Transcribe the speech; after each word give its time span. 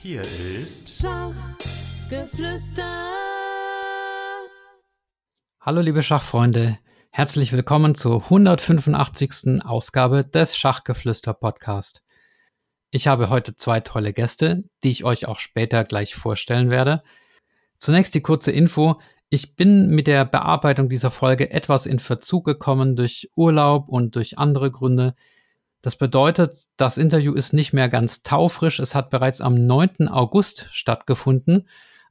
Hier 0.00 0.20
ist 0.22 1.02
Schachgeflüster. 1.02 2.84
Hallo 5.60 5.80
liebe 5.80 6.04
Schachfreunde, 6.04 6.78
herzlich 7.10 7.52
willkommen 7.52 7.96
zur 7.96 8.22
185. 8.22 9.64
Ausgabe 9.64 10.24
des 10.24 10.56
Schachgeflüster 10.56 11.34
Podcast. 11.34 12.04
Ich 12.92 13.08
habe 13.08 13.28
heute 13.28 13.56
zwei 13.56 13.80
tolle 13.80 14.12
Gäste, 14.12 14.62
die 14.84 14.90
ich 14.90 15.02
euch 15.02 15.26
auch 15.26 15.40
später 15.40 15.82
gleich 15.82 16.14
vorstellen 16.14 16.70
werde. 16.70 17.02
Zunächst 17.80 18.14
die 18.14 18.22
kurze 18.22 18.52
Info. 18.52 19.00
Ich 19.30 19.56
bin 19.56 19.90
mit 19.90 20.06
der 20.06 20.24
Bearbeitung 20.24 20.88
dieser 20.88 21.10
Folge 21.10 21.50
etwas 21.50 21.86
in 21.86 21.98
Verzug 21.98 22.44
gekommen 22.44 22.94
durch 22.94 23.32
Urlaub 23.34 23.88
und 23.88 24.14
durch 24.14 24.38
andere 24.38 24.70
Gründe. 24.70 25.16
Das 25.82 25.96
bedeutet, 25.96 26.66
das 26.76 26.98
Interview 26.98 27.34
ist 27.34 27.52
nicht 27.52 27.72
mehr 27.72 27.88
ganz 27.88 28.22
taufrisch. 28.22 28.80
Es 28.80 28.94
hat 28.94 29.10
bereits 29.10 29.40
am 29.40 29.66
9. 29.66 30.08
August 30.08 30.66
stattgefunden. 30.72 31.68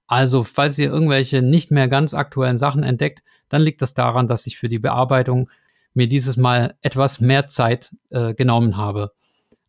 Also, 0.08 0.44
falls 0.44 0.78
ihr 0.80 0.90
irgendwelche 0.90 1.42
nicht 1.42 1.70
mehr 1.72 1.90
ganz 1.90 2.14
aktuellen 2.14 2.58
Sachen 2.58 2.84
entdeckt, 2.84 3.24
dann 3.50 3.62
liegt 3.62 3.82
das 3.82 3.94
daran, 3.94 4.28
dass 4.28 4.48
ich 4.48 4.58
für 4.58 4.70
die 4.70 4.80
Bearbeitung 4.80 5.50
mir 5.94 6.08
dieses 6.08 6.38
Mal 6.38 6.76
etwas 6.82 7.20
mehr 7.20 7.48
Zeit 7.48 7.94
äh, 8.10 8.34
genommen 8.34 8.78
habe. 8.78 9.12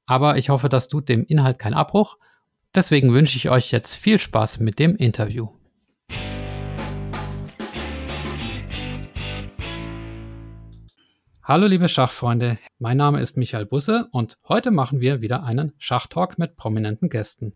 Aber 0.06 0.36
ich 0.36 0.48
hoffe, 0.48 0.68
das 0.68 0.88
tut 0.88 1.08
dem 1.08 1.24
Inhalt 1.24 1.58
keinen 1.58 1.74
Abbruch. 1.74 2.18
Deswegen 2.74 3.12
wünsche 3.12 3.36
ich 3.36 3.50
euch 3.50 3.72
jetzt 3.72 3.94
viel 3.94 4.18
Spaß 4.18 4.60
mit 4.60 4.78
dem 4.78 4.94
Interview. 4.94 5.48
Hallo 11.48 11.66
liebe 11.66 11.88
Schachfreunde, 11.88 12.58
mein 12.78 12.98
Name 12.98 13.22
ist 13.22 13.38
Michael 13.38 13.64
Busse 13.64 14.06
und 14.12 14.36
heute 14.50 14.70
machen 14.70 15.00
wir 15.00 15.22
wieder 15.22 15.44
einen 15.44 15.72
Schachtalk 15.78 16.38
mit 16.38 16.56
prominenten 16.56 17.08
Gästen. 17.08 17.54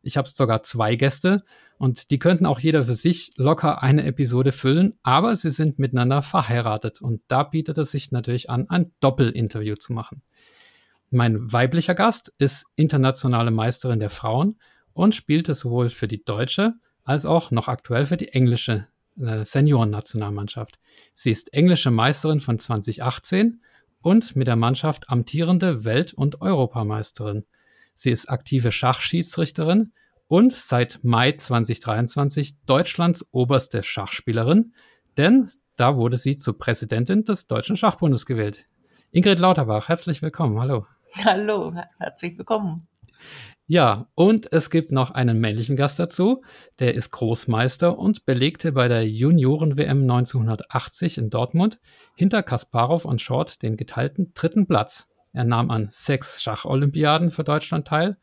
Ich 0.00 0.16
habe 0.16 0.26
sogar 0.26 0.62
zwei 0.62 0.96
Gäste 0.96 1.44
und 1.76 2.10
die 2.10 2.18
könnten 2.18 2.46
auch 2.46 2.60
jeder 2.60 2.84
für 2.84 2.94
sich 2.94 3.32
locker 3.36 3.82
eine 3.82 4.06
Episode 4.06 4.52
füllen, 4.52 4.94
aber 5.02 5.36
sie 5.36 5.50
sind 5.50 5.78
miteinander 5.78 6.22
verheiratet 6.22 7.02
und 7.02 7.20
da 7.28 7.42
bietet 7.42 7.76
es 7.76 7.90
sich 7.90 8.10
natürlich 8.10 8.48
an, 8.48 8.70
ein 8.70 8.92
Doppelinterview 9.00 9.74
zu 9.74 9.92
machen. 9.92 10.22
Mein 11.10 11.52
weiblicher 11.52 11.94
Gast 11.94 12.32
ist 12.38 12.64
internationale 12.74 13.50
Meisterin 13.50 14.00
der 14.00 14.08
Frauen 14.08 14.58
und 14.94 15.14
spielte 15.14 15.52
sowohl 15.52 15.90
für 15.90 16.08
die 16.08 16.24
deutsche 16.24 16.72
als 17.04 17.26
auch 17.26 17.50
noch 17.50 17.68
aktuell 17.68 18.06
für 18.06 18.16
die 18.16 18.28
englische 18.28 18.88
äh, 19.18 19.44
Seniorennationalmannschaft. 19.44 20.78
Sie 21.14 21.30
ist 21.30 21.52
englische 21.52 21.90
Meisterin 21.90 22.40
von 22.40 22.58
2018 22.58 23.60
und 24.02 24.36
mit 24.36 24.46
der 24.46 24.56
Mannschaft 24.56 25.08
amtierende 25.08 25.84
Welt- 25.84 26.14
und 26.14 26.40
Europameisterin. 26.40 27.44
Sie 27.94 28.10
ist 28.10 28.28
aktive 28.28 28.72
Schachschiedsrichterin 28.72 29.92
und 30.28 30.52
seit 30.52 31.00
Mai 31.02 31.32
2023 31.32 32.60
Deutschlands 32.66 33.26
oberste 33.32 33.82
Schachspielerin, 33.82 34.74
denn 35.16 35.48
da 35.76 35.96
wurde 35.96 36.18
sie 36.18 36.38
zur 36.38 36.58
Präsidentin 36.58 37.24
des 37.24 37.46
Deutschen 37.46 37.76
Schachbundes 37.76 38.26
gewählt. 38.26 38.66
Ingrid 39.12 39.38
Lauterbach, 39.38 39.88
herzlich 39.88 40.22
willkommen. 40.22 40.60
Hallo. 40.60 40.86
Hallo, 41.24 41.74
herzlich 41.98 42.36
willkommen. 42.36 42.86
Ja, 43.68 44.08
und 44.14 44.52
es 44.52 44.70
gibt 44.70 44.92
noch 44.92 45.10
einen 45.10 45.40
männlichen 45.40 45.74
Gast 45.74 45.98
dazu. 45.98 46.42
Der 46.78 46.94
ist 46.94 47.10
Großmeister 47.10 47.98
und 47.98 48.24
belegte 48.24 48.70
bei 48.70 48.86
der 48.86 49.08
Junioren-WM 49.08 50.02
1980 50.02 51.18
in 51.18 51.30
Dortmund 51.30 51.80
hinter 52.14 52.44
Kasparov 52.44 53.04
und 53.04 53.20
Short 53.20 53.62
den 53.62 53.76
geteilten 53.76 54.32
dritten 54.34 54.68
Platz. 54.68 55.08
Er 55.32 55.42
nahm 55.42 55.72
an 55.72 55.88
sechs 55.90 56.42
Schacholympiaden 56.42 57.32
für 57.32 57.42
Deutschland 57.42 57.88
teil 57.88 58.16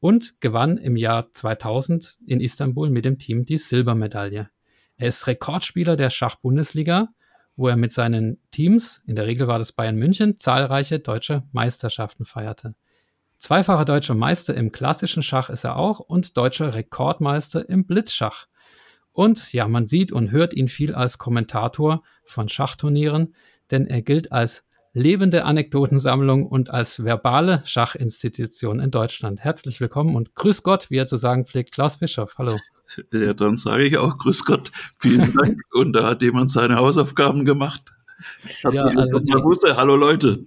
und 0.00 0.40
gewann 0.40 0.76
im 0.76 0.96
Jahr 0.96 1.32
2000 1.32 2.18
in 2.26 2.40
Istanbul 2.40 2.90
mit 2.90 3.04
dem 3.04 3.16
Team 3.16 3.44
die 3.44 3.58
Silbermedaille. 3.58 4.50
Er 4.96 5.08
ist 5.08 5.26
Rekordspieler 5.28 5.94
der 5.94 6.10
Schachbundesliga, 6.10 7.08
wo 7.54 7.68
er 7.68 7.76
mit 7.76 7.92
seinen 7.92 8.40
Teams, 8.50 9.00
in 9.06 9.14
der 9.14 9.26
Regel 9.26 9.46
war 9.46 9.58
das 9.58 9.72
Bayern 9.72 9.96
München, 9.96 10.38
zahlreiche 10.38 10.98
deutsche 10.98 11.44
Meisterschaften 11.52 12.24
feierte. 12.24 12.74
Zweifacher 13.40 13.86
deutscher 13.86 14.14
Meister 14.14 14.54
im 14.54 14.70
klassischen 14.70 15.22
Schach 15.22 15.48
ist 15.48 15.64
er 15.64 15.76
auch 15.76 15.98
und 15.98 16.36
deutscher 16.36 16.74
Rekordmeister 16.74 17.66
im 17.70 17.86
Blitzschach. 17.86 18.46
Und 19.12 19.54
ja, 19.54 19.66
man 19.66 19.88
sieht 19.88 20.12
und 20.12 20.30
hört 20.30 20.52
ihn 20.52 20.68
viel 20.68 20.94
als 20.94 21.16
Kommentator 21.16 22.02
von 22.22 22.50
Schachturnieren, 22.50 23.34
denn 23.70 23.86
er 23.86 24.02
gilt 24.02 24.30
als 24.30 24.64
lebende 24.92 25.46
Anekdotensammlung 25.46 26.46
und 26.46 26.70
als 26.70 27.02
verbale 27.02 27.62
Schachinstitution 27.64 28.78
in 28.78 28.90
Deutschland. 28.90 29.40
Herzlich 29.40 29.80
willkommen 29.80 30.16
und 30.16 30.34
grüß 30.34 30.62
Gott, 30.62 30.90
wie 30.90 30.98
er 30.98 31.06
zu 31.06 31.16
sagen 31.16 31.46
pflegt, 31.46 31.72
Klaus 31.72 31.96
Bischof. 31.96 32.36
Hallo. 32.36 32.58
Ja, 33.10 33.32
dann 33.32 33.56
sage 33.56 33.84
ich 33.84 33.96
auch 33.96 34.18
grüß 34.18 34.44
Gott. 34.44 34.70
Vielen 34.98 35.32
Dank. 35.34 35.58
und 35.72 35.94
da 35.94 36.06
hat 36.06 36.20
jemand 36.20 36.50
seine 36.50 36.76
Hausaufgaben 36.76 37.46
gemacht. 37.46 37.94
Ja, 38.62 38.82
also 38.82 39.18
die, 39.18 39.32
Hallo 39.32 39.96
Leute. 39.96 40.44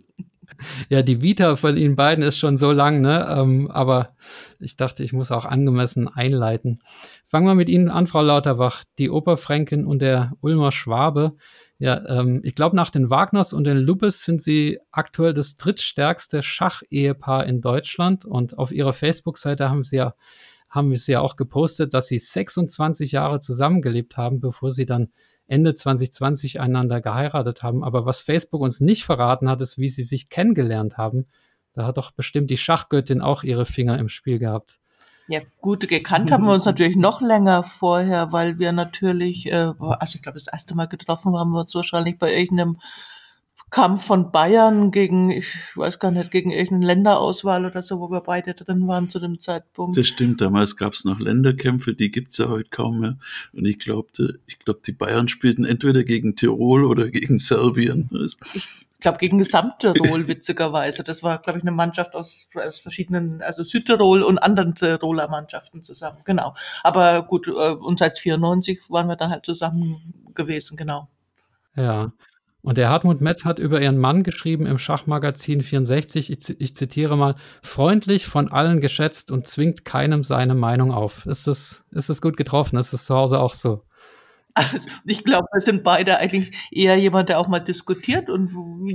Ja, 0.89 1.01
die 1.01 1.21
Vita 1.21 1.55
von 1.55 1.77
Ihnen 1.77 1.95
beiden 1.95 2.23
ist 2.23 2.37
schon 2.37 2.57
so 2.57 2.71
lang, 2.71 3.01
ne? 3.01 3.27
Ähm, 3.29 3.69
aber 3.71 4.15
ich 4.59 4.77
dachte, 4.77 5.03
ich 5.03 5.13
muss 5.13 5.31
auch 5.31 5.45
angemessen 5.45 6.07
einleiten. 6.07 6.79
Fangen 7.25 7.47
wir 7.47 7.55
mit 7.55 7.69
Ihnen 7.69 7.89
an, 7.89 8.07
Frau 8.07 8.21
Lauterbach, 8.21 8.83
die 8.97 9.09
Operfränkin 9.09 9.85
und 9.85 10.01
der 10.01 10.33
Ulmer 10.41 10.71
Schwabe. 10.71 11.31
Ja, 11.79 12.01
ähm, 12.07 12.41
ich 12.43 12.55
glaube, 12.55 12.75
nach 12.75 12.89
den 12.89 13.09
Wagners 13.09 13.53
und 13.53 13.65
den 13.65 13.77
Lubes 13.77 14.23
sind 14.23 14.41
Sie 14.41 14.79
aktuell 14.91 15.33
das 15.33 15.57
drittstärkste 15.57 16.43
Schachehepaar 16.43 17.45
in 17.45 17.61
Deutschland. 17.61 18.25
Und 18.25 18.57
auf 18.57 18.71
Ihrer 18.71 18.93
Facebook-Seite 18.93 19.69
haben 19.69 19.83
Sie 19.83 19.97
ja 19.97 20.15
haben 20.73 20.95
Sie 20.95 21.11
ja 21.11 21.21
auch 21.21 21.35
gepostet, 21.35 21.93
dass 21.93 22.07
Sie 22.07 22.17
26 22.17 23.11
Jahre 23.11 23.39
zusammengelebt 23.39 24.17
haben, 24.17 24.39
bevor 24.39 24.71
Sie 24.71 24.85
dann 24.85 25.09
Ende 25.47 25.73
2020 25.73 26.61
einander 26.61 27.01
geheiratet 27.01 27.63
haben. 27.63 27.83
Aber 27.83 28.05
was 28.05 28.21
Facebook 28.21 28.61
uns 28.61 28.79
nicht 28.79 29.03
verraten 29.03 29.49
hat, 29.49 29.61
ist, 29.61 29.77
wie 29.77 29.89
sie 29.89 30.03
sich 30.03 30.29
kennengelernt 30.29 30.97
haben. 30.97 31.25
Da 31.73 31.85
hat 31.85 31.97
doch 31.97 32.11
bestimmt 32.11 32.49
die 32.49 32.57
Schachgöttin 32.57 33.21
auch 33.21 33.43
ihre 33.43 33.65
Finger 33.65 33.97
im 33.99 34.09
Spiel 34.09 34.39
gehabt. 34.39 34.79
Ja, 35.27 35.39
gut, 35.61 35.87
gekannt 35.87 36.31
haben 36.31 36.45
wir 36.45 36.53
uns 36.53 36.65
natürlich 36.65 36.97
noch 36.97 37.21
länger 37.21 37.63
vorher, 37.63 38.33
weil 38.33 38.59
wir 38.59 38.73
natürlich, 38.73 39.45
äh, 39.45 39.71
also 39.79 40.15
ich 40.15 40.21
glaube, 40.21 40.37
das 40.37 40.47
erste 40.47 40.75
Mal 40.75 40.87
getroffen 40.87 41.37
haben 41.37 41.51
wir 41.51 41.61
uns 41.61 41.73
wahrscheinlich 41.73 42.19
bei 42.19 42.33
irgendeinem 42.33 42.77
Kampf 43.73 44.05
von 44.05 44.31
Bayern 44.31 44.91
gegen, 44.91 45.31
ich 45.31 45.51
weiß 45.75 45.97
gar 45.97 46.11
nicht, 46.11 46.29
gegen 46.29 46.51
irgendeine 46.51 46.85
Länderauswahl 46.85 47.65
oder 47.65 47.81
so, 47.81 47.99
wo 47.99 48.11
wir 48.11 48.21
beide 48.21 48.53
drin 48.53 48.87
waren 48.87 49.09
zu 49.09 49.19
dem 49.19 49.39
Zeitpunkt. 49.39 49.97
Das 49.97 50.05
stimmt, 50.05 50.41
damals 50.41 50.77
gab 50.77 50.93
es 50.93 51.05
noch 51.05 51.19
Länderkämpfe, 51.19 51.95
die 51.95 52.11
gibt's 52.11 52.37
ja 52.37 52.49
heute 52.49 52.69
kaum 52.69 52.99
mehr. 52.99 53.17
Und 53.51 53.65
ich 53.65 53.79
glaubte, 53.79 54.39
ich 54.45 54.59
glaube, 54.59 54.81
die 54.85 54.91
Bayern 54.91 55.27
spielten 55.27 55.65
entweder 55.65 56.03
gegen 56.03 56.35
Tirol 56.35 56.85
oder 56.85 57.09
gegen 57.09 57.39
Serbien. 57.39 58.11
Ich 58.53 58.67
glaube, 58.99 59.17
gegen 59.17 59.39
Gesamttirol, 59.39 60.27
witzigerweise. 60.27 61.03
Das 61.03 61.23
war, 61.23 61.39
glaube 61.39 61.57
ich, 61.57 61.63
eine 61.63 61.71
Mannschaft 61.71 62.13
aus, 62.13 62.49
aus 62.53 62.79
verschiedenen, 62.79 63.41
also 63.41 63.63
Südtirol 63.63 64.21
und 64.21 64.37
anderen 64.37 64.75
Tiroler 64.75 65.29
Mannschaften 65.29 65.83
zusammen, 65.83 66.19
genau. 66.25 66.53
Aber 66.83 67.23
gut, 67.23 67.47
äh, 67.47 67.51
und 67.51 67.97
seit 67.97 68.19
94 68.19 68.91
waren 68.91 69.07
wir 69.07 69.15
dann 69.15 69.31
halt 69.31 69.47
zusammen 69.47 70.13
gewesen, 70.35 70.77
genau. 70.77 71.07
Ja, 71.75 72.11
und 72.63 72.77
der 72.77 72.89
Hartmut 72.89 73.19
Metz 73.19 73.43
hat 73.43 73.59
über 73.59 73.81
ihren 73.81 73.97
Mann 73.97 74.23
geschrieben 74.23 74.65
im 74.65 74.77
Schachmagazin 74.77 75.61
64, 75.61 76.31
ich, 76.31 76.61
ich, 76.61 76.75
zitiere 76.75 77.17
mal, 77.17 77.35
freundlich 77.61 78.25
von 78.25 78.49
allen 78.49 78.79
geschätzt 78.79 79.31
und 79.31 79.47
zwingt 79.47 79.83
keinem 79.83 80.23
seine 80.23 80.55
Meinung 80.55 80.93
auf. 80.93 81.25
Ist 81.25 81.45
das, 81.45 81.83
ist 81.91 82.09
das 82.09 82.21
gut 82.21 82.37
getroffen? 82.37 82.77
Ist 82.77 82.93
das 82.93 83.03
zu 83.03 83.15
Hause 83.15 83.39
auch 83.39 83.53
so? 83.53 83.83
Also 84.53 84.77
ich 85.05 85.25
glaube, 85.25 85.47
wir 85.51 85.61
sind 85.61 85.83
beide 85.83 86.19
eigentlich 86.19 86.55
eher 86.71 86.95
jemand, 86.97 87.27
der 87.27 87.39
auch 87.39 87.49
mal 87.49 87.59
diskutiert 87.59 88.29
und 88.29 88.49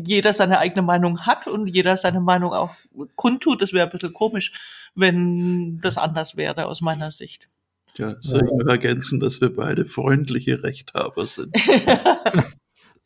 jeder 0.06 0.32
seine 0.32 0.60
eigene 0.60 0.82
Meinung 0.82 1.26
hat 1.26 1.46
und 1.46 1.66
jeder 1.66 1.96
seine 1.98 2.20
Meinung 2.20 2.52
auch 2.54 2.70
kundtut. 3.16 3.60
Das 3.60 3.74
wäre 3.74 3.86
ein 3.86 3.90
bisschen 3.90 4.14
komisch, 4.14 4.52
wenn 4.94 5.78
das 5.82 5.98
anders 5.98 6.36
wäre 6.36 6.66
aus 6.66 6.80
meiner 6.80 7.10
Sicht. 7.10 7.48
Ja, 7.96 8.16
soll 8.20 8.44
ich 8.44 8.64
noch 8.64 8.70
ergänzen, 8.70 9.20
dass 9.20 9.40
wir 9.40 9.54
beide 9.54 9.84
freundliche 9.84 10.62
Rechthaber 10.62 11.26
sind? 11.26 11.54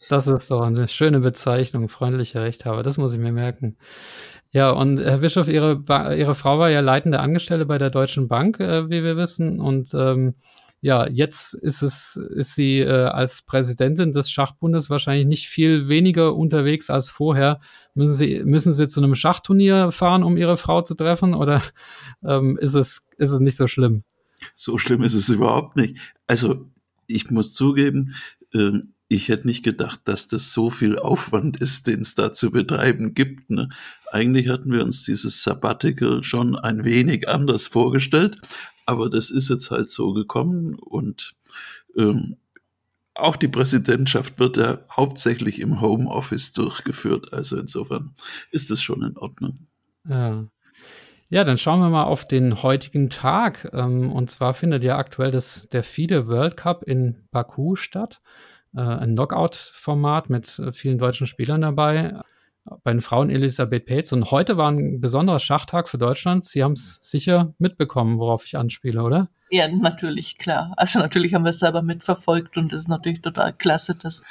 Das 0.08 0.26
ist 0.26 0.50
doch 0.50 0.62
eine 0.62 0.88
schöne 0.88 1.20
Bezeichnung, 1.20 1.88
freundlicher 1.88 2.42
Rechthaber. 2.42 2.82
Das 2.82 2.98
muss 2.98 3.12
ich 3.12 3.18
mir 3.18 3.32
merken. 3.32 3.76
Ja, 4.50 4.70
und 4.70 4.98
Herr 5.00 5.18
Bischof, 5.18 5.48
Ihre, 5.48 5.82
Ihre 6.16 6.34
Frau 6.34 6.58
war 6.58 6.70
ja 6.70 6.80
leitende 6.80 7.20
Angestellte 7.20 7.64
bei 7.64 7.78
der 7.78 7.90
Deutschen 7.90 8.28
Bank, 8.28 8.60
äh, 8.60 8.90
wie 8.90 9.02
wir 9.02 9.16
wissen. 9.16 9.60
Und 9.60 9.94
ähm, 9.94 10.34
ja, 10.82 11.08
jetzt 11.08 11.54
ist 11.54 11.82
es, 11.82 12.16
ist 12.16 12.56
sie 12.56 12.80
äh, 12.80 13.04
als 13.06 13.42
Präsidentin 13.42 14.10
des 14.10 14.28
Schachbundes 14.28 14.90
wahrscheinlich 14.90 15.26
nicht 15.26 15.48
viel 15.48 15.88
weniger 15.88 16.34
unterwegs 16.34 16.90
als 16.90 17.08
vorher. 17.08 17.60
Müssen 17.94 18.16
Sie, 18.16 18.42
müssen 18.44 18.72
Sie 18.72 18.88
zu 18.88 19.00
einem 19.00 19.14
Schachturnier 19.14 19.92
fahren, 19.92 20.24
um 20.24 20.36
Ihre 20.36 20.56
Frau 20.56 20.82
zu 20.82 20.94
treffen, 20.94 21.34
oder 21.34 21.62
ähm, 22.24 22.58
ist, 22.58 22.74
es, 22.74 23.02
ist 23.16 23.30
es 23.30 23.38
nicht 23.38 23.56
so 23.56 23.68
schlimm? 23.68 24.02
So 24.56 24.76
schlimm 24.76 25.04
ist 25.04 25.14
es 25.14 25.28
überhaupt 25.28 25.76
nicht. 25.76 25.96
Also, 26.26 26.68
ich 27.06 27.30
muss 27.30 27.52
zugeben, 27.52 28.16
äh, 28.52 28.80
ich 29.14 29.28
hätte 29.28 29.46
nicht 29.46 29.62
gedacht, 29.62 30.00
dass 30.04 30.28
das 30.28 30.52
so 30.52 30.70
viel 30.70 30.98
Aufwand 30.98 31.58
ist, 31.58 31.86
den 31.86 32.00
es 32.00 32.14
da 32.14 32.32
zu 32.32 32.50
betreiben 32.50 33.14
gibt. 33.14 33.50
Ne? 33.50 33.68
Eigentlich 34.10 34.48
hatten 34.48 34.72
wir 34.72 34.82
uns 34.82 35.04
dieses 35.04 35.42
Sabbatical 35.42 36.24
schon 36.24 36.56
ein 36.56 36.84
wenig 36.84 37.28
anders 37.28 37.66
vorgestellt, 37.66 38.38
Aber 38.86 39.08
das 39.08 39.30
ist 39.30 39.48
jetzt 39.48 39.70
halt 39.70 39.90
so 39.90 40.12
gekommen 40.12 40.74
und 40.74 41.34
ähm, 41.96 42.36
auch 43.14 43.36
die 43.36 43.48
Präsidentschaft 43.48 44.38
wird 44.38 44.56
ja 44.56 44.78
hauptsächlich 44.90 45.60
im 45.60 45.80
Homeoffice 45.80 46.52
durchgeführt. 46.52 47.32
Also 47.32 47.58
insofern 47.58 48.14
ist 48.50 48.70
das 48.70 48.80
schon 48.80 49.02
in 49.02 49.16
Ordnung. 49.16 49.66
Ja. 50.08 50.46
Ja, 51.28 51.44
dann 51.44 51.56
schauen 51.56 51.80
wir 51.80 51.88
mal 51.88 52.04
auf 52.04 52.26
den 52.26 52.62
heutigen 52.62 53.08
Tag. 53.08 53.70
Ähm, 53.72 54.12
und 54.12 54.30
zwar 54.30 54.52
findet 54.52 54.82
ja 54.82 54.98
aktuell 54.98 55.30
das, 55.30 55.68
der 55.68 55.82
FIDE 55.82 56.26
World 56.26 56.56
Cup 56.58 56.82
in 56.82 57.26
Baku 57.30 57.74
statt. 57.76 58.20
Äh, 58.76 58.80
ein 58.80 59.14
Knockout-Format 59.14 60.30
mit 60.30 60.58
äh, 60.58 60.72
vielen 60.72 60.98
deutschen 60.98 61.26
Spielern 61.26 61.60
dabei. 61.60 62.20
Bei 62.84 62.92
den 62.92 63.00
Frauen 63.00 63.28
Elisabeth 63.28 63.86
Pates. 63.86 64.12
Und 64.12 64.30
heute 64.30 64.56
war 64.56 64.70
ein 64.70 65.00
besonderer 65.00 65.40
Schachtag 65.40 65.88
für 65.88 65.98
Deutschland. 65.98 66.44
Sie 66.44 66.62
haben 66.62 66.72
es 66.72 66.98
sicher 67.00 67.54
mitbekommen, 67.58 68.20
worauf 68.20 68.46
ich 68.46 68.56
anspiele, 68.56 69.02
oder? 69.02 69.28
Ja, 69.50 69.68
natürlich, 69.68 70.38
klar. 70.38 70.72
Also 70.76 71.00
natürlich 71.00 71.34
haben 71.34 71.42
wir 71.42 71.50
es 71.50 71.58
selber 71.58 71.82
mitverfolgt 71.82 72.56
und 72.56 72.72
es 72.72 72.82
ist 72.82 72.88
natürlich 72.88 73.20
total 73.20 73.52
klasse, 73.52 73.96
dass, 74.00 74.22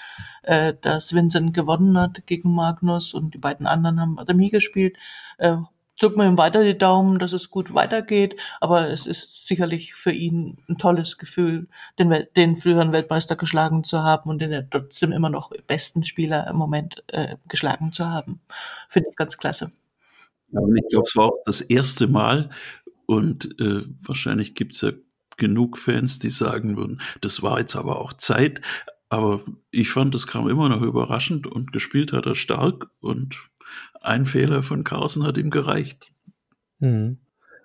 äh, 0.44 0.74
dass 0.82 1.14
Vincent 1.14 1.54
gewonnen 1.54 1.98
hat 1.98 2.26
gegen 2.26 2.56
Magnus 2.56 3.14
und 3.14 3.34
die 3.34 3.38
beiden 3.38 3.68
anderen 3.68 4.00
haben 4.00 4.18
Remis 4.18 4.52
gespielt. 4.52 4.98
Äh, 5.38 5.58
drücken 6.00 6.20
wir 6.20 6.28
ihm 6.28 6.38
weiter 6.38 6.64
die 6.64 6.78
Daumen, 6.78 7.20
dass 7.20 7.34
es 7.34 7.50
gut 7.50 7.74
weitergeht. 7.74 8.36
Aber 8.60 8.90
es 8.90 9.08
ist 9.08 9.48
sicherlich 9.48 9.94
für 9.94 10.12
ihn 10.12 10.58
ein 10.68 10.78
tolles 10.78 11.18
Gefühl, 11.18 11.68
den, 12.00 12.26
den 12.36 12.56
früheren 12.56 12.92
Weltmeister 12.92 13.36
geschlagen 13.36 13.84
zu 13.84 14.04
haben 14.04 14.30
und 14.30 14.40
den 14.40 14.68
trotzdem 14.70 15.12
immer 15.12 15.30
noch 15.30 15.52
besten 15.68 16.04
Spieler 16.04 16.48
im 16.48 16.56
Moment 16.56 17.04
äh, 17.08 17.36
geschlagen 17.48 17.92
zu 17.92 18.08
haben. 18.08 18.42
Finde 18.90 19.10
ich 19.10 19.16
ganz 19.16 19.38
klasse. 19.38 19.72
Ja, 20.52 20.60
und 20.60 20.76
ich 20.76 20.88
glaube, 20.90 21.06
es 21.08 21.16
war 21.16 21.26
auch 21.26 21.38
das 21.46 21.62
erste 21.62 22.08
Mal 22.08 22.50
und 23.06 23.60
äh, 23.60 23.84
wahrscheinlich 24.02 24.56
gibt 24.56 24.76
es 24.76 24.82
ja 24.82 24.92
genug 25.38 25.78
Fans, 25.78 26.20
die 26.20 26.30
sagen 26.30 26.78
würden, 26.78 27.02
das 27.22 27.42
war 27.42 27.60
jetzt 27.60 27.76
aber 27.76 28.00
auch 28.00 28.14
Zeit. 28.14 28.62
Aber 29.10 29.42
ich 29.72 29.90
fand, 29.90 30.16
das 30.16 30.28
kam 30.28 30.48
immer 30.48 30.70
noch 30.70 30.82
überraschend 30.82 31.46
und 31.46 31.74
gespielt 31.74 32.14
hat 32.14 32.26
er 32.26 32.36
stark 32.36 32.90
und 33.02 33.51
ein 34.02 34.26
Fehler 34.26 34.64
von 34.64 34.84
Carlsen 34.84 35.24
hat 35.24 35.38
ihm 35.38 35.50
gereicht. 35.50 36.12
Hm. 36.80 37.20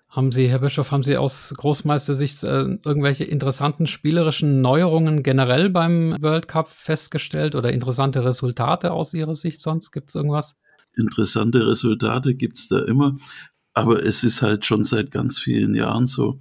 Haben 0.09 0.33
Sie, 0.33 0.49
Herr 0.49 0.61
Bischof, 0.61 0.93
haben 0.93 1.03
Sie 1.03 1.17
aus 1.17 1.53
Großmeistersicht 1.57 2.43
äh, 2.45 2.79
irgendwelche 2.85 3.25
interessanten 3.25 3.87
spielerischen 3.87 4.61
Neuerungen 4.61 5.23
generell 5.23 5.69
beim 5.69 6.17
World 6.21 6.49
Cup 6.49 6.69
festgestellt 6.69 7.55
oder 7.55 7.73
interessante 7.73 8.25
Resultate 8.25 8.93
aus 8.93 9.13
Ihrer 9.13 9.35
Sicht 9.35 9.61
sonst? 9.61 9.91
Gibt 9.91 10.09
es 10.09 10.15
irgendwas? 10.15 10.57
Interessante 10.95 11.67
Resultate 11.67 12.35
gibt 12.35 12.57
es 12.57 12.69
da 12.69 12.83
immer, 12.85 13.17
aber 13.75 14.03
es 14.05 14.25
ist 14.25 14.41
halt 14.41 14.65
schon 14.65 14.85
seit 14.85 15.11
ganz 15.11 15.39
vielen 15.39 15.75
Jahren 15.75 16.07
so, 16.07 16.41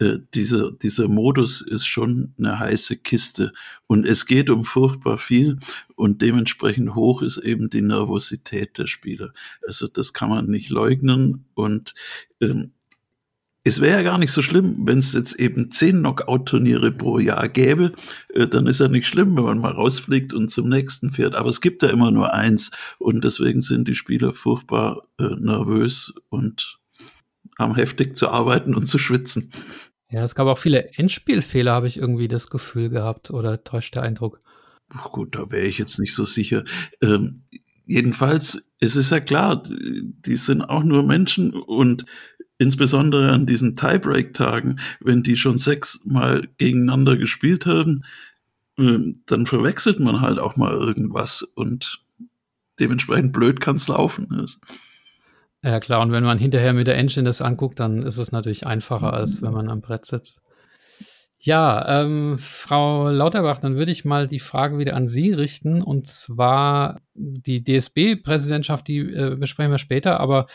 äh, 0.00 0.18
dieser, 0.34 0.70
dieser 0.72 1.08
Modus 1.08 1.60
ist 1.60 1.86
schon 1.86 2.34
eine 2.38 2.58
heiße 2.58 2.98
Kiste 2.98 3.52
und 3.86 4.06
es 4.06 4.26
geht 4.26 4.50
um 4.50 4.64
furchtbar 4.64 5.18
viel 5.18 5.58
und 5.96 6.22
dementsprechend 6.22 6.94
hoch 6.94 7.22
ist 7.22 7.38
eben 7.38 7.68
die 7.70 7.82
Nervosität 7.82 8.78
der 8.78 8.86
Spieler. 8.86 9.32
Also 9.66 9.88
das 9.88 10.12
kann 10.12 10.30
man 10.30 10.46
nicht 10.46 10.70
leugnen 10.70 11.46
und 11.54 11.94
ähm, 12.40 12.72
es 13.64 13.80
wäre 13.80 13.98
ja 13.98 14.02
gar 14.02 14.18
nicht 14.18 14.32
so 14.32 14.40
schlimm, 14.40 14.76
wenn 14.86 14.98
es 14.98 15.12
jetzt 15.12 15.34
eben 15.34 15.70
zehn 15.70 15.98
Knockout-Turniere 15.98 16.92
pro 16.92 17.18
Jahr 17.18 17.48
gäbe, 17.48 17.92
äh, 18.32 18.46
dann 18.46 18.66
ist 18.66 18.80
ja 18.80 18.88
nicht 18.88 19.06
schlimm, 19.06 19.36
wenn 19.36 19.44
man 19.44 19.58
mal 19.58 19.72
rausfliegt 19.72 20.32
und 20.32 20.48
zum 20.50 20.68
nächsten 20.68 21.10
fährt. 21.10 21.34
Aber 21.34 21.50
es 21.50 21.60
gibt 21.60 21.82
ja 21.82 21.90
immer 21.90 22.10
nur 22.10 22.32
eins 22.32 22.70
und 22.98 23.24
deswegen 23.24 23.60
sind 23.60 23.88
die 23.88 23.94
Spieler 23.94 24.32
furchtbar 24.32 25.08
äh, 25.18 25.34
nervös 25.38 26.14
und 26.30 26.78
haben 27.58 27.74
heftig 27.74 28.16
zu 28.16 28.28
arbeiten 28.30 28.74
und 28.74 28.86
zu 28.86 28.98
schwitzen. 28.98 29.50
Ja, 30.10 30.22
es 30.22 30.34
gab 30.34 30.46
auch 30.46 30.58
viele 30.58 30.92
Endspielfehler, 30.94 31.72
habe 31.72 31.88
ich 31.88 31.98
irgendwie 31.98 32.28
das 32.28 32.48
Gefühl 32.48 32.88
gehabt 32.88 33.30
oder 33.30 33.62
täuscht 33.62 33.94
der 33.94 34.02
Eindruck? 34.02 34.40
Gut, 35.12 35.34
da 35.34 35.50
wäre 35.50 35.66
ich 35.66 35.78
jetzt 35.78 35.98
nicht 35.98 36.14
so 36.14 36.24
sicher. 36.24 36.64
Ähm, 37.02 37.42
jedenfalls, 37.84 38.72
es 38.80 38.96
ist 38.96 39.10
ja 39.10 39.20
klar, 39.20 39.62
die 39.68 40.36
sind 40.36 40.62
auch 40.62 40.82
nur 40.82 41.02
Menschen 41.02 41.52
und 41.52 42.06
insbesondere 42.56 43.32
an 43.32 43.46
diesen 43.46 43.76
Tiebreak-Tagen, 43.76 44.80
wenn 45.00 45.22
die 45.22 45.36
schon 45.36 45.58
sechsmal 45.58 46.48
gegeneinander 46.56 47.16
gespielt 47.16 47.66
haben, 47.66 48.04
ähm, 48.78 49.22
dann 49.26 49.44
verwechselt 49.44 50.00
man 50.00 50.20
halt 50.20 50.38
auch 50.38 50.56
mal 50.56 50.72
irgendwas 50.72 51.42
und 51.42 52.02
dementsprechend 52.80 53.32
blöd 53.32 53.60
kann 53.60 53.76
es 53.76 53.88
laufen. 53.88 54.46
Ja, 55.62 55.80
klar. 55.80 56.00
Und 56.02 56.12
wenn 56.12 56.24
man 56.24 56.38
hinterher 56.38 56.72
mit 56.72 56.86
der 56.86 56.96
Engine 56.96 57.24
das 57.28 57.42
anguckt, 57.42 57.80
dann 57.80 58.02
ist 58.02 58.18
es 58.18 58.30
natürlich 58.30 58.66
einfacher, 58.66 59.12
als 59.12 59.42
wenn 59.42 59.52
man 59.52 59.68
am 59.68 59.80
Brett 59.80 60.06
sitzt. 60.06 60.40
Ja, 61.40 62.02
ähm, 62.02 62.36
Frau 62.38 63.10
Lauterbach, 63.10 63.58
dann 63.58 63.76
würde 63.76 63.92
ich 63.92 64.04
mal 64.04 64.26
die 64.26 64.40
Frage 64.40 64.78
wieder 64.78 64.94
an 64.94 65.06
Sie 65.08 65.32
richten. 65.32 65.82
Und 65.82 66.08
zwar 66.08 67.00
die 67.14 67.62
DSB-Präsidentschaft, 67.62 68.88
die 68.88 68.98
äh, 68.98 69.36
besprechen 69.36 69.72
wir 69.72 69.78
später, 69.78 70.20
aber 70.20 70.46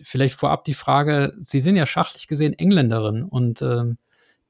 vielleicht 0.00 0.34
vorab 0.34 0.64
die 0.64 0.74
Frage, 0.74 1.34
Sie 1.38 1.60
sind 1.60 1.76
ja 1.76 1.86
schachlich 1.86 2.28
gesehen 2.28 2.54
Engländerin 2.54 3.24
und 3.24 3.62
ähm, 3.62 3.98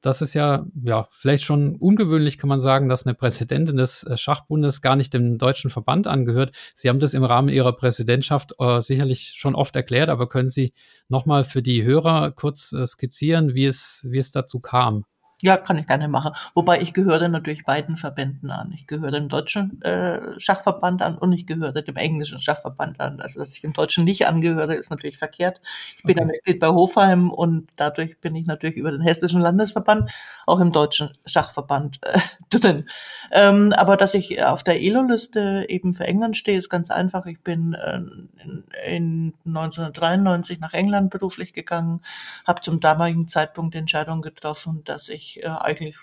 das 0.03 0.21
ist 0.21 0.33
ja, 0.33 0.65
ja, 0.75 1.05
vielleicht 1.09 1.45
schon 1.45 1.77
ungewöhnlich, 1.77 2.37
kann 2.37 2.49
man 2.49 2.59
sagen, 2.59 2.89
dass 2.89 3.05
eine 3.05 3.15
Präsidentin 3.15 3.77
des 3.77 4.03
äh, 4.03 4.17
Schachbundes 4.17 4.81
gar 4.81 4.97
nicht 4.97 5.13
dem 5.13 5.37
deutschen 5.37 5.69
Verband 5.69 6.07
angehört. 6.07 6.53
Sie 6.75 6.89
haben 6.89 6.99
das 6.99 7.13
im 7.13 7.23
Rahmen 7.23 7.47
Ihrer 7.47 7.71
Präsidentschaft 7.71 8.51
äh, 8.59 8.81
sicherlich 8.81 9.33
schon 9.37 9.55
oft 9.55 9.75
erklärt, 9.77 10.09
aber 10.09 10.27
können 10.27 10.49
Sie 10.49 10.73
nochmal 11.07 11.45
für 11.45 11.61
die 11.61 11.83
Hörer 11.83 12.31
kurz 12.31 12.73
äh, 12.73 12.85
skizzieren, 12.85 13.55
wie 13.55 13.65
es, 13.65 14.05
wie 14.09 14.17
es 14.17 14.31
dazu 14.31 14.59
kam? 14.59 15.05
Ja, 15.43 15.57
kann 15.57 15.77
ich 15.77 15.87
gerne 15.87 16.07
machen. 16.07 16.31
Wobei 16.53 16.79
ich 16.79 16.93
gehöre 16.93 17.27
natürlich 17.27 17.65
beiden 17.65 17.97
Verbänden 17.97 18.49
an. 18.49 18.71
Ich 18.71 18.87
gehöre 18.87 19.11
dem 19.11 19.27
deutschen 19.27 19.81
äh, 19.81 20.39
Schachverband 20.39 21.01
an 21.01 21.17
und 21.17 21.33
ich 21.33 21.45
gehöre 21.45 21.81
dem 21.81 21.97
englischen 21.97 22.39
Schachverband 22.39 23.01
an. 23.01 23.19
Also, 23.19 23.41
dass 23.41 23.51
ich 23.51 23.59
dem 23.59 23.73
deutschen 23.73 24.05
nicht 24.05 24.25
angehöre, 24.25 24.73
ist 24.73 24.89
natürlich 24.89 25.17
verkehrt. 25.17 25.59
Ich 25.97 26.03
bin 26.03 26.17
okay. 26.17 26.27
Mitglied 26.27 26.61
bei 26.61 26.69
Hofheim 26.69 27.29
und 27.29 27.67
dadurch 27.75 28.21
bin 28.21 28.35
ich 28.35 28.45
natürlich 28.45 28.77
über 28.77 28.89
den 28.89 29.01
hessischen 29.01 29.41
Landesverband 29.41 30.09
auch 30.45 30.61
im 30.61 30.71
deutschen 30.71 31.09
Schachverband 31.25 31.99
äh, 32.03 32.19
drin. 32.49 32.87
Ähm, 33.33 33.73
aber 33.73 33.97
dass 33.97 34.13
ich 34.13 34.41
auf 34.45 34.63
der 34.63 34.81
ELO-Liste 34.81 35.65
eben 35.67 35.93
für 35.93 36.05
England 36.05 36.37
stehe, 36.37 36.57
ist 36.57 36.69
ganz 36.69 36.89
einfach. 36.89 37.25
Ich 37.25 37.41
bin 37.41 37.73
äh, 37.73 37.97
in, 38.45 38.63
in 38.85 39.33
1993 39.45 40.61
nach 40.61 40.71
England 40.71 41.09
beruflich 41.09 41.51
gegangen, 41.51 41.99
habe 42.47 42.61
zum 42.61 42.79
damaligen 42.79 43.27
Zeitpunkt 43.27 43.73
die 43.73 43.79
Entscheidung 43.79 44.21
getroffen, 44.21 44.85
dass 44.85 45.09
ich 45.09 45.32
äh, 45.41 45.47
eigentlich 45.47 45.97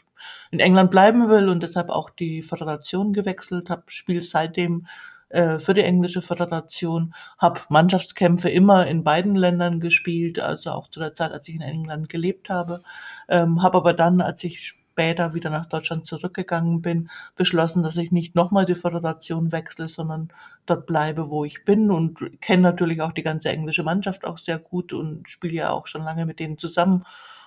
in 0.51 0.61
England 0.61 0.91
bleiben 0.91 1.29
will 1.29 1.49
und 1.49 1.63
deshalb 1.63 1.91
auch 1.91 2.11
die 2.11 2.43
Föderation 2.43 3.13
gewechselt 3.13 3.71
habe, 3.71 3.85
spiele 3.87 4.23
seitdem 4.23 4.87
äh, 5.31 5.59
für 5.59 5.75
die 5.75 5.83
englische 5.83 6.23
Föderation, 6.23 7.15
habe 7.39 7.61
Mannschaftskämpfe 7.69 8.51
immer 8.51 8.87
in 8.87 9.05
beiden 9.05 9.37
Ländern 9.37 9.81
gespielt, 9.81 10.41
also 10.41 10.73
auch 10.73 10.89
zu 10.89 11.01
der 11.01 11.15
Zeit, 11.15 11.33
als 11.33 11.49
ich 11.49 11.55
in 11.55 11.63
England 11.63 12.09
gelebt 12.09 12.51
habe, 12.51 12.83
ähm, 13.29 13.63
habe 13.63 13.79
aber 13.79 13.95
dann, 13.95 14.21
als 14.21 14.43
ich 14.45 14.61
später 14.61 15.33
wieder 15.33 15.49
nach 15.49 15.67
Deutschland 15.67 16.07
zurückgegangen 16.07 16.83
bin, 16.83 17.09
beschlossen, 17.37 17.83
dass 17.83 17.97
ich 17.97 18.11
nicht 18.11 18.35
nochmal 18.35 18.67
die 18.67 18.75
Föderation 18.75 19.53
wechsle, 19.53 19.89
sondern 19.89 20.33
dort 20.67 20.87
bleibe, 20.87 21.31
wo 21.31 21.45
ich 21.45 21.65
bin 21.65 21.91
und 21.91 22.41
kenne 22.41 22.63
natürlich 22.63 23.01
auch 23.01 23.13
die 23.13 23.23
ganze 23.23 23.51
englische 23.51 23.85
Mannschaft 23.85 24.25
auch 24.25 24.37
sehr 24.37 24.59
gut 24.59 24.93
und 24.93 25.29
spiele 25.29 25.55
ja 25.55 25.71
auch 25.71 25.87
schon 25.87 26.03
lange 26.03 26.27
mit 26.27 26.41
denen 26.41 26.59
zusammen 26.59 27.05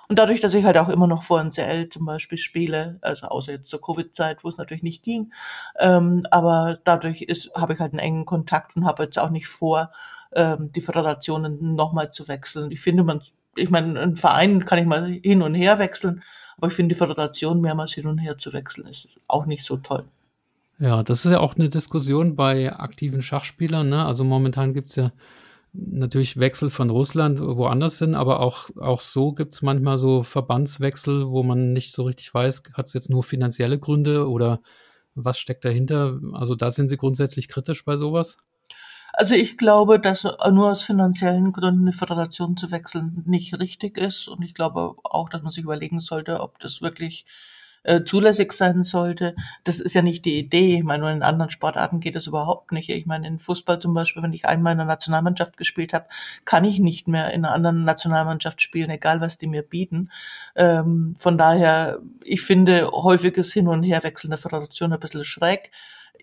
und 0.10 0.20
dadurch, 0.20 0.42
dass 0.42 0.54
ich 0.54 0.66
halt 0.66 0.78
auch 0.78 0.90
immer 0.90 1.08
noch 1.08 1.24
vor 1.24 1.42
NCL 1.42 1.90
zum 1.90 2.06
Beispiel 2.06 2.38
spiele, 2.38 3.00
also 3.02 3.28
außer 3.28 3.54
jetzt 3.54 3.70
zur 3.70 3.82
Covid-Zeit, 3.82 4.44
wo 4.44 4.50
es 4.50 4.58
natürlich 4.58 4.84
nicht 4.84 5.04
ging, 5.04 5.32
ähm, 5.80 6.26
aber 6.30 6.78
dadurch 6.84 7.26
habe 7.56 7.74
ich 7.74 7.80
halt 7.80 7.94
einen 7.94 8.00
engen 8.00 8.26
Kontakt 8.26 8.76
und 8.76 8.86
habe 8.86 9.04
jetzt 9.04 9.18
auch 9.18 9.30
nicht 9.30 9.48
vor, 9.48 9.92
ähm, 10.36 10.72
die 10.74 10.82
Föderationen 10.82 11.76
nochmal 11.76 12.12
zu 12.12 12.28
wechseln. 12.28 12.72
Ich 12.72 12.82
finde, 12.82 13.04
man, 13.04 13.22
ich 13.56 13.70
meine, 13.70 14.00
ein 14.00 14.16
Verein 14.16 14.66
kann 14.66 14.80
ich 14.80 14.86
mal 14.86 15.20
hin 15.24 15.42
und 15.42 15.56
her 15.56 15.80
wechseln, 15.80 16.24
aber 16.58 16.68
ich 16.68 16.74
finde, 16.74 16.94
die 16.94 17.00
Föderation 17.00 17.62
mehrmals 17.62 17.94
hin 17.94 18.08
und 18.08 18.18
her 18.18 18.38
zu 18.38 18.52
wechseln, 18.54 18.88
ist 18.88 19.20
auch 19.28 19.46
nicht 19.46 19.66
so 19.66 19.78
toll. 19.78 20.06
Ja, 20.80 21.04
das 21.04 21.24
ist 21.24 21.32
ja 21.32 21.40
auch 21.40 21.56
eine 21.56 21.70
Diskussion 21.70 22.36
bei 22.36 22.74
aktiven 22.74 23.22
Schachspielern. 23.22 23.88
Ne? 23.90 24.04
Also 24.06 24.24
momentan 24.24 24.74
gibt 24.74 24.90
es 24.90 24.96
ja 24.96 25.12
natürlich 25.74 26.38
Wechsel 26.38 26.70
von 26.70 26.90
Russland 26.90 27.40
woanders 27.40 28.00
hin, 28.00 28.16
aber 28.16 28.40
auch, 28.40 28.70
auch 28.80 29.02
so 29.02 29.34
gibt 29.34 29.56
es 29.56 29.62
manchmal 29.62 29.98
so 29.98 30.24
Verbandswechsel, 30.24 31.30
wo 31.30 31.44
man 31.44 31.74
nicht 31.74 31.94
so 31.94 32.04
richtig 32.04 32.34
weiß, 32.34 32.64
hat 32.74 32.86
es 32.86 32.94
jetzt 32.94 33.10
nur 33.10 33.24
finanzielle 33.24 33.80
Gründe 33.80 34.30
oder 34.30 34.62
was 35.16 35.40
steckt 35.40 35.66
dahinter? 35.66 36.20
Also 36.34 36.56
da 36.56 36.72
sind 36.72 36.90
Sie 36.90 36.98
grundsätzlich 36.98 37.48
kritisch 37.48 37.86
bei 37.86 37.98
sowas? 37.98 38.38
Also 39.16 39.36
ich 39.36 39.58
glaube, 39.58 40.00
dass 40.00 40.24
nur 40.24 40.72
aus 40.72 40.82
finanziellen 40.82 41.52
Gründen 41.52 41.82
eine 41.82 41.94
Föderation 41.94 42.58
zu 42.58 42.72
wechseln 42.72 43.24
nicht 43.28 43.60
richtig 43.60 43.98
ist 43.98 44.28
und 44.28 44.42
ich 44.42 44.56
glaube 44.56 44.96
auch, 45.04 45.30
dass 45.30 45.44
man 45.44 45.52
sich 45.52 45.64
überlegen 45.64 46.00
sollte, 46.00 46.40
ob 46.40 46.58
das 46.60 46.82
wirklich 46.82 47.26
äh, 47.84 48.04
zulässig 48.04 48.54
sein 48.54 48.84
sollte. 48.84 49.36
Das 49.64 49.80
ist 49.80 49.94
ja 49.94 50.02
nicht 50.02 50.26
die 50.26 50.40
Idee. 50.40 50.78
Ich 50.78 50.84
meine, 50.84 51.12
in 51.12 51.24
anderen 51.24 51.52
Sportarten 51.52 52.00
geht 52.00 52.16
das 52.16 52.28
überhaupt 52.28 52.72
nicht. 52.72 52.90
Ich 52.90 53.06
meine, 53.06 53.28
in 53.28 53.40
Fußball 53.40 53.80
zum 53.80 53.94
Beispiel, 53.94 54.24
wenn 54.24 54.34
ich 54.34 54.46
einmal 54.46 54.74
in 54.74 54.80
der 54.80 54.88
Nationalmannschaft 54.88 55.58
gespielt 55.58 55.94
habe, 55.94 56.06
kann 56.46 56.66
ich 56.66 56.80
nicht 56.80 57.08
mehr 57.08 57.32
in 57.32 57.46
einer 57.46 57.54
anderen 57.54 57.84
Nationalmannschaft 57.86 58.62
spielen, 58.62 58.90
egal 58.90 59.22
was 59.22 59.38
die 59.38 59.48
mir 59.48 59.64
bieten. 59.64 60.10
Ähm, 60.56 61.16
von 61.18 61.38
daher, 61.38 62.00
ich 62.24 62.42
finde 62.42 62.90
häufiges 62.92 63.54
Hin- 63.54 63.68
und 63.68 63.84
Herwechseln 63.84 64.32
der 64.32 64.38
Föderation 64.38 64.94
ein 64.94 65.00
bisschen 65.00 65.26
schräg. 65.26 65.72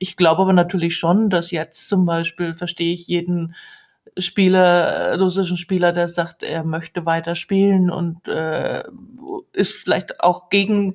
Ich 0.02 0.16
glaube 0.16 0.42
aber 0.42 0.54
natürlich 0.54 0.96
schon, 0.96 1.28
dass 1.28 1.50
jetzt 1.50 1.88
zum 1.88 2.06
Beispiel, 2.06 2.54
verstehe 2.54 2.94
ich 2.94 3.06
jeden 3.06 3.54
Spieler, 4.18 5.18
russischen 5.20 5.56
Spieler, 5.56 5.92
der 5.92 6.08
sagt, 6.08 6.42
er 6.42 6.64
möchte 6.64 7.06
weiter 7.06 7.34
spielen 7.34 7.90
und 7.90 8.26
äh, 8.28 8.82
ist 9.52 9.72
vielleicht 9.72 10.20
auch 10.20 10.48
gegen 10.48 10.94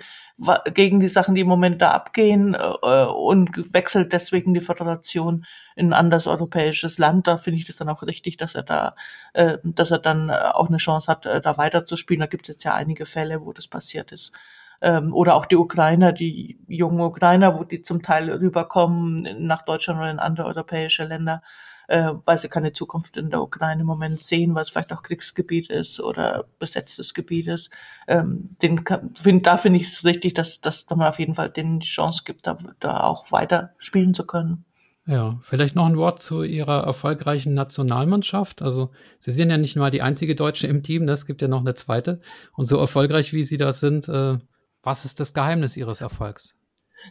gegen 0.74 1.00
die 1.00 1.08
Sachen, 1.08 1.34
die 1.34 1.42
im 1.42 1.48
Moment 1.48 1.82
da 1.82 1.92
abgehen 1.92 2.56
äh, 2.56 3.06
und 3.06 3.74
wechselt 3.74 4.12
deswegen 4.12 4.54
die 4.54 4.62
Föderation 4.62 5.46
in 5.78 5.88
ein 5.88 5.94
anderes 5.94 6.28
europäisches 6.28 6.98
Land. 6.98 7.28
Da 7.28 7.38
finde 7.38 7.60
ich 7.60 7.66
das 7.66 7.78
dann 7.78 7.88
auch 7.88 8.04
richtig, 8.04 8.36
dass 8.36 8.54
er 8.54 8.64
da, 8.64 8.96
äh, 9.34 9.60
dass 9.64 9.92
er 9.92 10.00
dann 10.00 10.30
auch 10.32 10.68
eine 10.68 10.78
Chance 10.78 11.10
hat, 11.10 11.26
äh, 11.26 11.40
da 11.40 11.58
weiterzuspielen. 11.58 12.20
Da 12.20 12.28
gibt 12.28 12.50
es 12.50 12.56
jetzt 12.56 12.64
ja 12.66 12.74
einige 12.74 13.06
Fälle, 13.06 13.46
wo 13.46 13.54
das 13.54 13.68
passiert 13.68 14.12
ist 14.12 14.34
ähm, 14.82 15.14
oder 15.14 15.36
auch 15.36 15.46
die 15.46 15.56
Ukrainer, 15.56 16.12
die 16.12 16.60
jungen 16.68 17.00
Ukrainer, 17.00 17.58
wo 17.58 17.64
die 17.64 17.82
zum 17.82 18.02
Teil 18.02 18.30
rüberkommen 18.30 19.28
nach 19.40 19.62
Deutschland 19.64 20.00
oder 20.00 20.12
in 20.12 20.20
andere 20.20 20.48
europäische 20.48 21.06
Länder 21.06 21.42
äh, 21.88 22.12
weil 22.26 22.38
sie 22.38 22.50
keine 22.50 22.74
Zukunft 22.74 23.18
in 23.18 23.30
der 23.30 23.42
Ukraine 23.42 23.82
im 23.82 23.88
Moment 23.88 24.22
sehen, 24.22 24.56
weil 24.56 24.64
es 24.64 24.70
vielleicht 24.70 24.94
auch 24.94 25.04
Kriegsgebiet 25.04 25.70
ist 25.70 26.00
oder 26.00 26.46
besetztes 26.60 27.14
Gebiet 27.14 27.48
ist. 27.48 27.72
Ähm, 28.08 28.56
den 28.62 28.84
find, 29.16 29.46
da 29.46 29.58
finde 29.58 29.80
ich 29.80 29.88
es 29.88 30.04
richtig, 30.04 30.34
dass, 30.34 30.62
dass 30.62 30.86
man 30.90 31.04
auf 31.04 31.20
jeden 31.20 31.36
Fall 31.36 31.50
denen 31.50 31.80
die 31.80 31.88
Chance 31.88 32.24
gibt, 32.26 32.48
da, 32.48 32.58
da 32.80 33.02
auch 33.02 33.32
weiter 33.32 33.72
spielen 33.78 34.14
zu 34.14 34.26
können. 34.26 34.66
Ja, 35.08 35.38
vielleicht 35.42 35.76
noch 35.76 35.86
ein 35.86 35.98
Wort 35.98 36.20
zu 36.20 36.42
Ihrer 36.42 36.84
erfolgreichen 36.84 37.54
Nationalmannschaft. 37.54 38.64
Also 38.64 38.90
Sie 39.20 39.32
sind 39.32 39.52
ja 39.52 39.58
nicht 39.58 39.76
mal 39.76 39.92
die 39.92 40.02
einzige 40.02 40.34
Deutsche 40.34 40.66
im 40.66 40.82
Team, 40.82 41.06
ne? 41.06 41.12
es 41.12 41.28
gibt 41.28 41.44
ja 41.44 41.48
noch 41.48 41.60
eine 41.60 41.76
zweite. 41.76 42.18
Und 42.54 42.66
so 42.66 42.78
erfolgreich 42.78 43.32
wie 43.32 43.44
Sie 43.44 43.58
da 43.58 43.72
sind, 43.72 44.08
äh, 44.08 44.40
was 44.82 45.06
ist 45.06 45.20
das 45.20 45.36
Geheimnis 45.36 45.78
Ihres 45.78 46.02
Erfolgs? 46.02 46.56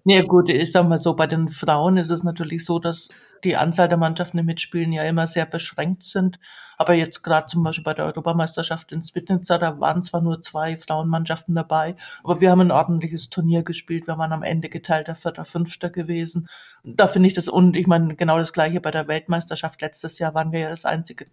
Ja 0.04 0.22
gut, 0.22 0.48
ich 0.48 0.72
sag 0.72 0.88
mal 0.88 0.98
so, 0.98 1.14
bei 1.14 1.28
den 1.28 1.48
Frauen 1.48 1.96
ist 1.96 2.10
es 2.10 2.24
natürlich 2.24 2.64
so, 2.64 2.80
dass 2.80 3.10
die 3.44 3.56
Anzahl 3.56 3.88
der 3.88 3.98
Mannschaften, 3.98 4.38
die 4.38 4.42
mitspielen, 4.42 4.92
ja 4.92 5.04
immer 5.04 5.26
sehr 5.26 5.46
beschränkt 5.46 6.02
sind. 6.02 6.38
Aber 6.76 6.94
jetzt 6.94 7.22
gerade 7.22 7.46
zum 7.46 7.62
Beispiel 7.62 7.84
bei 7.84 7.94
der 7.94 8.06
Europameisterschaft 8.06 8.90
in 8.92 9.02
Spitnitzer, 9.02 9.58
da 9.58 9.78
waren 9.80 10.02
zwar 10.02 10.20
nur 10.20 10.42
zwei 10.42 10.76
Frauenmannschaften 10.76 11.54
dabei, 11.54 11.94
aber 12.24 12.40
wir 12.40 12.50
haben 12.50 12.62
ein 12.62 12.72
ordentliches 12.72 13.30
Turnier 13.30 13.62
gespielt. 13.62 14.06
Wir 14.06 14.18
waren 14.18 14.32
am 14.32 14.42
Ende 14.42 14.68
geteilter 14.68 15.14
Vierter, 15.14 15.44
Fünfter 15.44 15.90
gewesen. 15.90 16.48
Da 16.82 17.06
finde 17.06 17.28
ich 17.28 17.34
das, 17.34 17.48
und 17.48 17.76
ich 17.76 17.86
meine, 17.86 18.16
genau 18.16 18.38
das 18.38 18.52
gleiche 18.52 18.80
bei 18.80 18.90
der 18.90 19.06
Weltmeisterschaft 19.08 19.80
letztes 19.82 20.18
Jahr 20.18 20.34
waren 20.34 20.52
wir 20.52 20.60
ja 20.60 20.68
das 20.70 20.84
einzige 20.84 21.26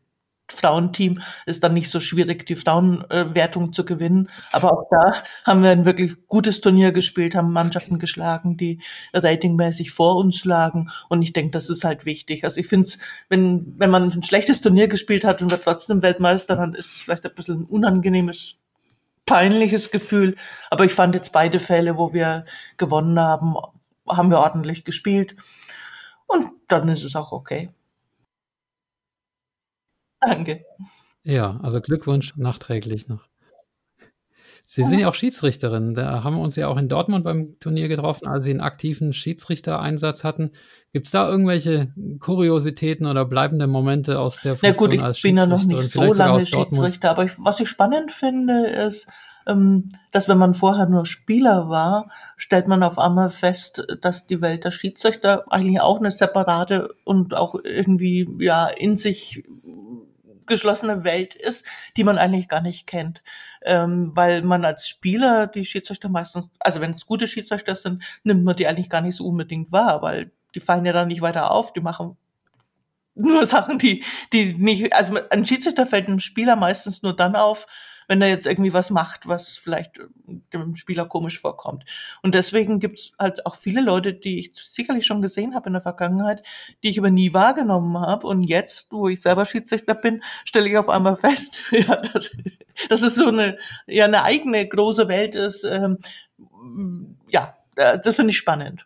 Frauenteam 0.51 1.21
ist 1.45 1.63
dann 1.63 1.73
nicht 1.73 1.89
so 1.89 1.99
schwierig, 1.99 2.45
die 2.45 2.55
Frauenwertung 2.55 3.73
zu 3.73 3.85
gewinnen. 3.85 4.29
Aber 4.51 4.73
auch 4.73 4.87
da 4.89 5.13
haben 5.45 5.63
wir 5.63 5.71
ein 5.71 5.85
wirklich 5.85 6.27
gutes 6.27 6.61
Turnier 6.61 6.91
gespielt, 6.91 7.35
haben 7.35 7.51
Mannschaften 7.51 7.99
geschlagen, 7.99 8.57
die 8.57 8.81
ratingmäßig 9.13 9.91
vor 9.91 10.17
uns 10.17 10.45
lagen. 10.45 10.89
Und 11.09 11.21
ich 11.21 11.33
denke, 11.33 11.51
das 11.51 11.69
ist 11.69 11.83
halt 11.83 12.05
wichtig. 12.05 12.43
Also 12.43 12.59
ich 12.59 12.67
finde 12.67 12.87
es, 12.87 12.97
wenn, 13.29 13.73
wenn 13.77 13.89
man 13.89 14.11
ein 14.11 14.23
schlechtes 14.23 14.61
Turnier 14.61 14.87
gespielt 14.87 15.23
hat 15.23 15.41
und 15.41 15.51
wird 15.51 15.63
trotzdem 15.63 16.01
Weltmeister, 16.01 16.55
dann 16.55 16.75
ist 16.75 16.95
es 16.95 17.01
vielleicht 17.01 17.25
ein 17.25 17.35
bisschen 17.35 17.61
ein 17.61 17.65
unangenehmes, 17.65 18.57
peinliches 19.25 19.91
Gefühl. 19.91 20.35
Aber 20.69 20.85
ich 20.85 20.93
fand 20.93 21.15
jetzt 21.15 21.31
beide 21.31 21.59
Fälle, 21.59 21.97
wo 21.97 22.13
wir 22.13 22.45
gewonnen 22.77 23.19
haben, 23.19 23.55
haben 24.07 24.31
wir 24.31 24.39
ordentlich 24.39 24.83
gespielt. 24.83 25.35
Und 26.27 26.49
dann 26.67 26.87
ist 26.87 27.03
es 27.03 27.15
auch 27.15 27.31
okay. 27.31 27.69
Danke. 30.25 30.63
Ja, 31.23 31.59
also 31.61 31.81
Glückwunsch 31.81 32.35
nachträglich 32.37 33.07
noch. 33.07 33.27
Sie 34.63 34.83
sind 34.83 34.99
ja 34.99 35.09
auch 35.09 35.15
Schiedsrichterin. 35.15 35.95
Da 35.95 36.23
haben 36.23 36.35
wir 36.35 36.41
uns 36.41 36.55
ja 36.55 36.67
auch 36.67 36.77
in 36.77 36.87
Dortmund 36.87 37.23
beim 37.23 37.57
Turnier 37.59 37.87
getroffen, 37.87 38.27
als 38.27 38.45
Sie 38.45 38.51
einen 38.51 38.61
aktiven 38.61 39.11
Schiedsrichtereinsatz 39.11 40.23
hatten. 40.23 40.51
Gibt 40.93 41.07
es 41.07 41.11
da 41.11 41.27
irgendwelche 41.27 41.87
Kuriositäten 42.19 43.07
oder 43.07 43.25
bleibende 43.25 43.67
Momente 43.67 44.19
aus 44.19 44.39
der 44.41 44.55
Funktion 44.55 44.89
Na 44.91 45.07
gut, 45.07 45.15
ich 45.15 45.21
bin 45.23 45.37
ja 45.37 45.47
noch 45.47 45.63
nicht 45.63 45.91
so 45.91 46.13
lange 46.13 46.45
Schiedsrichter, 46.45 47.09
aber 47.09 47.25
ich, 47.25 47.33
was 47.39 47.59
ich 47.59 47.69
spannend 47.69 48.11
finde, 48.11 48.67
ist, 48.67 49.09
ähm, 49.47 49.89
dass 50.11 50.29
wenn 50.29 50.37
man 50.37 50.53
vorher 50.53 50.85
nur 50.85 51.05
Spieler 51.05 51.69
war, 51.69 52.09
stellt 52.37 52.67
man 52.67 52.83
auf 52.83 52.99
einmal 52.99 53.29
fest, 53.29 53.83
dass 54.01 54.27
die 54.27 54.41
Welt 54.41 54.63
der 54.63 54.71
Schiedsrichter 54.71 55.45
eigentlich 55.49 55.81
auch 55.81 55.97
eine 55.97 56.11
separate 56.11 56.93
und 57.03 57.33
auch 57.33 57.55
irgendwie 57.63 58.27
ja 58.39 58.67
in 58.67 58.95
sich 58.95 59.43
geschlossene 60.51 61.03
Welt 61.03 61.33
ist, 61.33 61.65
die 61.97 62.03
man 62.03 62.19
eigentlich 62.19 62.47
gar 62.47 62.61
nicht 62.61 62.85
kennt. 62.85 63.23
Ähm, 63.63 64.11
weil 64.13 64.43
man 64.43 64.63
als 64.65 64.87
Spieler 64.87 65.47
die 65.47 65.65
Schiedsrichter 65.65 66.09
meistens, 66.09 66.49
also 66.59 66.81
wenn 66.81 66.91
es 66.91 67.07
gute 67.07 67.27
Schiedsrichter 67.27 67.75
sind, 67.75 68.03
nimmt 68.23 68.43
man 68.43 68.55
die 68.55 68.67
eigentlich 68.67 68.89
gar 68.89 69.01
nicht 69.01 69.15
so 69.15 69.25
unbedingt 69.25 69.71
wahr, 69.71 70.01
weil 70.01 70.31
die 70.53 70.59
fallen 70.59 70.85
ja 70.85 70.93
dann 70.93 71.07
nicht 71.07 71.21
weiter 71.21 71.51
auf, 71.51 71.73
die 71.73 71.81
machen 71.81 72.17
nur 73.15 73.45
Sachen, 73.47 73.79
die, 73.79 74.03
die 74.33 74.53
nicht, 74.53 74.93
also 74.93 75.19
ein 75.29 75.45
Schiedsrichter 75.45 75.85
fällt 75.85 76.07
einem 76.07 76.19
Spieler 76.19 76.55
meistens 76.55 77.01
nur 77.01 77.15
dann 77.15 77.35
auf, 77.35 77.67
wenn 78.11 78.21
er 78.21 78.27
jetzt 78.27 78.45
irgendwie 78.45 78.73
was 78.73 78.89
macht, 78.89 79.25
was 79.29 79.51
vielleicht 79.51 80.01
dem 80.51 80.75
Spieler 80.75 81.05
komisch 81.05 81.39
vorkommt. 81.39 81.85
Und 82.21 82.35
deswegen 82.35 82.81
gibt's 82.81 83.13
halt 83.17 83.45
auch 83.45 83.55
viele 83.55 83.79
Leute, 83.79 84.13
die 84.13 84.37
ich 84.37 84.51
sicherlich 84.53 85.05
schon 85.05 85.21
gesehen 85.21 85.55
habe 85.55 85.67
in 85.67 85.73
der 85.73 85.81
Vergangenheit, 85.81 86.43
die 86.83 86.89
ich 86.89 86.99
aber 86.99 87.09
nie 87.09 87.33
wahrgenommen 87.33 87.97
habe. 87.97 88.27
Und 88.27 88.43
jetzt, 88.43 88.91
wo 88.91 89.07
ich 89.07 89.21
selber 89.21 89.45
Schiedsrichter 89.45 89.95
bin, 89.95 90.23
stelle 90.43 90.67
ich 90.67 90.77
auf 90.77 90.89
einmal 90.89 91.15
fest, 91.15 91.61
ja, 91.71 91.95
dass, 91.95 92.35
dass 92.89 93.01
es 93.01 93.15
so 93.15 93.27
eine, 93.27 93.57
ja, 93.87 94.03
eine 94.03 94.23
eigene 94.23 94.67
große 94.67 95.07
Welt 95.07 95.35
ist. 95.35 95.63
Ähm, 95.63 95.97
ja, 97.29 97.53
das 97.75 98.17
finde 98.17 98.31
ich 98.31 98.37
spannend. 98.37 98.85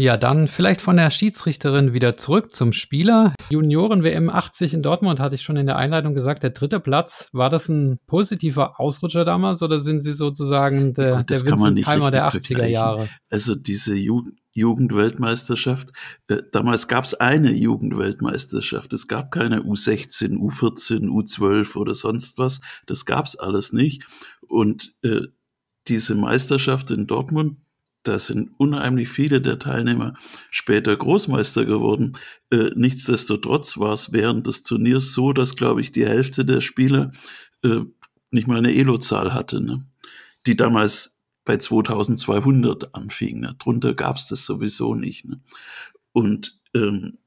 Ja, 0.00 0.16
dann 0.16 0.46
vielleicht 0.46 0.80
von 0.80 0.96
der 0.96 1.10
Schiedsrichterin 1.10 1.92
wieder 1.92 2.16
zurück 2.16 2.54
zum 2.54 2.72
Spieler. 2.72 3.34
Junioren-WM 3.50 4.30
80 4.30 4.74
in 4.74 4.82
Dortmund 4.82 5.18
hatte 5.18 5.34
ich 5.34 5.42
schon 5.42 5.56
in 5.56 5.66
der 5.66 5.74
Einleitung 5.74 6.14
gesagt, 6.14 6.44
der 6.44 6.50
dritte 6.50 6.78
Platz. 6.78 7.28
War 7.32 7.50
das 7.50 7.68
ein 7.68 7.98
positiver 8.06 8.78
Ausrutscher 8.78 9.24
damals 9.24 9.60
oder 9.60 9.80
sind 9.80 10.02
Sie 10.02 10.12
sozusagen 10.12 10.92
der, 10.92 11.16
Gut, 11.16 11.30
der 11.30 11.44
Vincent 11.44 11.84
Keimer 11.84 12.12
der 12.12 12.28
80er 12.28 12.66
Jahre? 12.66 13.08
Also 13.28 13.56
diese 13.56 13.96
Ju 13.96 14.22
Jugendweltmeisterschaft, 14.52 15.90
äh, 16.28 16.42
damals 16.52 16.86
gab 16.86 17.02
es 17.02 17.14
eine 17.14 17.50
Jugendweltmeisterschaft. 17.50 18.92
Es 18.92 19.08
gab 19.08 19.32
keine 19.32 19.62
U16, 19.62 20.38
U14, 20.38 21.08
U12 21.08 21.74
oder 21.74 21.96
sonst 21.96 22.38
was. 22.38 22.60
Das 22.86 23.04
gab 23.04 23.26
es 23.26 23.34
alles 23.34 23.72
nicht. 23.72 24.06
Und 24.46 24.94
äh, 25.02 25.22
diese 25.88 26.14
Meisterschaft 26.14 26.92
in 26.92 27.08
Dortmund, 27.08 27.56
da 28.02 28.18
sind 28.18 28.50
unheimlich 28.58 29.08
viele 29.08 29.40
der 29.40 29.58
Teilnehmer 29.58 30.14
später 30.50 30.96
Großmeister 30.96 31.64
geworden. 31.64 32.16
Äh, 32.50 32.70
nichtsdestotrotz 32.74 33.78
war 33.78 33.92
es 33.92 34.12
während 34.12 34.46
des 34.46 34.62
Turniers 34.62 35.12
so, 35.12 35.32
dass, 35.32 35.56
glaube 35.56 35.80
ich, 35.80 35.92
die 35.92 36.06
Hälfte 36.06 36.44
der 36.44 36.60
Spieler 36.60 37.12
äh, 37.62 37.80
nicht 38.30 38.46
mal 38.46 38.58
eine 38.58 38.74
Elo-Zahl 38.74 39.34
hatte, 39.34 39.60
ne? 39.60 39.86
die 40.46 40.56
damals 40.56 41.20
bei 41.44 41.56
2200 41.56 42.94
anfing. 42.94 43.40
Ne? 43.40 43.54
Drunter 43.58 43.94
gab 43.94 44.16
es 44.16 44.28
das 44.28 44.44
sowieso 44.44 44.94
nicht. 44.94 45.24
Ne? 45.24 45.40
Und 46.12 46.60
ähm, 46.74 47.18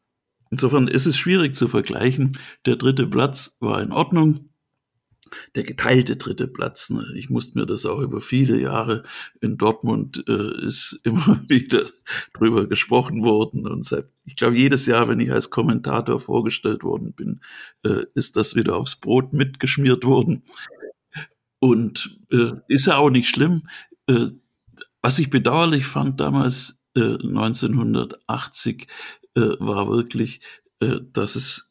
insofern 0.52 0.88
ist 0.88 1.06
es 1.06 1.18
schwierig 1.18 1.56
zu 1.56 1.68
vergleichen. 1.68 2.38
Der 2.66 2.76
dritte 2.76 3.08
Platz 3.08 3.58
war 3.60 3.82
in 3.82 3.92
Ordnung 3.92 4.51
der 5.56 5.64
geteilte 5.64 6.16
dritte 6.16 6.48
Platz. 6.48 6.90
Ne? 6.90 7.06
Ich 7.16 7.30
musste 7.30 7.60
mir 7.60 7.66
das 7.66 7.86
auch 7.86 8.00
über 8.00 8.22
viele 8.22 8.60
Jahre 8.60 9.04
in 9.42 9.58
Dortmund 9.58 10.24
äh, 10.28 10.66
ist 10.66 11.00
immer 11.04 11.42
wieder 11.48 11.86
drüber 12.34 12.68
gesprochen 12.68 13.24
worden 13.24 13.68
und 13.68 13.86
seit, 13.86 14.10
ich 14.26 14.36
glaube 14.36 14.58
jedes 14.58 14.86
Jahr, 14.86 15.08
wenn 15.08 15.20
ich 15.20 15.32
als 15.32 15.50
Kommentator 15.50 16.20
vorgestellt 16.20 16.84
worden 16.84 17.14
bin, 17.14 17.42
äh, 17.84 18.06
ist 18.14 18.36
das 18.36 18.56
wieder 18.56 18.76
aufs 18.76 18.96
Brot 18.96 19.34
mitgeschmiert 19.34 20.06
worden 20.06 20.44
und 21.60 22.20
äh, 22.32 22.52
ist 22.68 22.88
ja 22.88 22.98
auch 22.98 23.10
nicht 23.10 23.30
schlimm. 23.30 23.64
Äh, 24.08 24.28
was 25.02 25.20
ich 25.20 25.30
bedauerlich 25.30 25.86
fand 25.86 26.20
damals 26.20 26.84
äh, 26.96 27.02
1980 27.02 28.88
äh, 29.36 29.42
war 29.60 29.90
wirklich, 29.90 30.42
äh, 30.80 31.00
dass 31.14 31.36
es 31.36 31.71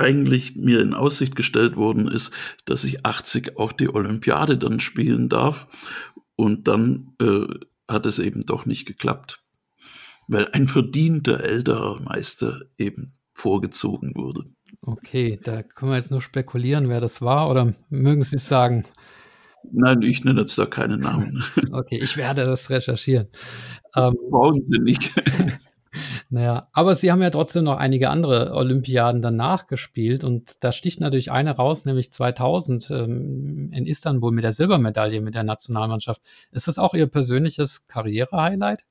eigentlich 0.00 0.56
mir 0.56 0.80
in 0.80 0.94
Aussicht 0.94 1.36
gestellt 1.36 1.76
worden 1.76 2.08
ist, 2.08 2.32
dass 2.64 2.84
ich 2.84 3.04
80 3.04 3.58
auch 3.58 3.72
die 3.72 3.92
Olympiade 3.92 4.58
dann 4.58 4.80
spielen 4.80 5.28
darf. 5.28 5.66
Und 6.36 6.68
dann 6.68 7.12
äh, 7.20 7.46
hat 7.88 8.06
es 8.06 8.18
eben 8.18 8.46
doch 8.46 8.66
nicht 8.66 8.86
geklappt, 8.86 9.42
weil 10.28 10.48
ein 10.52 10.66
verdienter 10.66 11.44
älterer 11.44 12.00
Meister 12.00 12.60
eben 12.78 13.12
vorgezogen 13.32 14.14
wurde. 14.14 14.44
Okay, 14.82 15.38
da 15.42 15.62
können 15.62 15.92
wir 15.92 15.96
jetzt 15.96 16.10
nur 16.10 16.22
spekulieren, 16.22 16.88
wer 16.88 17.00
das 17.00 17.20
war, 17.20 17.50
oder 17.50 17.74
mögen 17.90 18.22
Sie 18.22 18.36
es 18.36 18.48
sagen? 18.48 18.86
Nein, 19.70 20.00
ich 20.02 20.24
nenne 20.24 20.40
jetzt 20.40 20.56
da 20.58 20.66
keine 20.66 20.96
Namen. 20.96 21.44
Okay, 21.72 21.98
ich 22.02 22.16
werde 22.16 22.44
das 22.44 22.70
recherchieren. 22.70 23.28
Ähm, 23.94 24.14
Brauchen 24.30 24.64
Sie 24.64 24.78
nicht. 24.80 25.12
Naja, 26.28 26.68
aber 26.72 26.94
sie 26.94 27.10
haben 27.10 27.22
ja 27.22 27.30
trotzdem 27.30 27.64
noch 27.64 27.78
einige 27.78 28.10
andere 28.10 28.54
Olympiaden 28.54 29.22
danach 29.22 29.66
gespielt 29.66 30.22
und 30.22 30.62
da 30.62 30.72
sticht 30.72 31.00
natürlich 31.00 31.32
eine 31.32 31.56
raus, 31.56 31.84
nämlich 31.84 32.12
2000 32.12 32.90
ähm, 32.90 33.70
in 33.72 33.86
Istanbul 33.86 34.32
mit 34.32 34.44
der 34.44 34.52
Silbermedaille 34.52 35.20
mit 35.20 35.34
der 35.34 35.44
Nationalmannschaft. 35.44 36.22
Ist 36.52 36.68
das 36.68 36.78
auch 36.78 36.94
Ihr 36.94 37.06
persönliches 37.06 37.86
Karriere-Highlight? 37.88 38.84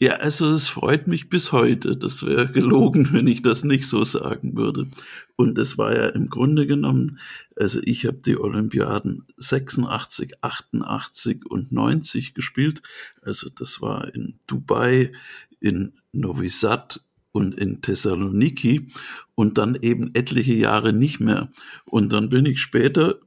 Ja, 0.00 0.12
also 0.18 0.46
es 0.46 0.68
freut 0.68 1.08
mich 1.08 1.28
bis 1.28 1.50
heute. 1.50 1.96
Das 1.96 2.24
wäre 2.24 2.52
gelogen, 2.52 3.12
wenn 3.12 3.26
ich 3.26 3.42
das 3.42 3.64
nicht 3.64 3.88
so 3.88 4.04
sagen 4.04 4.56
würde. 4.56 4.86
Und 5.34 5.58
es 5.58 5.76
war 5.76 5.92
ja 5.92 6.08
im 6.10 6.28
Grunde 6.28 6.66
genommen, 6.68 7.18
also 7.56 7.80
ich 7.82 8.06
habe 8.06 8.18
die 8.18 8.38
Olympiaden 8.38 9.26
86, 9.36 10.34
88 10.40 11.46
und 11.46 11.72
90 11.72 12.34
gespielt. 12.34 12.80
Also 13.22 13.50
das 13.52 13.80
war 13.82 14.14
in 14.14 14.38
Dubai, 14.46 15.12
in 15.60 15.92
Novi 16.12 16.48
Sad 16.48 17.00
und 17.32 17.54
in 17.54 17.82
Thessaloniki 17.82 18.88
und 19.34 19.58
dann 19.58 19.78
eben 19.80 20.14
etliche 20.14 20.54
Jahre 20.54 20.92
nicht 20.92 21.20
mehr. 21.20 21.50
Und 21.84 22.12
dann 22.12 22.28
bin 22.28 22.46
ich 22.46 22.60
später 22.60 23.20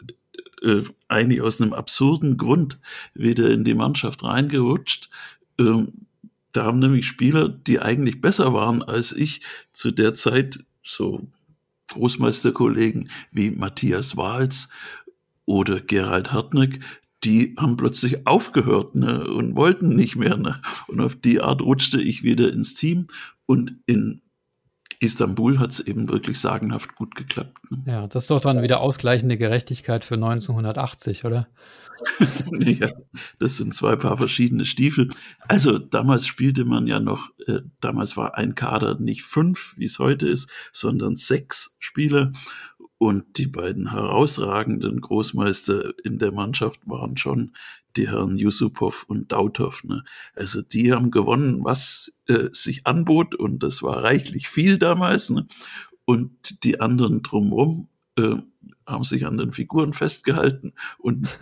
äh, 0.61 0.81
eigentlich 1.07 1.41
aus 1.41 1.61
einem 1.61 1.73
absurden 1.73 2.37
Grund 2.37 2.79
wieder 3.13 3.49
in 3.49 3.63
die 3.63 3.73
Mannschaft 3.73 4.23
reingerutscht. 4.23 5.09
Ähm, 5.59 6.05
da 6.51 6.65
haben 6.65 6.79
nämlich 6.79 7.07
Spieler, 7.07 7.47
die 7.47 7.79
eigentlich 7.79 8.21
besser 8.21 8.53
waren 8.53 8.83
als 8.83 9.13
ich, 9.13 9.41
zu 9.71 9.91
der 9.91 10.15
Zeit 10.15 10.63
so 10.81 11.27
Großmeisterkollegen 11.87 13.09
wie 13.31 13.51
Matthias 13.51 14.17
Wahls 14.17 14.69
oder 15.45 15.81
Gerald 15.81 16.31
Hartneck, 16.31 16.79
die 17.23 17.55
haben 17.57 17.77
plötzlich 17.77 18.25
aufgehört 18.25 18.95
ne, 18.95 19.25
und 19.25 19.55
wollten 19.55 19.95
nicht 19.95 20.15
mehr. 20.15 20.37
Ne. 20.37 20.61
Und 20.87 21.01
auf 21.01 21.15
die 21.15 21.41
Art 21.41 21.61
rutschte 21.61 22.01
ich 22.01 22.23
wieder 22.23 22.51
ins 22.51 22.73
Team 22.73 23.07
und 23.45 23.75
in 23.85 24.21
Istanbul 25.01 25.57
hat 25.57 25.71
es 25.71 25.79
eben 25.79 26.09
wirklich 26.09 26.39
sagenhaft 26.39 26.95
gut 26.95 27.15
geklappt. 27.15 27.57
Ne. 27.71 27.83
Ja, 27.87 28.07
das 28.07 28.23
ist 28.23 28.31
doch 28.31 28.39
dann 28.39 28.61
wieder 28.61 28.81
ausgleichende 28.81 29.35
Gerechtigkeit 29.35 30.05
für 30.05 30.13
1980, 30.13 31.25
oder? 31.25 31.47
ja, 32.51 32.91
das 33.39 33.57
sind 33.57 33.73
zwei 33.73 33.95
Paar 33.95 34.17
verschiedene 34.17 34.63
Stiefel. 34.65 35.09
Also 35.47 35.79
damals 35.79 36.27
spielte 36.27 36.65
man 36.65 36.85
ja 36.85 36.99
noch, 36.99 37.29
äh, 37.47 37.61
damals 37.79 38.15
war 38.15 38.37
ein 38.37 38.53
Kader 38.53 38.99
nicht 38.99 39.23
fünf, 39.23 39.73
wie 39.77 39.85
es 39.85 39.97
heute 39.97 40.27
ist, 40.27 40.49
sondern 40.71 41.15
sechs 41.15 41.77
Spieler. 41.79 42.31
Und 43.01 43.39
die 43.39 43.47
beiden 43.47 43.89
herausragenden 43.89 45.01
Großmeister 45.01 45.91
in 46.03 46.19
der 46.19 46.31
Mannschaft 46.31 46.81
waren 46.85 47.17
schon 47.17 47.53
die 47.95 48.07
Herren 48.07 48.37
Yusupov 48.37 49.05
und 49.07 49.31
Dautov. 49.31 49.83
Ne? 49.83 50.03
Also 50.35 50.61
die 50.61 50.93
haben 50.93 51.09
gewonnen, 51.09 51.63
was 51.63 52.13
äh, 52.27 52.49
sich 52.51 52.85
anbot 52.85 53.33
und 53.33 53.63
das 53.63 53.81
war 53.81 54.03
reichlich 54.03 54.49
viel 54.49 54.77
damals. 54.77 55.31
Ne? 55.31 55.47
Und 56.05 56.63
die 56.63 56.79
anderen 56.79 57.23
drumherum 57.23 57.89
äh, 58.19 58.35
haben 58.85 59.03
sich 59.03 59.25
an 59.25 59.39
den 59.39 59.51
Figuren 59.51 59.93
festgehalten 59.93 60.73
und 60.99 61.39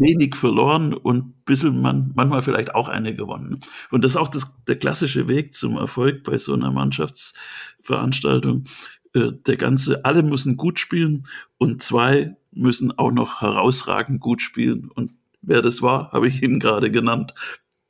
wenig 0.00 0.34
verloren 0.34 0.94
und 0.94 1.44
bisschen 1.44 1.80
man, 1.80 2.12
manchmal 2.14 2.42
vielleicht 2.42 2.74
auch 2.74 2.88
eine 2.88 3.14
gewonnen. 3.14 3.60
Und 3.90 4.04
das 4.04 4.12
ist 4.12 4.16
auch 4.16 4.28
das, 4.28 4.54
der 4.66 4.76
klassische 4.76 5.28
Weg 5.28 5.54
zum 5.54 5.76
Erfolg 5.76 6.22
bei 6.24 6.38
so 6.38 6.52
einer 6.52 6.70
Mannschaftsveranstaltung. 6.70 8.64
Äh, 9.18 9.32
der 9.46 9.56
ganze, 9.56 10.04
alle 10.04 10.22
müssen 10.22 10.56
gut 10.56 10.78
spielen 10.78 11.26
und 11.58 11.82
zwei 11.82 12.36
müssen 12.52 12.96
auch 12.98 13.12
noch 13.12 13.40
herausragend 13.40 14.20
gut 14.20 14.42
spielen. 14.42 14.90
Und 14.94 15.12
wer 15.42 15.62
das 15.62 15.82
war, 15.82 16.12
habe 16.12 16.28
ich 16.28 16.42
Ihnen 16.42 16.60
gerade 16.60 16.90
genannt. 16.90 17.34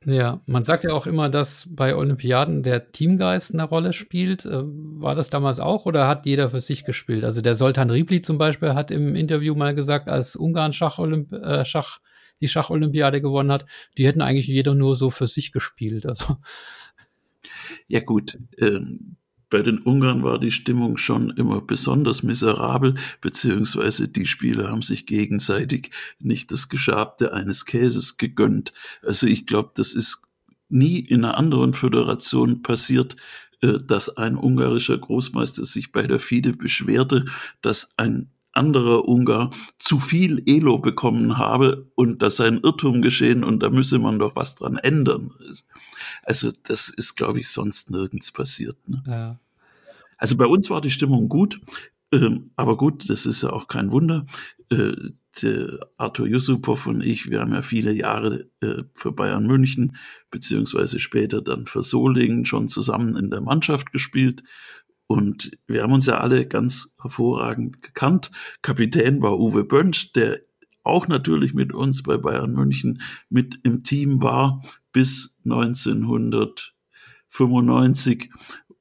Ja, 0.05 0.39
man 0.45 0.63
sagt 0.63 0.85
ja 0.85 0.93
auch 0.93 1.07
immer, 1.07 1.27
dass 1.29 1.67
bei 1.69 1.93
Olympiaden 1.93 2.63
der 2.63 2.93
Teamgeist 2.93 3.53
eine 3.53 3.63
Rolle 3.63 3.91
spielt. 3.91 4.45
Äh, 4.45 4.61
war 4.63 5.15
das 5.15 5.29
damals 5.29 5.59
auch 5.59 5.85
oder 5.85 6.07
hat 6.07 6.25
jeder 6.25 6.49
für 6.49 6.61
sich 6.61 6.85
gespielt? 6.85 7.23
Also 7.23 7.41
der 7.41 7.55
Soltan 7.55 7.89
Riebli 7.89 8.21
zum 8.21 8.37
Beispiel 8.37 8.73
hat 8.73 8.91
im 8.91 9.15
Interview 9.15 9.55
mal 9.55 9.75
gesagt, 9.75 10.07
als 10.07 10.35
Ungarn 10.35 10.73
Schach, 10.73 10.99
äh, 10.99 11.65
Schach 11.65 11.99
die 12.41 12.47
Schacholympiade 12.47 13.21
gewonnen 13.21 13.51
hat, 13.51 13.65
die 13.97 14.07
hätten 14.07 14.21
eigentlich 14.21 14.47
jeder 14.47 14.73
nur 14.73 14.95
so 14.95 15.09
für 15.09 15.27
sich 15.27 15.51
gespielt. 15.51 16.05
Also. 16.05 16.37
Ja 17.87 17.99
gut, 17.99 18.37
ähm, 18.57 19.17
bei 19.49 19.61
den 19.61 19.79
Ungarn 19.79 20.23
war 20.23 20.39
die 20.39 20.51
Stimmung 20.51 20.97
schon 20.97 21.31
immer 21.31 21.61
besonders 21.61 22.23
miserabel, 22.23 22.95
beziehungsweise 23.21 24.07
die 24.07 24.27
Spieler 24.27 24.69
haben 24.69 24.81
sich 24.81 25.05
gegenseitig 25.05 25.91
nicht 26.19 26.51
das 26.51 26.69
Geschabte 26.69 27.33
eines 27.33 27.65
Käses 27.65 28.17
gegönnt. 28.17 28.73
Also 29.01 29.27
ich 29.27 29.45
glaube, 29.45 29.71
das 29.75 29.93
ist 29.93 30.23
nie 30.69 30.99
in 30.99 31.25
einer 31.25 31.37
anderen 31.37 31.73
Föderation 31.73 32.61
passiert, 32.61 33.15
äh, 33.61 33.79
dass 33.79 34.17
ein 34.17 34.37
ungarischer 34.37 34.97
Großmeister 34.97 35.65
sich 35.65 35.91
bei 35.91 36.05
der 36.05 36.19
FIDE 36.19 36.53
beschwerte, 36.53 37.25
dass 37.61 37.97
ein 37.97 38.29
anderer 38.59 39.07
Ungar 39.07 39.49
zu 39.77 39.99
viel 39.99 40.43
Elo 40.45 40.77
bekommen 40.77 41.37
habe 41.37 41.89
und 41.95 42.21
dass 42.21 42.41
ein 42.41 42.59
Irrtum 42.59 43.01
geschehen 43.01 43.43
und 43.43 43.63
da 43.63 43.69
müsse 43.69 43.97
man 43.97 44.19
doch 44.19 44.35
was 44.35 44.55
dran 44.55 44.77
ändern. 44.77 45.31
Also 46.23 46.51
das 46.63 46.89
ist, 46.89 47.15
glaube 47.15 47.39
ich, 47.39 47.49
sonst 47.49 47.89
nirgends 47.89 48.31
passiert. 48.31 48.77
Ne? 48.87 49.03
Ja. 49.07 49.39
Also 50.17 50.35
bei 50.35 50.45
uns 50.45 50.69
war 50.69 50.81
die 50.81 50.91
Stimmung 50.91 51.29
gut, 51.29 51.61
ähm, 52.11 52.51
aber 52.55 52.75
gut, 52.75 53.09
das 53.09 53.25
ist 53.25 53.43
ja 53.43 53.51
auch 53.51 53.67
kein 53.67 53.91
Wunder. 53.91 54.25
Äh, 54.69 54.93
Arthur 55.97 56.27
Yusupov 56.27 56.87
und 56.87 57.01
ich, 57.01 57.29
wir 57.29 57.39
haben 57.39 57.53
ja 57.53 57.61
viele 57.61 57.93
Jahre 57.93 58.49
äh, 58.59 58.83
für 58.93 59.13
Bayern 59.13 59.45
München 59.45 59.95
beziehungsweise 60.31 60.99
später 60.99 61.41
dann 61.41 61.65
für 61.65 61.81
Solingen 61.81 62.45
schon 62.45 62.67
zusammen 62.67 63.15
in 63.15 63.29
der 63.29 63.39
Mannschaft 63.39 63.93
gespielt 63.93 64.43
und 65.09 65.57
wir 65.65 65.81
haben 65.81 65.93
uns 65.93 66.05
ja 66.05 66.19
alle 66.19 66.45
ganz 66.45 66.95
hervorragend 67.01 67.81
gekannt. 67.81 68.29
Kapitän 68.61 69.23
war 69.23 69.39
Uwe 69.39 69.63
Bönsch, 69.63 70.13
der 70.13 70.41
auch 70.83 71.07
natürlich 71.07 71.55
mit 71.55 71.73
uns 71.73 72.03
bei 72.03 72.19
Bayern 72.19 72.53
München 72.53 73.01
mit 73.27 73.59
im 73.63 73.81
Team 73.81 74.21
war 74.21 74.61
bis 74.91 75.39
1995. 75.45 78.29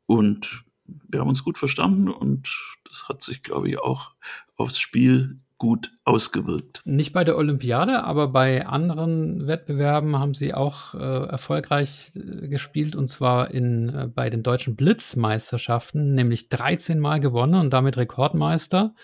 Und 0.05 0.67
wir 1.09 1.21
haben 1.21 1.31
uns 1.31 1.45
gut 1.45 1.57
verstanden 1.57 2.09
und 2.09 2.55
das 2.87 3.09
hat 3.09 3.23
sich, 3.23 3.43
glaube 3.43 3.71
ich, 3.71 3.79
auch 3.79 4.13
aufs 4.55 4.79
Spiel 4.79 5.41
gut 5.59 5.93
ausgewirkt. 6.05 6.81
Nicht 6.85 7.13
bei 7.13 7.25
der 7.25 7.37
Olympiade, 7.37 8.05
aber 8.05 8.29
bei 8.29 8.67
anderen 8.67 9.47
Wettbewerben 9.47 10.17
haben 10.19 10.35
sie 10.35 10.55
auch 10.55 10.95
äh, 10.95 10.99
erfolgreich 10.99 12.13
äh, 12.15 12.49
gespielt 12.49 12.97
und 12.97 13.09
zwar 13.09 13.51
in, 13.51 13.89
äh, 13.89 14.07
bei 14.07 14.31
den 14.31 14.43
deutschen 14.43 14.77
Blitzmeisterschaften, 14.77 16.15
nämlich 16.15 16.49
13 16.49 17.01
Mal 17.01 17.21
gewonnen 17.21 17.61
und 17.61 17.73
damit 17.73 17.97
Rekordmeister. 17.97 18.95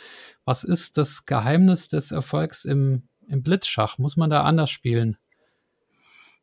Was 0.45 0.65
ist 0.65 0.97
das 0.97 1.27
Geheimnis 1.27 1.89
des 1.89 2.13
Erfolgs 2.13 2.65
im, 2.65 3.09
im 3.27 3.43
Blitzschach? 3.43 3.99
Muss 3.99 4.17
man 4.17 4.31
da 4.31 4.43
anders 4.45 4.71
spielen? 4.71 5.17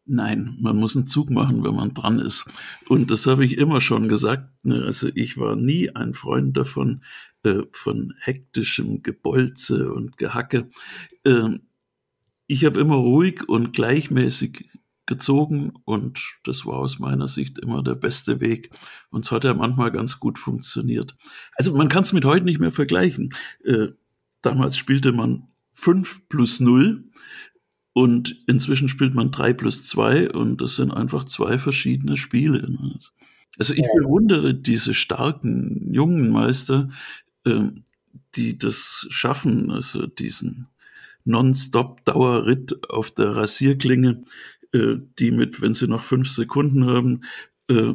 Nein, 0.05 0.57
man 0.59 0.77
muss 0.77 0.95
einen 0.95 1.05
Zug 1.05 1.29
machen, 1.29 1.63
wenn 1.63 1.75
man 1.75 1.93
dran 1.93 2.19
ist. 2.19 2.45
Und 2.89 3.11
das 3.11 3.27
habe 3.27 3.45
ich 3.45 3.57
immer 3.57 3.81
schon 3.81 4.09
gesagt. 4.09 4.49
Ne? 4.63 4.83
Also 4.83 5.09
ich 5.13 5.37
war 5.37 5.55
nie 5.55 5.95
ein 5.95 6.13
Freund 6.13 6.57
davon, 6.57 7.03
äh, 7.43 7.61
von 7.71 8.13
hektischem 8.19 9.03
Gebolze 9.03 9.93
und 9.93 10.17
Gehacke. 10.17 10.69
Äh, 11.23 11.59
ich 12.47 12.65
habe 12.65 12.79
immer 12.79 12.95
ruhig 12.95 13.47
und 13.47 13.73
gleichmäßig 13.73 14.69
gezogen 15.05 15.73
und 15.85 16.19
das 16.43 16.65
war 16.65 16.75
aus 16.75 16.99
meiner 16.99 17.27
Sicht 17.27 17.59
immer 17.59 17.83
der 17.83 17.95
beste 17.95 18.41
Weg. 18.41 18.71
Und 19.09 19.25
es 19.25 19.31
hat 19.31 19.43
ja 19.43 19.53
manchmal 19.53 19.91
ganz 19.91 20.19
gut 20.19 20.39
funktioniert. 20.39 21.15
Also 21.55 21.75
man 21.75 21.89
kann 21.89 22.03
es 22.03 22.13
mit 22.13 22.25
heute 22.25 22.45
nicht 22.45 22.59
mehr 22.59 22.71
vergleichen. 22.71 23.33
Äh, 23.63 23.89
damals 24.41 24.77
spielte 24.77 25.11
man 25.11 25.47
5 25.73 26.27
plus 26.27 26.59
0 26.59 27.03
und 27.93 28.41
inzwischen 28.47 28.89
spielt 28.89 29.13
man 29.13 29.31
drei 29.31 29.53
plus 29.53 29.83
zwei 29.83 30.29
und 30.31 30.61
das 30.61 30.75
sind 30.77 30.91
einfach 30.91 31.25
zwei 31.25 31.57
verschiedene 31.57 32.17
Spiele. 32.17 32.67
Also 33.57 33.73
ich 33.73 33.85
bewundere 33.97 34.53
diese 34.53 34.93
starken 34.93 35.93
jungen 35.93 36.29
Meister, 36.29 36.89
ähm, 37.45 37.83
die 38.35 38.57
das 38.57 39.07
schaffen, 39.09 39.71
also 39.71 40.07
diesen 40.07 40.67
Non-Stop-Dauerritt 41.25 42.89
auf 42.89 43.11
der 43.11 43.35
Rasierklinge, 43.35 44.23
äh, 44.73 44.95
die 45.19 45.31
mit, 45.31 45.61
wenn 45.61 45.73
sie 45.73 45.87
noch 45.87 46.03
fünf 46.03 46.29
Sekunden 46.29 46.85
haben, 46.85 47.21
äh, 47.69 47.93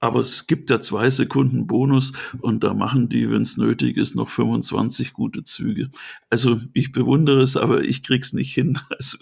aber 0.00 0.20
es 0.20 0.46
gibt 0.46 0.70
ja 0.70 0.80
zwei 0.80 1.10
Sekunden 1.10 1.66
Bonus 1.66 2.12
und 2.40 2.62
da 2.62 2.74
machen 2.74 3.08
die, 3.08 3.30
wenn 3.30 3.42
es 3.42 3.56
nötig 3.56 3.96
ist, 3.96 4.14
noch 4.14 4.28
25 4.28 5.12
gute 5.12 5.42
Züge. 5.42 5.90
Also 6.30 6.58
ich 6.72 6.92
bewundere 6.92 7.42
es, 7.42 7.56
aber 7.56 7.82
ich 7.82 8.02
krieg's 8.02 8.32
nicht 8.32 8.52
hin. 8.54 8.78
Also 8.98 9.18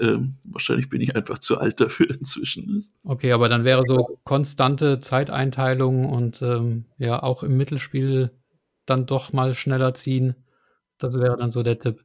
ähm, 0.00 0.34
wahrscheinlich 0.42 0.88
bin 0.88 1.00
ich 1.00 1.14
einfach 1.14 1.38
zu 1.38 1.58
alt 1.58 1.80
dafür 1.80 2.10
inzwischen. 2.10 2.82
Okay, 3.04 3.30
aber 3.32 3.48
dann 3.48 3.64
wäre 3.64 3.82
so 3.86 4.18
konstante 4.24 4.98
Zeiteinteilung 4.98 6.10
und 6.10 6.42
ähm, 6.42 6.86
ja 6.98 7.22
auch 7.22 7.44
im 7.44 7.56
Mittelspiel 7.56 8.32
dann 8.84 9.06
doch 9.06 9.32
mal 9.32 9.54
schneller 9.54 9.94
ziehen. 9.94 10.34
Das 10.98 11.14
wäre 11.14 11.36
dann 11.36 11.50
so 11.52 11.62
der 11.62 11.78
Tipp. 11.78 12.04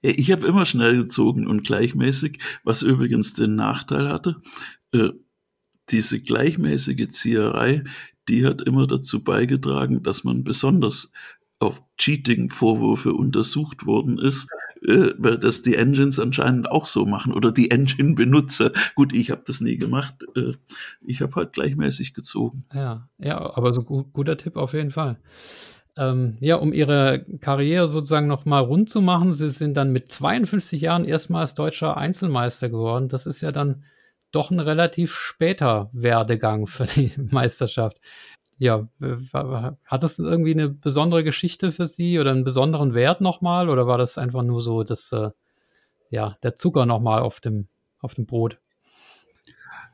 Ich 0.00 0.32
habe 0.32 0.46
immer 0.46 0.64
schnell 0.64 0.96
gezogen 0.96 1.46
und 1.46 1.62
gleichmäßig, 1.62 2.38
was 2.64 2.82
übrigens 2.82 3.34
den 3.34 3.54
Nachteil 3.54 4.08
hatte, 4.08 4.42
äh, 4.92 5.10
diese 5.90 6.20
gleichmäßige 6.20 7.08
Zieherei, 7.08 7.84
die 8.28 8.46
hat 8.46 8.62
immer 8.62 8.86
dazu 8.86 9.22
beigetragen, 9.24 10.02
dass 10.02 10.24
man 10.24 10.44
besonders 10.44 11.12
auf 11.58 11.82
Cheating-Vorwürfe 11.96 13.12
untersucht 13.12 13.86
worden 13.86 14.18
ist, 14.18 14.48
äh, 14.84 15.12
weil 15.16 15.38
das 15.38 15.62
die 15.62 15.76
Engines 15.76 16.18
anscheinend 16.18 16.70
auch 16.70 16.86
so 16.86 17.06
machen 17.06 17.32
oder 17.32 17.52
die 17.52 17.70
Engine-Benutzer. 17.70 18.72
Gut, 18.96 19.12
ich 19.12 19.30
habe 19.30 19.42
das 19.46 19.60
nie 19.60 19.76
gemacht. 19.76 20.26
Äh, 20.34 20.54
ich 21.00 21.20
habe 21.20 21.34
halt 21.36 21.52
gleichmäßig 21.52 22.14
gezogen. 22.14 22.64
Ja, 22.74 23.08
ja, 23.18 23.38
aber 23.38 23.72
so 23.74 23.82
gut, 23.82 24.12
guter 24.12 24.36
Tipp 24.36 24.56
auf 24.56 24.72
jeden 24.72 24.90
Fall. 24.90 25.18
Ähm, 25.96 26.38
ja, 26.40 26.56
um 26.56 26.72
ihre 26.72 27.24
Karriere 27.40 27.86
sozusagen 27.86 28.26
nochmal 28.26 28.62
rund 28.64 28.88
zu 28.88 29.00
machen, 29.00 29.32
sie 29.32 29.48
sind 29.48 29.76
dann 29.76 29.92
mit 29.92 30.10
52 30.10 30.80
Jahren 30.80 31.04
erstmals 31.04 31.54
deutscher 31.54 31.96
Einzelmeister 31.96 32.70
geworden. 32.70 33.08
Das 33.08 33.26
ist 33.26 33.42
ja 33.42 33.52
dann 33.52 33.84
doch 34.32 34.50
ein 34.50 34.60
relativ 34.60 35.14
später 35.14 35.90
Werdegang 35.92 36.66
für 36.66 36.86
die 36.86 37.12
Meisterschaft. 37.30 37.98
Ja, 38.58 38.88
hat 39.84 40.02
das 40.02 40.18
irgendwie 40.18 40.52
eine 40.52 40.68
besondere 40.68 41.24
Geschichte 41.24 41.72
für 41.72 41.86
Sie 41.86 42.18
oder 42.18 42.30
einen 42.30 42.44
besonderen 42.44 42.94
Wert 42.94 43.20
nochmal? 43.20 43.68
Oder 43.68 43.86
war 43.86 43.98
das 43.98 44.18
einfach 44.18 44.42
nur 44.42 44.62
so, 44.62 44.84
dass 44.84 45.10
äh, 45.12 45.30
ja, 46.10 46.36
der 46.42 46.54
Zucker 46.54 46.86
nochmal 46.86 47.22
auf 47.22 47.40
dem, 47.40 47.66
auf 47.98 48.14
dem 48.14 48.26
Brot? 48.26 48.60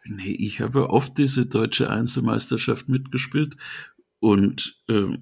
Nee, 0.04 0.32
ich 0.32 0.60
habe 0.60 0.90
oft 0.90 1.16
diese 1.18 1.46
deutsche 1.46 1.90
Einzelmeisterschaft 1.90 2.88
mitgespielt 2.88 3.56
und 4.20 4.82
äh, 4.88 5.18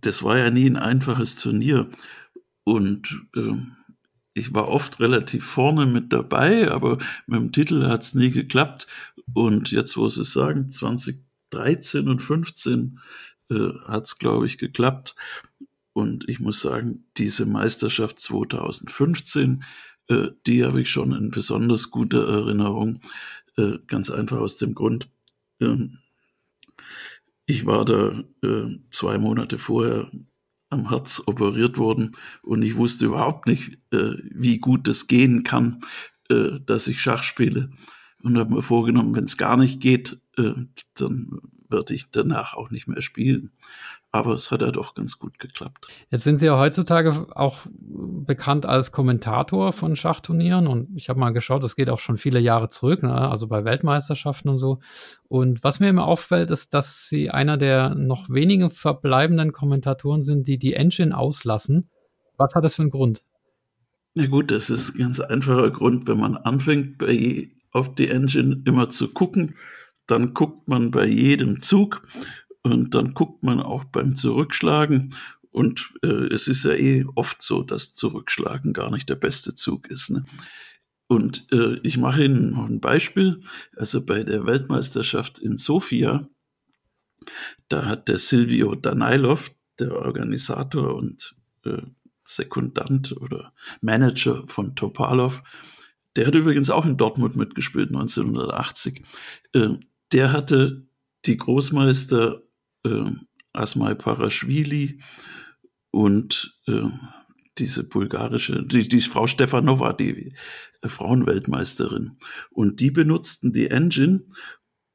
das 0.00 0.22
war 0.22 0.38
ja 0.38 0.50
nie 0.50 0.66
ein 0.66 0.76
einfaches 0.76 1.36
Turnier. 1.36 1.88
Und 2.64 3.26
äh, 3.36 3.54
ich 4.34 4.52
war 4.52 4.68
oft 4.68 5.00
relativ 5.00 5.44
vorne 5.46 5.86
mit 5.86 6.12
dabei, 6.12 6.70
aber 6.70 6.98
mit 7.26 7.40
dem 7.40 7.52
Titel 7.52 7.86
hat 7.86 8.02
es 8.02 8.14
nie 8.14 8.30
geklappt. 8.30 8.88
Und 9.32 9.70
jetzt, 9.70 9.96
wo 9.96 10.08
Sie 10.08 10.24
sagen, 10.24 10.70
2013 10.70 12.08
und 12.08 12.20
15 12.20 12.98
äh, 13.50 13.70
hat 13.86 14.04
es, 14.04 14.18
glaube 14.18 14.46
ich, 14.46 14.58
geklappt. 14.58 15.14
Und 15.92 16.28
ich 16.28 16.40
muss 16.40 16.60
sagen, 16.60 17.06
diese 17.16 17.46
Meisterschaft 17.46 18.18
2015, 18.18 19.62
äh, 20.08 20.28
die 20.46 20.64
habe 20.64 20.80
ich 20.80 20.90
schon 20.90 21.12
in 21.12 21.30
besonders 21.30 21.92
guter 21.92 22.26
Erinnerung. 22.28 23.00
Äh, 23.56 23.78
ganz 23.86 24.10
einfach 24.10 24.38
aus 24.38 24.56
dem 24.56 24.74
Grund, 24.74 25.08
ähm, 25.60 25.98
ich 27.46 27.66
war 27.66 27.84
da 27.84 28.24
äh, 28.42 28.78
zwei 28.90 29.18
Monate 29.18 29.58
vorher 29.58 30.10
am 30.74 30.90
Herz 30.90 31.22
operiert 31.26 31.78
worden 31.78 32.12
und 32.42 32.62
ich 32.62 32.76
wusste 32.76 33.06
überhaupt 33.06 33.46
nicht, 33.46 33.78
äh, 33.92 34.14
wie 34.30 34.58
gut 34.58 34.86
es 34.88 35.06
gehen 35.06 35.42
kann, 35.42 35.80
äh, 36.28 36.60
dass 36.64 36.86
ich 36.88 37.00
Schach 37.00 37.22
spiele. 37.22 37.70
Und 38.22 38.38
habe 38.38 38.54
mir 38.54 38.62
vorgenommen, 38.62 39.14
wenn 39.14 39.24
es 39.24 39.36
gar 39.36 39.56
nicht 39.56 39.80
geht, 39.80 40.18
äh, 40.36 40.52
dann 40.94 41.40
werde 41.68 41.94
ich 41.94 42.06
danach 42.10 42.54
auch 42.54 42.70
nicht 42.70 42.88
mehr 42.88 43.02
spielen 43.02 43.50
aber 44.14 44.34
es 44.34 44.52
hat 44.52 44.60
ja 44.60 44.70
doch 44.70 44.94
ganz 44.94 45.18
gut 45.18 45.40
geklappt. 45.40 45.88
Jetzt 46.08 46.22
sind 46.22 46.38
Sie 46.38 46.46
ja 46.46 46.56
heutzutage 46.56 47.26
auch 47.34 47.58
bekannt 47.66 48.64
als 48.64 48.92
Kommentator 48.92 49.72
von 49.72 49.96
Schachturnieren 49.96 50.68
und 50.68 50.88
ich 50.94 51.08
habe 51.08 51.18
mal 51.18 51.32
geschaut, 51.32 51.64
das 51.64 51.74
geht 51.74 51.90
auch 51.90 51.98
schon 51.98 52.16
viele 52.16 52.38
Jahre 52.38 52.68
zurück, 52.68 53.02
ne? 53.02 53.12
also 53.12 53.48
bei 53.48 53.64
Weltmeisterschaften 53.64 54.50
und 54.50 54.58
so. 54.58 54.78
Und 55.26 55.64
was 55.64 55.80
mir 55.80 55.88
immer 55.88 56.06
auffällt, 56.06 56.52
ist, 56.52 56.74
dass 56.74 57.08
Sie 57.08 57.30
einer 57.30 57.56
der 57.56 57.96
noch 57.96 58.30
wenigen 58.30 58.70
verbleibenden 58.70 59.52
Kommentatoren 59.52 60.22
sind, 60.22 60.46
die 60.46 60.58
die 60.58 60.74
Engine 60.74 61.18
auslassen. 61.18 61.90
Was 62.36 62.54
hat 62.54 62.62
das 62.62 62.76
für 62.76 62.82
einen 62.82 62.92
Grund? 62.92 63.20
Na 64.14 64.26
gut, 64.26 64.52
das 64.52 64.70
ist 64.70 64.94
ein 64.94 64.98
ganz 64.98 65.18
einfacher 65.18 65.72
Grund, 65.72 66.06
wenn 66.06 66.20
man 66.20 66.36
anfängt, 66.36 66.98
bei, 66.98 67.50
auf 67.72 67.92
die 67.96 68.10
Engine 68.10 68.62
immer 68.64 68.90
zu 68.90 69.12
gucken, 69.12 69.56
dann 70.06 70.34
guckt 70.34 70.68
man 70.68 70.92
bei 70.92 71.06
jedem 71.06 71.60
Zug 71.60 72.02
und 72.64 72.94
dann 72.94 73.14
guckt 73.14 73.44
man 73.44 73.60
auch 73.60 73.84
beim 73.84 74.16
Zurückschlagen. 74.16 75.14
Und 75.50 75.92
äh, 76.02 76.08
es 76.32 76.48
ist 76.48 76.64
ja 76.64 76.72
eh 76.72 77.04
oft 77.14 77.42
so, 77.42 77.62
dass 77.62 77.94
Zurückschlagen 77.94 78.72
gar 78.72 78.90
nicht 78.90 79.08
der 79.08 79.14
beste 79.14 79.54
Zug 79.54 79.86
ist. 79.86 80.10
Ne? 80.10 80.24
Und 81.06 81.46
äh, 81.52 81.78
ich 81.82 81.98
mache 81.98 82.24
Ihnen 82.24 82.50
noch 82.50 82.66
ein 82.66 82.80
Beispiel. 82.80 83.42
Also 83.76 84.04
bei 84.04 84.24
der 84.24 84.46
Weltmeisterschaft 84.46 85.38
in 85.38 85.58
Sofia, 85.58 86.26
da 87.68 87.84
hat 87.84 88.08
der 88.08 88.18
Silvio 88.18 88.74
Danailov, 88.74 89.52
der 89.78 89.94
Organisator 89.94 90.94
und 90.94 91.36
äh, 91.64 91.82
Sekundant 92.24 93.12
oder 93.12 93.52
Manager 93.82 94.44
von 94.48 94.74
Topalov, 94.74 95.42
der 96.16 96.28
hat 96.28 96.34
übrigens 96.34 96.70
auch 96.70 96.86
in 96.86 96.96
Dortmund 96.96 97.36
mitgespielt 97.36 97.88
1980. 97.88 99.02
Äh, 99.52 99.68
der 100.12 100.32
hatte 100.32 100.86
die 101.26 101.36
Großmeister 101.36 102.43
äh, 102.84 103.10
Asmai 103.52 103.94
Paraschwili 103.94 105.00
und 105.90 106.58
äh, 106.66 106.88
diese 107.58 107.84
bulgarische, 107.84 108.64
die, 108.64 108.88
die 108.88 109.00
Frau 109.00 109.26
Stefanova, 109.26 109.92
die 109.92 110.34
äh, 110.82 110.88
Frauenweltmeisterin. 110.88 112.18
Und 112.50 112.80
die 112.80 112.90
benutzten 112.90 113.52
die 113.52 113.70
Engine 113.70 114.24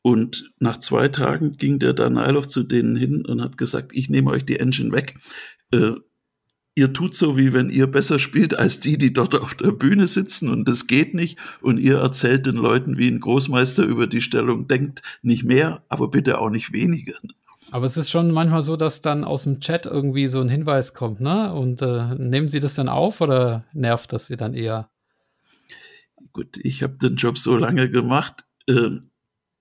und 0.02 0.52
nach 0.60 0.78
zwei 0.78 1.08
Tagen 1.08 1.54
ging 1.54 1.80
der 1.80 1.94
Danailov 1.94 2.48
zu 2.48 2.64
denen 2.64 2.96
hin 2.96 3.26
und 3.26 3.42
hat 3.42 3.58
gesagt, 3.58 3.92
ich 3.94 4.10
nehme 4.10 4.32
euch 4.32 4.46
die 4.46 4.60
Engine 4.60 4.92
weg. 4.92 5.16
Äh, 5.72 5.92
ihr 6.76 6.94
tut 6.94 7.16
so, 7.16 7.38
wie 7.38 7.54
wenn 7.54 7.70
ihr 7.70 7.88
besser 7.88 8.20
spielt 8.20 8.58
als 8.58 8.80
die, 8.80 8.98
die 8.98 9.12
dort 9.12 9.36
auf 9.36 9.54
der 9.56 9.72
Bühne 9.72 10.08
sitzen 10.08 10.50
und 10.50 10.68
das 10.68 10.88
geht 10.88 11.14
nicht. 11.14 11.38
Und 11.62 11.78
ihr 11.78 11.98
erzählt 11.98 12.46
den 12.46 12.56
Leuten, 12.56 12.98
wie 12.98 13.10
ein 13.10 13.20
Großmeister 13.20 13.84
über 13.84 14.08
die 14.08 14.22
Stellung 14.22 14.68
denkt, 14.68 15.02
nicht 15.22 15.44
mehr, 15.44 15.84
aber 15.90 16.10
bitte 16.10 16.40
auch 16.40 16.50
nicht 16.50 16.72
weniger. 16.72 17.16
Aber 17.72 17.86
es 17.86 17.98
ist 17.98 18.10
schon 18.10 18.32
manchmal 18.32 18.62
so, 18.62 18.76
dass 18.76 19.02
dann 19.02 19.24
aus 19.24 19.44
dem 19.44 19.60
Chat 19.60 19.86
irgendwie 19.86 20.28
so 20.28 20.42
ein 20.42 20.50
Hinweis 20.50 20.94
kommt, 20.94 21.20
ne? 21.20 21.54
Und 21.54 21.82
äh, 21.82 22.16
nehmen 22.16 22.48
Sie 22.48 22.60
das 22.60 22.74
dann 22.74 22.90
auf 22.90 23.22
oder 23.22 23.66
nervt 23.74 24.12
das 24.14 24.28
Sie 24.28 24.38
dann 24.38 24.54
eher? 24.54 24.90
Gut, 26.34 26.58
ich 26.58 26.84
habe 26.84 26.98
den 26.98 27.16
Job 27.16 27.38
so 27.38 27.56
lange 27.58 27.90
gemacht. 27.90 28.46
Äh, 28.68 28.90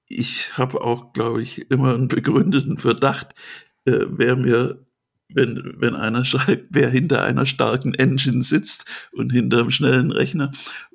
ich 0.07 0.57
habe 0.57 0.81
auch, 0.81 1.13
glaube 1.13 1.43
ich, 1.43 1.71
immer 1.71 1.95
einen 1.95 2.09
begründeten 2.09 2.79
Verdacht, 2.79 3.35
äh, 3.85 4.07
wer 4.09 4.37
mir, 4.37 4.87
wenn, 5.29 5.75
wenn 5.77 5.95
einer 5.95 6.25
schreibt, 6.25 6.69
wer 6.71 6.89
hinter 6.89 7.25
einer 7.25 7.47
starken 7.47 7.95
Engine 7.95 8.43
sitzt 8.43 8.87
und 9.13 9.31
hinter 9.31 9.59
einem 9.59 9.71
schnellen 9.71 10.11
Rechner. 10.13 10.53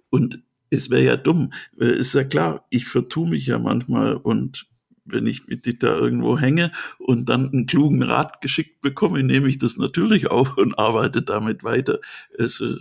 Und 0.09 0.41
es 0.71 0.89
wäre 0.89 1.03
ja 1.03 1.17
dumm. 1.17 1.53
Ist 1.77 2.15
ja 2.15 2.23
klar, 2.23 2.65
ich 2.71 2.87
vertue 2.87 3.29
mich 3.29 3.45
ja 3.45 3.59
manchmal 3.59 4.15
und 4.15 4.67
wenn 5.05 5.27
ich 5.27 5.47
mit 5.47 5.83
da 5.83 5.95
irgendwo 5.95 6.37
hänge 6.37 6.71
und 6.99 7.29
dann 7.29 7.51
einen 7.51 7.65
klugen 7.65 8.03
Rat 8.03 8.41
geschickt 8.41 8.81
bekomme, 8.81 9.23
nehme 9.23 9.47
ich 9.47 9.59
das 9.59 9.77
natürlich 9.77 10.29
auf 10.31 10.57
und 10.57 10.77
arbeite 10.77 11.21
damit 11.21 11.63
weiter. 11.63 11.99
Es, 12.37 12.61
äh, 12.61 12.75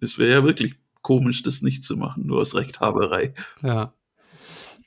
es 0.00 0.18
wäre 0.18 0.30
ja 0.30 0.44
wirklich 0.44 0.74
komisch, 1.02 1.42
das 1.42 1.62
nicht 1.62 1.84
zu 1.84 1.96
machen, 1.96 2.26
nur 2.26 2.40
aus 2.40 2.54
Rechthaberei. 2.54 3.34
Ja. 3.62 3.92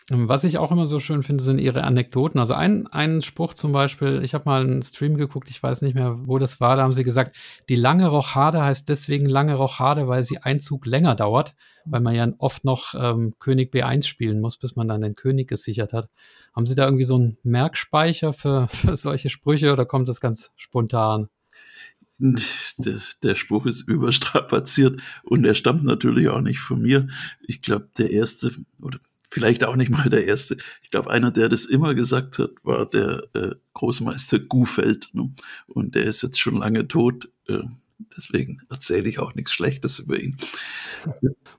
Was 0.10 0.44
ich 0.44 0.60
auch 0.60 0.72
immer 0.72 0.86
so 0.86 1.00
schön 1.00 1.24
finde, 1.24 1.44
sind 1.44 1.58
ihre 1.58 1.84
Anekdoten. 1.84 2.40
Also 2.40 2.54
ein, 2.54 2.86
ein 2.86 3.24
Spruch 3.24 3.56
zum 3.56 3.72
Beispiel, 3.72 4.22
ich 4.24 4.36
habe 4.36 4.46
mal 4.46 4.62
einen 4.62 4.84
Stream 4.84 5.18
geguckt, 5.18 5.50
ich 5.50 5.62
weiß 5.62 5.82
nicht 5.82 5.96
mehr, 5.96 6.28
wo 6.28 6.38
das 6.38 6.62
war, 6.62 6.76
da 6.76 6.84
haben 6.84 6.94
sie 6.94 7.04
gesagt, 7.04 7.38
die 7.70 7.76
lange 7.76 8.08
Rochade 8.08 8.64
heißt 8.64 8.88
deswegen 8.88 9.26
lange 9.26 9.56
Rochade, 9.56 10.08
weil 10.08 10.22
sie 10.22 10.38
ein 10.38 10.60
Zug 10.60 10.86
länger 10.86 11.16
dauert, 11.16 11.56
weil 11.86 12.02
man 12.02 12.14
ja 12.14 12.32
oft 12.38 12.66
noch 12.66 12.94
ähm, 12.94 13.34
König 13.40 13.74
B1 13.74 14.06
spielen 14.06 14.42
muss, 14.42 14.58
bis 14.58 14.76
man 14.76 14.88
dann 14.88 15.02
den 15.02 15.16
König 15.16 15.48
gesichert 15.48 15.92
hat. 15.92 16.08
Haben 16.56 16.65
Sie 16.65 16.76
da 16.76 16.86
irgendwie 16.86 17.04
so 17.04 17.15
einen 17.15 17.38
Merkspeicher 17.44 18.34
für, 18.34 18.68
für 18.70 18.96
solche 18.96 19.30
Sprüche 19.30 19.74
oder 19.74 19.86
kommt 19.86 20.08
das 20.08 20.22
ganz 20.22 20.52
spontan? 20.56 21.28
Der, 22.18 23.02
der, 23.24 23.36
Spruch 23.36 23.65
ist 23.65 23.89
überstrapaziert 23.89 25.02
und 25.24 25.44
er 25.44 25.54
stammt 25.54 25.84
natürlich 25.84 26.30
auch 26.30 26.39
nicht 26.39 26.60
von 26.60 26.82
mir. 26.82 27.10
Ich 27.41 27.62
glaube, 27.62 27.89
der 27.98 28.10
erste, 28.10 28.52
oder 28.82 29.00
vielleicht 29.30 29.65
auch 29.65 29.76
nicht 29.76 29.91
mal 29.91 30.10
der 30.10 30.26
erste, 30.26 30.56
ich 30.82 30.91
glaube, 30.91 31.10
einer, 31.10 31.30
der 31.32 31.50
das 31.50 31.65
immer 31.65 31.94
gesagt 31.94 32.39
hat, 32.39 32.52
war 32.63 32.86
der 32.86 33.28
äh, 33.34 33.56
Großmeister 33.74 34.39
Gufeld. 34.39 35.10
Ne? 35.12 35.34
Und 35.68 35.96
der 35.96 36.06
ist 36.06 36.24
jetzt 36.24 36.39
schon 36.39 36.56
lange 36.56 36.88
tot. 36.88 37.30
Äh, 37.50 37.63
deswegen 37.98 38.60
erzähle 38.70 39.08
ich 39.08 39.20
auch 39.20 39.36
nichts 39.36 39.52
Schlechtes 39.52 40.00
über 40.00 40.20
ihn. 40.20 40.38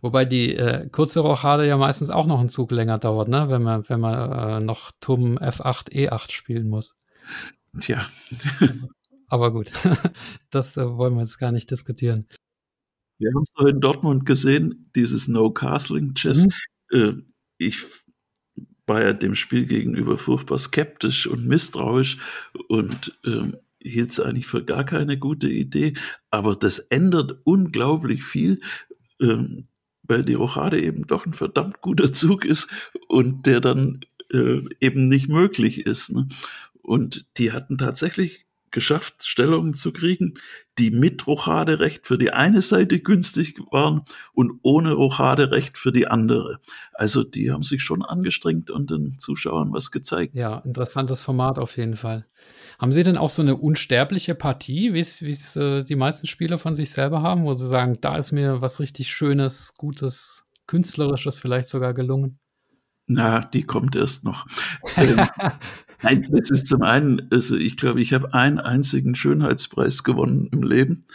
Wobei 0.01 0.25
die 0.25 0.55
äh, 0.55 0.88
kurze 0.88 1.20
Rochade 1.20 1.66
ja 1.66 1.77
meistens 1.77 2.11
auch 2.11 2.27
noch 2.27 2.40
einen 2.40 2.49
Zug 2.49 2.70
länger 2.70 2.99
dauert, 2.99 3.29
ne? 3.29 3.49
wenn 3.49 3.62
man, 3.62 3.88
wenn 3.88 4.01
man 4.01 4.33
äh, 4.33 4.61
noch 4.64 4.92
Turm 5.01 5.38
F8, 5.38 5.92
E8 5.92 6.31
spielen 6.31 6.68
muss. 6.68 6.96
Tja. 7.81 8.07
Aber 9.29 9.53
gut, 9.53 9.70
das 10.51 10.77
äh, 10.77 10.96
wollen 10.96 11.14
wir 11.14 11.20
jetzt 11.20 11.38
gar 11.38 11.53
nicht 11.53 11.70
diskutieren. 11.70 12.27
Wir 13.18 13.33
haben 13.35 13.42
es 13.42 13.53
doch 13.55 13.66
in 13.66 13.81
Dortmund 13.81 14.27
gesehen, 14.27 14.90
dieses 14.94 15.27
No-Castling-Chess. 15.29 16.46
Mhm. 16.46 16.99
Äh, 16.99 17.12
ich 17.59 17.83
war 18.87 19.03
ja 19.03 19.12
dem 19.12 19.35
Spiel 19.35 19.66
gegenüber 19.66 20.18
furchtbar 20.18 20.59
skeptisch 20.59 21.27
und 21.27 21.46
misstrauisch 21.46 22.18
und 22.68 23.18
ähm, 23.25 23.57
hielt 23.87 24.11
es 24.11 24.20
eigentlich 24.20 24.46
für 24.46 24.64
gar 24.64 24.85
keine 24.85 25.18
gute 25.18 25.49
Idee, 25.49 25.94
aber 26.31 26.55
das 26.55 26.79
ändert 26.79 27.40
unglaublich 27.44 28.25
viel, 28.25 28.61
ähm, 29.20 29.68
weil 30.03 30.25
die 30.25 30.35
Rochade 30.35 30.81
eben 30.81 31.07
doch 31.07 31.27
ein 31.27 31.33
verdammt 31.33 31.81
guter 31.81 32.12
Zug 32.12 32.44
ist 32.44 32.70
und 33.09 33.46
der 33.46 33.61
dann 33.61 34.01
äh, 34.33 34.61
eben 34.81 35.07
nicht 35.07 35.29
möglich 35.29 35.87
ist. 35.87 36.12
Ne? 36.12 36.29
Und 36.83 37.27
die 37.38 37.53
hatten 37.53 37.79
tatsächlich 37.79 38.46
geschafft, 38.77 39.25
Stellungen 39.25 39.72
zu 39.72 39.90
kriegen, 39.90 40.35
die 40.79 40.90
mit 40.90 41.27
Rochaderecht 41.27 42.07
für 42.07 42.18
die 42.18 42.33
eine 42.33 42.61
Seite 42.61 43.01
günstig 43.01 43.59
waren 43.70 44.03
und 44.35 44.61
ohne 44.62 44.92
Rochaderecht 44.92 45.79
für 45.79 45.92
die 45.92 46.09
andere. 46.09 46.59
Also 46.92 47.25
die 47.25 47.51
haben 47.51 47.62
sich 47.62 47.83
schon 47.83 48.05
angestrengt 48.05 48.70
und 48.70 48.90
den 48.90 49.18
Zuschauern 49.18 49.72
was 49.72 49.90
gezeigt. 49.90 50.35
Ja, 50.35 50.59
interessantes 50.59 51.22
Format 51.22 51.59
auf 51.59 51.77
jeden 51.79 51.96
Fall. 51.96 52.27
Haben 52.78 52.92
Sie 52.92 53.02
denn 53.02 53.16
auch 53.16 53.30
so 53.30 53.42
eine 53.42 53.56
unsterbliche 53.56 54.34
Partie, 54.34 54.92
wie 54.92 55.00
es 55.00 55.56
äh, 55.56 55.82
die 55.82 55.96
meisten 55.96 56.26
Spieler 56.26 56.58
von 56.58 56.74
sich 56.74 56.90
selber 56.90 57.22
haben, 57.22 57.44
wo 57.44 57.54
Sie 57.54 57.66
sagen, 57.66 57.98
da 58.00 58.16
ist 58.16 58.32
mir 58.32 58.60
was 58.60 58.80
richtig 58.80 59.10
Schönes, 59.10 59.74
Gutes, 59.76 60.44
Künstlerisches 60.66 61.38
vielleicht 61.38 61.68
sogar 61.68 61.94
gelungen? 61.94 62.38
Na, 63.06 63.44
die 63.44 63.62
kommt 63.62 63.94
erst 63.94 64.24
noch. 64.24 64.46
ähm, 64.96 65.20
nein, 66.02 66.28
das 66.30 66.50
ist 66.50 66.66
zum 66.66 66.82
einen, 66.82 67.28
also 67.30 67.56
ich 67.56 67.76
glaube, 67.76 68.02
ich 68.02 68.12
habe 68.12 68.34
einen 68.34 68.58
einzigen 68.58 69.14
Schönheitspreis 69.14 70.02
gewonnen 70.02 70.48
im 70.50 70.62
Leben. 70.62 71.06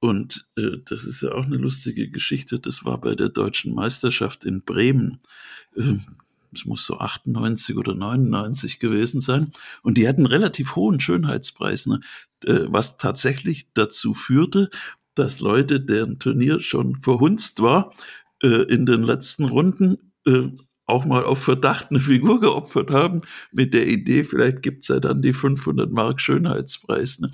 Und 0.00 0.46
äh, 0.56 0.78
das 0.84 1.06
ist 1.06 1.22
ja 1.22 1.32
auch 1.32 1.46
eine 1.46 1.56
lustige 1.56 2.10
Geschichte. 2.10 2.60
Das 2.60 2.84
war 2.84 3.00
bei 3.00 3.14
der 3.14 3.30
deutschen 3.30 3.74
Meisterschaft 3.74 4.44
in 4.44 4.62
Bremen. 4.62 5.20
Ähm, 5.76 6.04
es 6.54 6.64
muss 6.64 6.86
so 6.86 6.98
98 6.98 7.76
oder 7.76 7.94
99 7.94 8.78
gewesen 8.78 9.20
sein. 9.20 9.52
Und 9.82 9.98
die 9.98 10.08
hatten 10.08 10.26
relativ 10.26 10.76
hohen 10.76 11.00
Schönheitspreis, 11.00 11.86
ne? 11.86 12.00
Äh, 12.44 12.66
was 12.68 12.98
tatsächlich 12.98 13.68
dazu 13.74 14.14
führte, 14.14 14.70
dass 15.14 15.40
Leute, 15.40 15.80
deren 15.80 16.18
Turnier 16.18 16.60
schon 16.60 17.00
verhunzt 17.00 17.62
war, 17.62 17.94
äh, 18.42 18.62
in 18.64 18.86
den 18.86 19.02
letzten 19.02 19.44
Runden 19.44 20.12
äh, 20.26 20.48
auch 20.86 21.04
mal 21.06 21.24
auf 21.24 21.42
Verdacht 21.42 21.86
eine 21.90 22.00
Figur 22.00 22.40
geopfert 22.40 22.90
haben, 22.90 23.22
mit 23.52 23.72
der 23.72 23.86
Idee, 23.88 24.24
vielleicht 24.24 24.62
gibt's 24.62 24.88
ja 24.88 25.00
dann 25.00 25.22
die 25.22 25.32
500 25.32 25.90
Mark 25.90 26.20
Schönheitspreis. 26.20 27.20
Ne? 27.20 27.30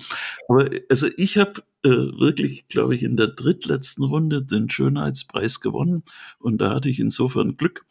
Aber 0.47 0.69
also 0.89 1.07
ich 1.17 1.37
habe 1.37 1.61
äh, 1.83 1.89
wirklich, 1.89 2.67
glaube 2.69 2.95
ich, 2.95 3.03
in 3.03 3.17
der 3.17 3.27
drittletzten 3.27 4.05
Runde 4.05 4.41
den 4.43 4.69
Schönheitspreis 4.69 5.59
gewonnen 5.59 6.03
und 6.39 6.59
da 6.61 6.75
hatte 6.75 6.89
ich 6.89 6.99
insofern 6.99 7.57
Glück. 7.57 7.85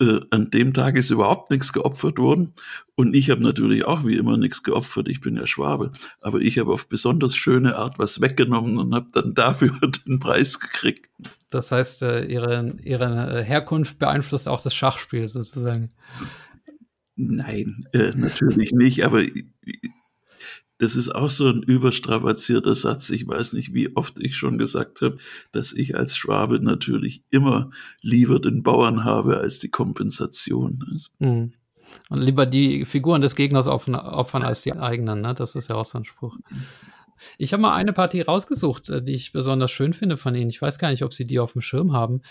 Äh, 0.00 0.20
an 0.30 0.50
dem 0.50 0.72
Tag 0.72 0.96
ist 0.96 1.10
überhaupt 1.10 1.50
nichts 1.50 1.72
geopfert 1.74 2.18
worden 2.18 2.54
und 2.94 3.14
ich 3.14 3.28
habe 3.28 3.42
natürlich 3.42 3.84
auch 3.84 4.04
wie 4.04 4.16
immer 4.16 4.38
nichts 4.38 4.62
geopfert. 4.62 5.08
Ich 5.08 5.20
bin 5.20 5.36
ja 5.36 5.46
Schwabe, 5.46 5.92
aber 6.20 6.40
ich 6.40 6.58
habe 6.58 6.72
auf 6.72 6.88
besonders 6.88 7.36
schöne 7.36 7.76
Art 7.76 7.98
was 7.98 8.22
weggenommen 8.22 8.78
und 8.78 8.94
habe 8.94 9.08
dann 9.12 9.34
dafür 9.34 9.78
den 10.06 10.18
Preis 10.18 10.58
gekriegt. 10.58 11.10
Das 11.50 11.70
heißt, 11.70 12.02
äh, 12.02 12.24
ihre, 12.24 12.76
ihre 12.82 13.42
Herkunft 13.42 13.98
beeinflusst 13.98 14.48
auch 14.48 14.62
das 14.62 14.74
Schachspiel 14.74 15.28
sozusagen. 15.28 15.90
Nein, 17.16 17.86
äh, 17.92 18.12
natürlich 18.14 18.72
nicht, 18.72 19.04
aber 19.04 19.22
das 20.80 20.96
ist 20.96 21.14
auch 21.14 21.28
so 21.28 21.48
ein 21.48 21.62
überstrapazierter 21.62 22.74
Satz. 22.74 23.10
Ich 23.10 23.28
weiß 23.28 23.52
nicht, 23.52 23.74
wie 23.74 23.94
oft 23.96 24.18
ich 24.18 24.36
schon 24.36 24.56
gesagt 24.56 25.02
habe, 25.02 25.18
dass 25.52 25.72
ich 25.72 25.96
als 25.96 26.16
Schwabe 26.16 26.58
natürlich 26.58 27.22
immer 27.30 27.70
lieber 28.00 28.40
den 28.40 28.62
Bauern 28.62 29.04
habe 29.04 29.38
als 29.38 29.58
die 29.58 29.68
Kompensation. 29.68 30.82
Mhm. 31.18 31.52
Und 32.08 32.18
lieber 32.18 32.46
die 32.46 32.86
Figuren 32.86 33.20
des 33.20 33.36
Gegners 33.36 33.66
opfern 33.66 34.42
als 34.42 34.62
die 34.62 34.72
eigenen, 34.72 35.20
ne? 35.20 35.34
Das 35.34 35.54
ist 35.54 35.68
ja 35.68 35.76
auch 35.76 35.84
so 35.84 35.98
ein 35.98 36.04
Spruch. 36.04 36.36
Ich 37.36 37.52
habe 37.52 37.60
mal 37.60 37.74
eine 37.74 37.92
Partie 37.92 38.22
rausgesucht, 38.22 38.88
äh, 38.88 39.02
die 39.02 39.12
ich 39.12 39.32
besonders 39.32 39.70
schön 39.70 39.92
finde 39.92 40.16
von 40.16 40.34
Ihnen. 40.34 40.48
Ich 40.48 40.62
weiß 40.62 40.78
gar 40.78 40.90
nicht, 40.90 41.04
ob 41.04 41.12
Sie 41.12 41.26
die 41.26 41.38
auf 41.38 41.52
dem 41.52 41.60
Schirm 41.60 41.92
haben. 41.92 42.22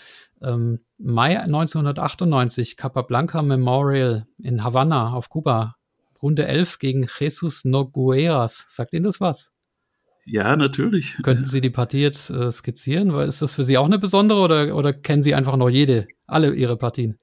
Ähm, 0.42 0.80
Mai 0.98 1.38
1998, 1.38 2.76
Capablanca 2.76 3.42
Memorial 3.42 4.24
in 4.38 4.64
Havanna 4.64 5.12
auf 5.12 5.28
Kuba. 5.28 5.76
Runde 6.22 6.46
11 6.46 6.78
gegen 6.78 7.06
Jesus 7.18 7.64
Nogueras. 7.64 8.64
Sagt 8.68 8.94
Ihnen 8.94 9.04
das 9.04 9.20
was? 9.20 9.52
Ja, 10.24 10.54
natürlich. 10.56 11.16
Könnten 11.22 11.46
Sie 11.46 11.60
die 11.60 11.70
Partie 11.70 12.00
jetzt 12.00 12.30
äh, 12.30 12.52
skizzieren? 12.52 13.12
Weil 13.14 13.28
ist 13.28 13.42
das 13.42 13.54
für 13.54 13.64
Sie 13.64 13.78
auch 13.78 13.86
eine 13.86 13.98
besondere 13.98 14.40
oder, 14.40 14.76
oder 14.76 14.92
kennen 14.92 15.22
Sie 15.22 15.34
einfach 15.34 15.56
noch 15.56 15.70
jede, 15.70 16.06
alle 16.26 16.54
Ihre 16.54 16.76
Partien? 16.76 17.18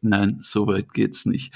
Nein, 0.00 0.38
so 0.40 0.66
weit 0.66 0.92
geht's 0.92 1.26
nicht. 1.26 1.52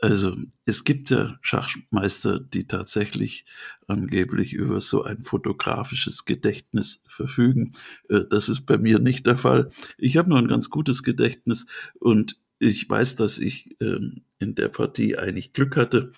Also 0.00 0.36
es 0.64 0.84
gibt 0.84 1.10
ja 1.10 1.38
Schachmeister, 1.42 2.38
die 2.38 2.68
tatsächlich 2.68 3.44
angeblich 3.88 4.52
über 4.52 4.80
so 4.80 5.02
ein 5.02 5.24
fotografisches 5.24 6.24
Gedächtnis 6.24 7.04
verfügen. 7.08 7.72
Äh, 8.08 8.20
das 8.30 8.48
ist 8.48 8.66
bei 8.66 8.78
mir 8.78 9.00
nicht 9.00 9.26
der 9.26 9.36
Fall. 9.36 9.70
Ich 9.96 10.16
habe 10.16 10.28
nur 10.28 10.38
ein 10.38 10.48
ganz 10.48 10.70
gutes 10.70 11.02
Gedächtnis 11.02 11.66
und 11.98 12.40
ich 12.58 12.88
weiß, 12.88 13.16
dass 13.16 13.38
ich 13.38 13.76
ähm, 13.80 14.22
in 14.38 14.54
der 14.54 14.68
Partie 14.68 15.16
eigentlich 15.16 15.52
Glück 15.52 15.76
hatte 15.76 16.12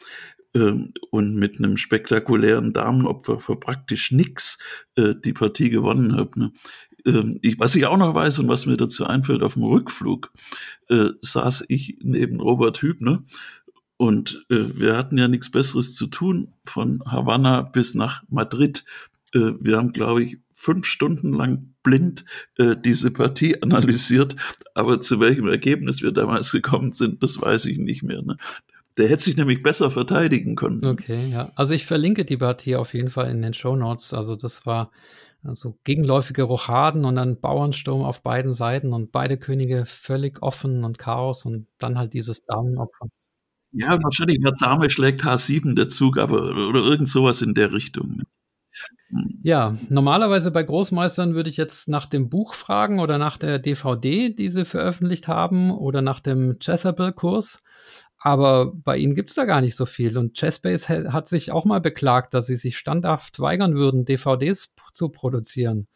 ähm, 0.54 0.92
und 1.10 1.36
mit 1.36 1.58
einem 1.58 1.76
spektakulären 1.76 2.72
Damenopfer 2.72 3.40
für 3.40 3.56
praktisch 3.56 4.10
nix 4.10 4.58
äh, 4.96 5.14
die 5.14 5.32
Partie 5.32 5.70
gewonnen 5.70 6.16
habe. 6.16 6.38
Ne? 6.38 6.52
Ähm, 7.06 7.38
ich, 7.42 7.58
was 7.58 7.74
ich 7.74 7.86
auch 7.86 7.98
noch 7.98 8.14
weiß 8.14 8.38
und 8.40 8.48
was 8.48 8.66
mir 8.66 8.76
dazu 8.76 9.06
einfällt, 9.06 9.42
auf 9.42 9.54
dem 9.54 9.64
Rückflug 9.64 10.32
äh, 10.88 11.10
saß 11.20 11.64
ich 11.68 11.98
neben 12.02 12.40
Robert 12.40 12.82
Hübner 12.82 13.24
und 14.00 14.46
äh, 14.48 14.78
wir 14.80 14.96
hatten 14.96 15.18
ja 15.18 15.28
nichts 15.28 15.50
Besseres 15.50 15.94
zu 15.94 16.06
tun 16.06 16.54
von 16.64 17.02
Havanna 17.04 17.60
bis 17.60 17.94
nach 17.94 18.22
Madrid. 18.30 18.84
Äh, 19.34 19.52
wir 19.60 19.76
haben, 19.76 19.92
glaube 19.92 20.22
ich, 20.22 20.38
fünf 20.60 20.84
Stunden 20.84 21.32
lang 21.32 21.74
blind 21.82 22.26
äh, 22.58 22.76
diese 22.76 23.10
Partie 23.10 23.56
analysiert. 23.62 24.36
Aber 24.74 25.00
zu 25.00 25.18
welchem 25.18 25.48
Ergebnis 25.48 26.02
wir 26.02 26.12
damals 26.12 26.52
gekommen 26.52 26.92
sind, 26.92 27.22
das 27.22 27.40
weiß 27.40 27.64
ich 27.64 27.78
nicht 27.78 28.02
mehr. 28.02 28.22
Ne? 28.22 28.36
Der 28.98 29.08
hätte 29.08 29.22
sich 29.22 29.38
nämlich 29.38 29.62
besser 29.62 29.90
verteidigen 29.90 30.56
können. 30.56 30.84
Okay, 30.84 31.28
ja. 31.28 31.50
Also 31.54 31.72
ich 31.72 31.86
verlinke 31.86 32.26
die 32.26 32.36
Partie 32.36 32.76
auf 32.76 32.92
jeden 32.92 33.08
Fall 33.08 33.30
in 33.30 33.40
den 33.40 33.54
Show 33.54 33.74
Notes. 33.74 34.12
Also 34.12 34.36
das 34.36 34.66
war 34.66 34.90
also 35.42 35.78
gegenläufige 35.84 36.42
Rochaden 36.42 37.06
und 37.06 37.16
dann 37.16 37.40
Bauernsturm 37.40 38.02
auf 38.02 38.22
beiden 38.22 38.52
Seiten 38.52 38.92
und 38.92 39.12
beide 39.12 39.38
Könige 39.38 39.86
völlig 39.86 40.42
offen 40.42 40.84
und 40.84 40.98
Chaos 40.98 41.46
und 41.46 41.68
dann 41.78 41.96
halt 41.96 42.12
dieses 42.12 42.44
Damenopfer. 42.44 43.06
Ja, 43.72 43.98
wahrscheinlich 44.02 44.42
wird 44.42 44.60
Dame 44.60 44.90
schlägt 44.90 45.24
H7 45.24 45.74
der 45.74 45.88
Zug, 45.88 46.18
aber 46.18 46.42
oder 46.68 46.80
irgend 46.80 47.08
sowas 47.08 47.40
in 47.40 47.54
der 47.54 47.72
Richtung. 47.72 48.24
Ja, 49.42 49.76
normalerweise 49.88 50.50
bei 50.50 50.62
Großmeistern 50.62 51.34
würde 51.34 51.50
ich 51.50 51.56
jetzt 51.56 51.88
nach 51.88 52.06
dem 52.06 52.28
Buch 52.28 52.54
fragen 52.54 53.00
oder 53.00 53.18
nach 53.18 53.36
der 53.36 53.58
DVD, 53.58 54.30
die 54.30 54.48
sie 54.48 54.64
veröffentlicht 54.64 55.28
haben 55.28 55.70
oder 55.70 56.02
nach 56.02 56.20
dem 56.20 56.58
Chessable-Kurs. 56.60 57.62
Aber 58.18 58.72
bei 58.72 58.98
ihnen 58.98 59.14
gibt 59.14 59.30
es 59.30 59.36
da 59.36 59.46
gar 59.46 59.62
nicht 59.62 59.74
so 59.74 59.86
viel. 59.86 60.16
Und 60.18 60.38
Chessbase 60.38 61.12
hat 61.12 61.26
sich 61.26 61.50
auch 61.50 61.64
mal 61.64 61.80
beklagt, 61.80 62.34
dass 62.34 62.46
sie 62.46 62.56
sich 62.56 62.76
standhaft 62.76 63.40
weigern 63.40 63.76
würden, 63.76 64.04
DVDs 64.04 64.74
zu 64.92 65.08
produzieren. 65.08 65.88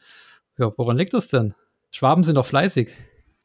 Ja, 0.58 0.72
woran 0.76 0.96
liegt 0.96 1.14
das 1.14 1.28
denn? 1.28 1.54
Schwaben 1.94 2.24
sind 2.24 2.36
doch 2.36 2.46
fleißig. 2.46 2.88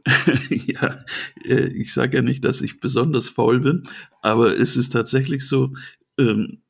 ja, 0.49 1.03
äh, 1.43 1.67
ich 1.67 1.93
sage 1.93 2.17
ja 2.17 2.23
nicht, 2.23 2.45
dass 2.45 2.62
ich 2.62 2.79
besonders 2.79 3.27
faul 3.27 3.60
bin, 3.60 3.84
aber 4.21 4.47
es 4.47 4.77
ist 4.77 4.91
tatsächlich 4.91 5.45
so, 5.45 5.73
ähm, 6.17 6.62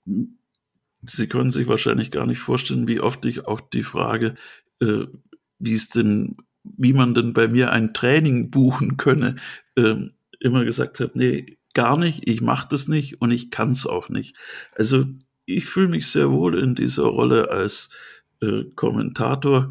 Sie 1.01 1.27
können 1.27 1.51
sich 1.51 1.67
wahrscheinlich 1.67 2.11
gar 2.11 2.25
nicht 2.25 2.39
vorstellen, 2.39 2.87
wie 2.87 2.99
oft 2.99 3.23
ich 3.25 3.45
auch 3.45 3.61
die 3.61 3.83
Frage, 3.83 4.35
äh, 4.81 5.05
wie 5.59 5.75
es 5.75 5.89
denn, 5.89 6.37
wie 6.63 6.93
man 6.93 7.13
denn 7.13 7.33
bei 7.33 7.47
mir 7.47 7.71
ein 7.71 7.93
Training 7.93 8.51
buchen 8.51 8.97
könne, 8.97 9.35
ähm, 9.77 10.11
immer 10.39 10.65
gesagt 10.65 10.99
habe, 10.99 11.11
nee, 11.15 11.57
gar 11.73 11.97
nicht, 11.97 12.27
ich 12.27 12.41
mache 12.41 12.67
das 12.69 12.87
nicht 12.87 13.21
und 13.21 13.31
ich 13.31 13.51
kann 13.51 13.71
es 13.71 13.85
auch 13.85 14.09
nicht. 14.09 14.35
Also 14.75 15.05
ich 15.45 15.65
fühle 15.65 15.89
mich 15.89 16.07
sehr 16.07 16.31
wohl 16.31 16.57
in 16.57 16.75
dieser 16.75 17.03
Rolle 17.03 17.49
als 17.49 17.89
äh, 18.41 18.65
Kommentator 18.75 19.69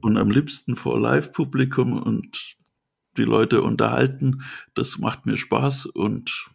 und 0.00 0.16
am 0.16 0.30
liebsten 0.30 0.76
vor 0.76 1.00
Live-Publikum 1.00 2.00
und 2.00 2.56
die 3.16 3.24
Leute 3.24 3.62
unterhalten. 3.62 4.42
Das 4.74 4.98
macht 4.98 5.26
mir 5.26 5.36
Spaß 5.36 5.86
und 5.86 6.50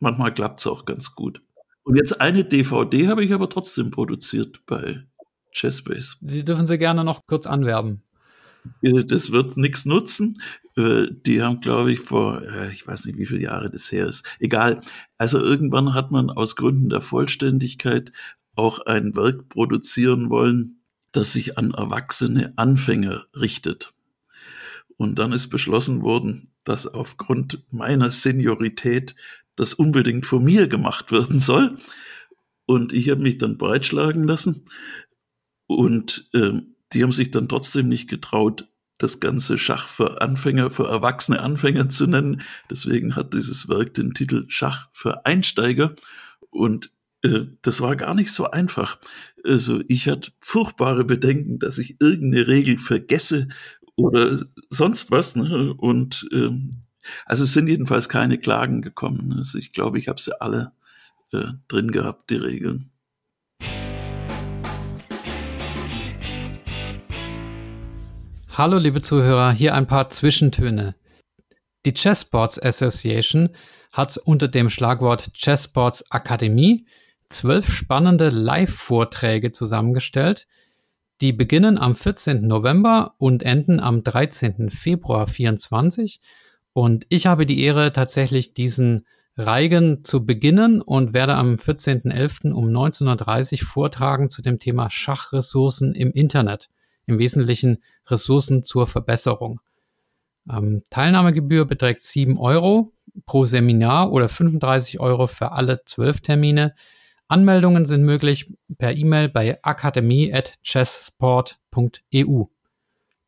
manchmal 0.00 0.32
klappt 0.32 0.60
es 0.60 0.66
auch 0.66 0.84
ganz 0.84 1.14
gut. 1.14 1.42
Und 1.88 1.96
jetzt 1.96 2.20
eine 2.20 2.44
DVD 2.44 3.08
habe 3.08 3.24
ich 3.24 3.32
aber 3.32 3.48
trotzdem 3.48 3.90
produziert 3.90 4.60
bei 4.66 5.06
Chessbase. 5.52 6.16
Die 6.20 6.44
dürfen 6.44 6.66
Sie 6.66 6.76
gerne 6.76 7.02
noch 7.02 7.24
kurz 7.26 7.46
anwerben. 7.46 8.02
Äh, 8.82 9.04
das 9.04 9.32
wird 9.32 9.56
nichts 9.56 9.86
nutzen. 9.86 10.38
Äh, 10.76 11.06
die 11.10 11.40
haben, 11.40 11.60
glaube 11.60 11.90
ich, 11.90 12.00
vor, 12.00 12.42
äh, 12.42 12.70
ich 12.72 12.86
weiß 12.86 13.06
nicht, 13.06 13.16
wie 13.16 13.24
viele 13.24 13.40
Jahre 13.40 13.70
das 13.70 13.90
her 13.90 14.06
ist. 14.06 14.26
Egal. 14.38 14.82
Also 15.16 15.40
irgendwann 15.40 15.94
hat 15.94 16.10
man 16.10 16.28
aus 16.28 16.56
Gründen 16.56 16.90
der 16.90 17.00
Vollständigkeit 17.00 18.12
auch 18.54 18.80
ein 18.80 19.16
Werk 19.16 19.48
produzieren 19.48 20.28
wollen, 20.28 20.82
das 21.12 21.32
sich 21.32 21.56
an 21.56 21.70
erwachsene 21.70 22.52
Anfänger 22.56 23.24
richtet. 23.34 23.94
Und 24.98 25.18
dann 25.18 25.32
ist 25.32 25.48
beschlossen 25.48 26.02
worden, 26.02 26.50
dass 26.64 26.86
aufgrund 26.86 27.64
meiner 27.70 28.10
Seniorität 28.10 29.14
das 29.58 29.74
unbedingt 29.74 30.26
von 30.26 30.44
mir 30.44 30.68
gemacht 30.68 31.12
werden 31.12 31.40
soll. 31.40 31.78
Und 32.66 32.92
ich 32.92 33.08
habe 33.10 33.22
mich 33.22 33.38
dann 33.38 33.58
breitschlagen 33.58 34.24
lassen. 34.24 34.64
Und 35.66 36.28
äh, 36.32 36.52
die 36.92 37.02
haben 37.02 37.12
sich 37.12 37.30
dann 37.30 37.48
trotzdem 37.48 37.88
nicht 37.88 38.08
getraut, 38.08 38.68
das 38.98 39.20
ganze 39.20 39.58
Schach 39.58 39.86
für 39.86 40.20
Anfänger, 40.20 40.70
für 40.70 40.88
erwachsene 40.88 41.40
Anfänger 41.40 41.88
zu 41.88 42.06
nennen. 42.06 42.42
Deswegen 42.70 43.16
hat 43.16 43.32
dieses 43.32 43.68
Werk 43.68 43.94
den 43.94 44.12
Titel 44.12 44.44
Schach 44.48 44.88
für 44.92 45.24
Einsteiger. 45.24 45.94
Und 46.50 46.92
äh, 47.22 47.46
das 47.62 47.80
war 47.80 47.96
gar 47.96 48.14
nicht 48.14 48.32
so 48.32 48.50
einfach. 48.50 48.98
Also 49.44 49.82
ich 49.88 50.08
hatte 50.08 50.32
furchtbare 50.40 51.04
Bedenken, 51.04 51.58
dass 51.58 51.78
ich 51.78 52.00
irgendeine 52.00 52.48
Regel 52.48 52.78
vergesse 52.78 53.48
oder 53.96 54.40
sonst 54.68 55.10
was. 55.10 55.36
Ne? 55.36 55.74
Und 55.74 56.28
ähm, 56.32 56.80
also 57.26 57.44
es 57.44 57.52
sind 57.52 57.68
jedenfalls 57.68 58.08
keine 58.08 58.38
Klagen 58.38 58.82
gekommen. 58.82 59.34
Also 59.36 59.58
ich 59.58 59.72
glaube, 59.72 59.98
ich 59.98 60.08
habe 60.08 60.20
sie 60.20 60.40
alle 60.40 60.72
äh, 61.32 61.44
drin 61.68 61.90
gehabt, 61.90 62.30
die 62.30 62.36
Regeln. 62.36 62.90
Hallo 68.50 68.76
liebe 68.76 69.00
Zuhörer, 69.00 69.52
hier 69.52 69.74
ein 69.74 69.86
paar 69.86 70.10
Zwischentöne. 70.10 70.96
Die 71.86 71.94
Chessboards 71.94 72.60
Association 72.60 73.50
hat 73.92 74.16
unter 74.16 74.48
dem 74.48 74.68
Schlagwort 74.68 75.32
Chessboards 75.32 76.10
Akademie 76.10 76.86
zwölf 77.28 77.70
spannende 77.72 78.30
Live-Vorträge 78.30 79.52
zusammengestellt, 79.52 80.46
die 81.20 81.32
beginnen 81.32 81.78
am 81.78 81.94
14. 81.94 82.46
November 82.46 83.14
und 83.18 83.42
enden 83.42 83.80
am 83.80 84.02
13. 84.04 84.70
Februar 84.70 85.26
2024. 85.26 86.20
Und 86.78 87.06
ich 87.08 87.26
habe 87.26 87.44
die 87.44 87.64
Ehre, 87.64 87.92
tatsächlich 87.92 88.54
diesen 88.54 89.04
Reigen 89.36 90.04
zu 90.04 90.24
beginnen 90.24 90.80
und 90.80 91.12
werde 91.12 91.34
am 91.34 91.54
14.11. 91.54 92.52
um 92.52 92.68
19.30 92.68 93.62
Uhr 93.62 93.66
vortragen 93.66 94.30
zu 94.30 94.42
dem 94.42 94.60
Thema 94.60 94.88
Schachressourcen 94.88 95.96
im 95.96 96.12
Internet 96.12 96.68
im 97.06 97.18
Wesentlichen 97.18 97.82
Ressourcen 98.06 98.62
zur 98.62 98.86
Verbesserung. 98.86 99.60
Ähm, 100.48 100.80
Teilnahmegebühr 100.88 101.64
beträgt 101.64 102.02
7 102.02 102.38
Euro 102.38 102.92
pro 103.26 103.44
Seminar 103.44 104.12
oder 104.12 104.28
35 104.28 105.00
Euro 105.00 105.26
für 105.26 105.50
alle 105.50 105.84
12 105.84 106.20
Termine. 106.20 106.76
Anmeldungen 107.26 107.86
sind 107.86 108.04
möglich 108.04 108.52
per 108.78 108.94
E-Mail 108.94 109.30
bei 109.30 109.58
akademie.chessport.eu. 109.64 112.44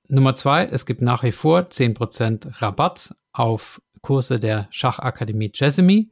Nummer 0.07 0.37
zwei, 0.37 0.67
es 0.67 0.87
gibt 0.87 1.03
nach 1.03 1.25
wie 1.25 1.33
vor 1.33 1.63
10% 1.63 2.63
Rabatt 2.63 3.17
auf 3.33 3.81
Kurse 4.03 4.39
der 4.39 4.69
Schachakademie 4.71 5.53
Jessamy. 5.55 6.11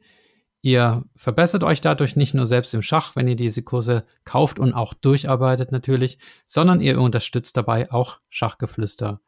Ihr 0.61 1.05
verbessert 1.15 1.63
euch 1.63 1.79
dadurch 1.79 2.15
nicht 2.15 2.33
nur 2.33 2.45
selbst 2.45 2.73
im 2.73 2.81
Schach, 2.81 3.15
wenn 3.15 3.27
ihr 3.27 3.37
diese 3.37 3.63
Kurse 3.63 4.05
kauft 4.25 4.59
und 4.59 4.73
auch 4.73 4.93
durcharbeitet 4.93 5.71
natürlich, 5.71 6.19
sondern 6.45 6.81
ihr 6.81 6.99
unterstützt 6.99 7.55
dabei 7.55 7.91
auch 7.91 8.19
Schachgeflüster. 8.29 9.21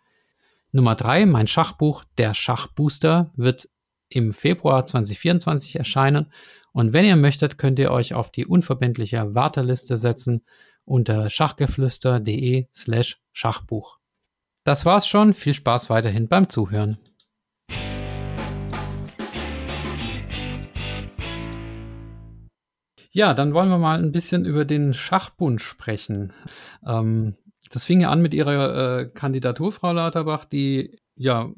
Nummer 0.73 0.95
drei, 0.95 1.25
mein 1.25 1.47
Schachbuch, 1.47 2.03
der 2.17 2.33
Schachbooster, 2.33 3.31
wird 3.35 3.69
im 4.09 4.33
Februar 4.33 4.85
2024 4.85 5.77
erscheinen. 5.77 6.31
Und 6.73 6.93
wenn 6.93 7.05
ihr 7.05 7.15
möchtet, 7.15 7.57
könnt 7.57 7.79
ihr 7.79 7.91
euch 7.91 8.13
auf 8.13 8.31
die 8.31 8.45
unverbindliche 8.45 9.33
Warteliste 9.33 9.97
setzen 9.97 10.43
unter 10.83 11.29
schachgeflüster.de 11.29 12.67
slash 12.73 13.21
Schachbuch. 13.31 13.97
Das 14.63 14.85
war's 14.85 15.07
schon. 15.07 15.33
Viel 15.33 15.53
Spaß 15.53 15.89
weiterhin 15.89 16.27
beim 16.27 16.49
Zuhören. 16.49 16.97
Ja, 23.11 23.33
dann 23.33 23.53
wollen 23.53 23.69
wir 23.69 23.77
mal 23.77 24.01
ein 24.01 24.11
bisschen 24.11 24.45
über 24.45 24.65
den 24.65 24.93
Schachbund 24.93 25.61
sprechen. 25.61 26.33
Ähm, 26.85 27.35
das 27.69 27.83
fing 27.83 28.01
ja 28.01 28.09
an 28.09 28.21
mit 28.21 28.33
Ihrer 28.33 28.99
äh, 28.99 29.05
Kandidatur, 29.09 29.71
Frau 29.71 29.91
Lauterbach, 29.91 30.45
die 30.45 30.97
ja, 31.15 31.51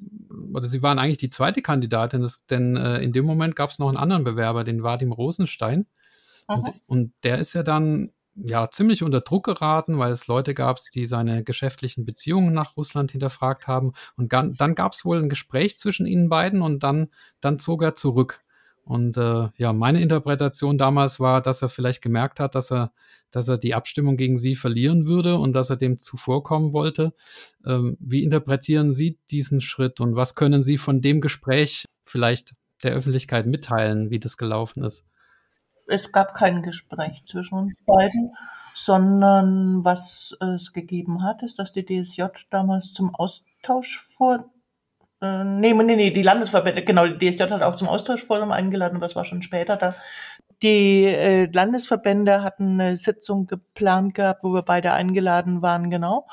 oder 0.52 0.68
Sie 0.68 0.84
waren 0.84 1.00
eigentlich 1.00 1.20
die 1.20 1.30
zweite 1.30 1.62
Kandidatin, 1.62 2.22
das, 2.22 2.46
denn 2.46 2.76
äh, 2.76 3.00
in 3.00 3.14
dem 3.14 3.26
Moment 3.26 3.56
gab 3.56 3.70
es 3.70 3.80
noch 3.80 3.88
einen 3.88 3.98
anderen 3.98 4.24
Bewerber, 4.24 4.64
den 4.64 4.84
Vadim 4.84 5.12
Rosenstein. 5.12 5.86
Und, 6.48 6.74
und, 6.88 7.14
der 7.24 7.38
ist 7.38 7.54
ja 7.54 7.64
dann 7.64 8.12
ja 8.36 8.70
ziemlich 8.70 9.04
unter 9.04 9.22
Druck 9.22 9.46
geraten, 9.46 10.00
weil 10.00 10.12
es 10.12 10.28
Leute 10.28 10.54
gab, 10.54 10.80
die 10.94 11.06
seine 11.06 11.44
geschäftlichen 11.44 12.04
Beziehungen 12.04 12.54
nach 12.54 12.76
Russland 12.76 13.12
hinterfragt 13.12 13.68
haben. 13.68 13.94
Und 14.18 14.34
dann, 14.34 14.54
dann 14.56 14.76
gab 14.76 14.94
es 14.94 15.06
wohl 15.06 15.20
ein 15.20 15.30
Gespräch 15.30 15.78
zwischen 15.78 16.06
ihnen 16.08 16.28
beiden 16.28 16.62
und 16.62 16.84
dann, 16.84 17.10
dann 17.40 17.60
zog 17.60 17.84
er 17.84 17.96
zurück. 17.96 18.42
Und 18.86 19.16
äh, 19.16 19.48
ja, 19.56 19.72
meine 19.72 20.02
Interpretation 20.02 20.78
damals 20.78 21.20
war, 21.20 21.42
dass 21.42 21.62
er 21.62 21.70
vielleicht 21.70 22.02
gemerkt 22.02 22.40
hat, 22.42 22.54
dass 22.54 22.70
er, 22.70 22.92
dass 23.32 23.48
er 23.48 23.58
die 23.58 23.74
Abstimmung 23.74 24.18
gegen 24.18 24.36
sie 24.36 24.56
verlieren 24.56 25.08
würde 25.08 25.38
und 25.38 25.54
dass 25.54 25.70
er 25.70 25.78
dem 25.78 26.00
zuvorkommen 26.00 26.74
wollte. 26.74 27.14
Ähm, 27.66 27.96
wie 28.00 28.24
interpretieren 28.24 28.92
Sie 28.92 29.20
diesen 29.32 29.62
Schritt 29.62 30.02
und 30.02 30.16
was 30.16 30.36
können 30.36 30.62
Sie 30.62 30.78
von 30.78 31.02
dem 31.02 31.22
Gespräch 31.22 31.86
vielleicht 32.06 32.56
der 32.84 32.94
Öffentlichkeit 32.94 33.46
mitteilen, 33.46 34.10
wie 34.10 34.20
das 34.20 34.36
gelaufen 34.36 34.84
ist? 34.84 35.06
Es 35.88 36.12
gab 36.12 36.34
kein 36.36 36.62
Gespräch 36.62 37.26
zwischen 37.26 37.56
uns 37.56 37.74
beiden, 37.86 38.34
sondern 38.74 39.84
was 39.86 40.36
es 40.40 40.74
gegeben 40.74 41.24
hat, 41.24 41.44
ist, 41.44 41.60
dass 41.60 41.72
die 41.72 41.86
DSJ 41.86 42.24
damals 42.50 42.94
zum 42.94 43.16
Austausch 43.16 44.06
vor 44.18 44.53
äh, 45.24 45.44
nee, 45.46 45.74
nee, 45.74 45.96
nee, 45.96 46.12
die 46.12 46.22
Landesverbände, 46.22 46.84
genau, 46.84 47.08
die 47.08 47.32
DSJ 47.32 47.44
hat 47.44 47.62
auch 47.62 47.76
zum 47.76 47.88
Austauschforum 47.88 48.52
eingeladen, 48.52 48.98
aber 48.98 49.06
das 49.08 49.16
war 49.16 49.24
schon 49.24 49.42
später 49.42 49.78
da. 49.78 49.96
Die 50.62 51.06
äh, 51.06 51.50
Landesverbände 51.52 52.44
hatten 52.44 52.80
eine 52.80 52.98
Sitzung 52.98 53.48
geplant 53.48 54.16
gehabt, 54.16 54.44
wo 54.44 54.54
wir 54.54 54.64
beide 54.64 54.92
eingeladen 54.92 55.62
waren, 55.62 55.90
genau. 55.90 56.28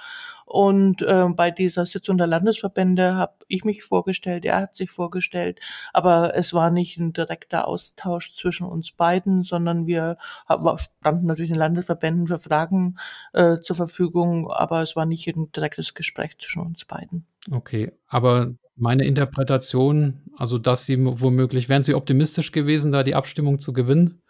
Und 0.44 1.03
äh, 1.03 1.26
bei 1.29 1.53
dieser 1.53 1.87
Sitzung 1.87 2.18
der 2.18 2.26
Landesverbände 2.26 3.14
habe 3.14 3.35
ich 3.46 3.62
mich 3.62 3.85
vorgestellt, 3.85 4.44
er 4.44 4.62
hat 4.62 4.74
sich 4.74 4.90
vorgestellt, 4.90 5.61
aber 5.92 6.35
es 6.35 6.53
war 6.53 6.70
nicht 6.70 6.98
ein 6.98 7.12
direkter 7.12 7.68
Austausch 7.68 8.35
zwischen 8.35 8.66
uns 8.66 8.90
beiden, 8.90 9.44
sondern 9.44 9.87
wir 9.87 10.16
standen 10.46 11.26
natürlich 11.29 11.53
den 11.53 11.59
Landesverbänden 11.61 12.26
für 12.26 12.40
Fragen 12.40 12.96
äh, 13.33 13.59
zur 13.61 13.76
Verfügung, 13.76 14.50
aber 14.50 14.83
es 14.83 14.96
war 14.96 15.07
nicht 15.07 15.29
ein 15.29 15.53
direktes 15.53 15.94
Gespräch 15.94 16.37
zwischen 16.38 16.62
uns 16.62 16.85
beiden. 16.85 17.26
Okay, 17.48 17.92
aber 18.09 18.55
meine 18.80 19.04
Interpretation, 19.04 20.20
also 20.36 20.58
dass 20.58 20.86
sie 20.86 20.96
womöglich, 20.98 21.68
wären 21.68 21.82
sie 21.82 21.94
optimistisch 21.94 22.52
gewesen, 22.52 22.92
da 22.92 23.02
die 23.02 23.14
Abstimmung 23.14 23.58
zu 23.58 23.72
gewinnen? 23.72 24.22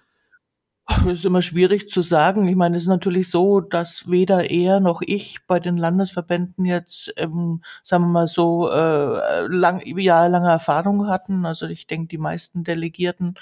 Ist 1.07 1.25
immer 1.25 1.41
schwierig 1.41 1.89
zu 1.89 2.03
sagen. 2.03 2.49
Ich 2.49 2.57
meine, 2.57 2.77
es 2.77 2.83
ist 2.83 2.89
natürlich 2.89 3.31
so, 3.31 3.61
dass 3.61 4.11
weder 4.11 4.51
er 4.51 4.81
noch 4.81 5.03
ich 5.03 5.39
bei 5.47 5.61
den 5.61 5.77
Landesverbänden 5.77 6.65
jetzt, 6.65 7.13
ähm, 7.17 7.63
sagen 7.85 8.05
wir 8.05 8.09
mal 8.09 8.27
so, 8.27 8.69
äh, 8.71 9.47
lang, 9.47 9.83
jahrelange 9.87 10.49
Erfahrung 10.49 11.07
hatten. 11.07 11.47
Also 11.47 11.67
ich 11.67 11.87
denke, 11.87 12.09
die 12.09 12.19
meisten 12.19 12.65
Delegierten 12.65 13.35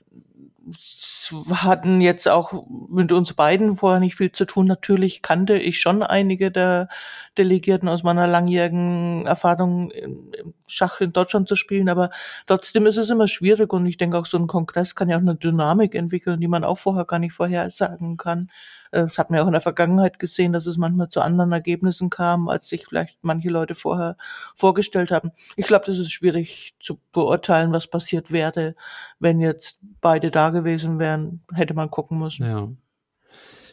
hatten 1.53 2.01
jetzt 2.01 2.29
auch 2.29 2.65
mit 2.89 3.13
uns 3.13 3.35
beiden 3.35 3.77
vorher 3.77 4.01
nicht 4.01 4.17
viel 4.17 4.33
zu 4.33 4.45
tun. 4.45 4.67
Natürlich 4.67 5.23
kannte 5.23 5.59
ich 5.59 5.81
schon 5.81 6.03
einige 6.03 6.51
der 6.51 6.89
Delegierten 7.37 7.89
aus 7.89 8.03
meiner 8.03 8.27
langjährigen 8.27 9.27
Erfahrung 9.27 9.91
im 9.91 10.33
Schach 10.67 11.01
in 11.01 11.13
Deutschland 11.13 11.49
zu 11.49 11.57
spielen, 11.57 11.89
aber 11.89 12.11
trotzdem 12.47 12.87
ist 12.87 12.99
es 12.99 13.11
immer 13.11 13.29
schwierig 13.29 13.73
und 13.73 13.87
ich 13.87 13.97
denke 13.97 14.19
auch 14.19 14.27
so 14.27 14.39
ein 14.39 14.47
Kongress 14.47 14.95
kann 14.95 15.09
ja 15.09 15.17
auch 15.17 15.23
eine 15.23 15.37
Dynamik 15.37 15.95
entwickeln, 15.95 16.41
die 16.41 16.49
man 16.49 16.65
auch 16.65 16.79
vorher 16.79 17.05
gar 17.05 17.19
nicht 17.19 17.33
vorhersagen 17.33 18.17
kann. 18.17 18.49
Äh, 18.91 19.03
das 19.05 19.19
hat 19.19 19.31
man 19.31 19.41
auch 19.41 19.47
in 19.47 19.53
der 19.53 19.61
Vergangenheit 19.61 20.19
gesehen, 20.19 20.53
dass 20.53 20.67
es 20.67 20.77
manchmal 20.77 21.09
zu 21.09 21.21
anderen 21.21 21.53
Ergebnissen 21.53 22.11
kam, 22.11 22.49
als 22.49 22.69
sich 22.69 22.87
vielleicht 22.87 23.19
manche 23.23 23.51
Leute 23.51 23.75
vorher 23.75 24.17
vorgestellt 24.55 25.11
haben. 25.11 25.33
Ich 25.57 25.67
glaube, 25.67 25.87
das 25.87 25.99
ist 25.99 26.13
schwierig 26.13 26.75
zu 26.81 27.01
beurteilen, 27.13 27.73
was 27.73 27.87
passiert 27.87 28.33
wäre, 28.33 28.75
wenn 29.19 29.41
jetzt 29.41 29.79
beide 30.01 30.31
da 30.31 30.51
gewesen 30.59 30.99
wären. 30.99 31.42
Hätte 31.53 31.75
man 31.75 31.90
gucken 31.90 32.18
müssen. 32.18 32.44
Ja. 32.44 32.68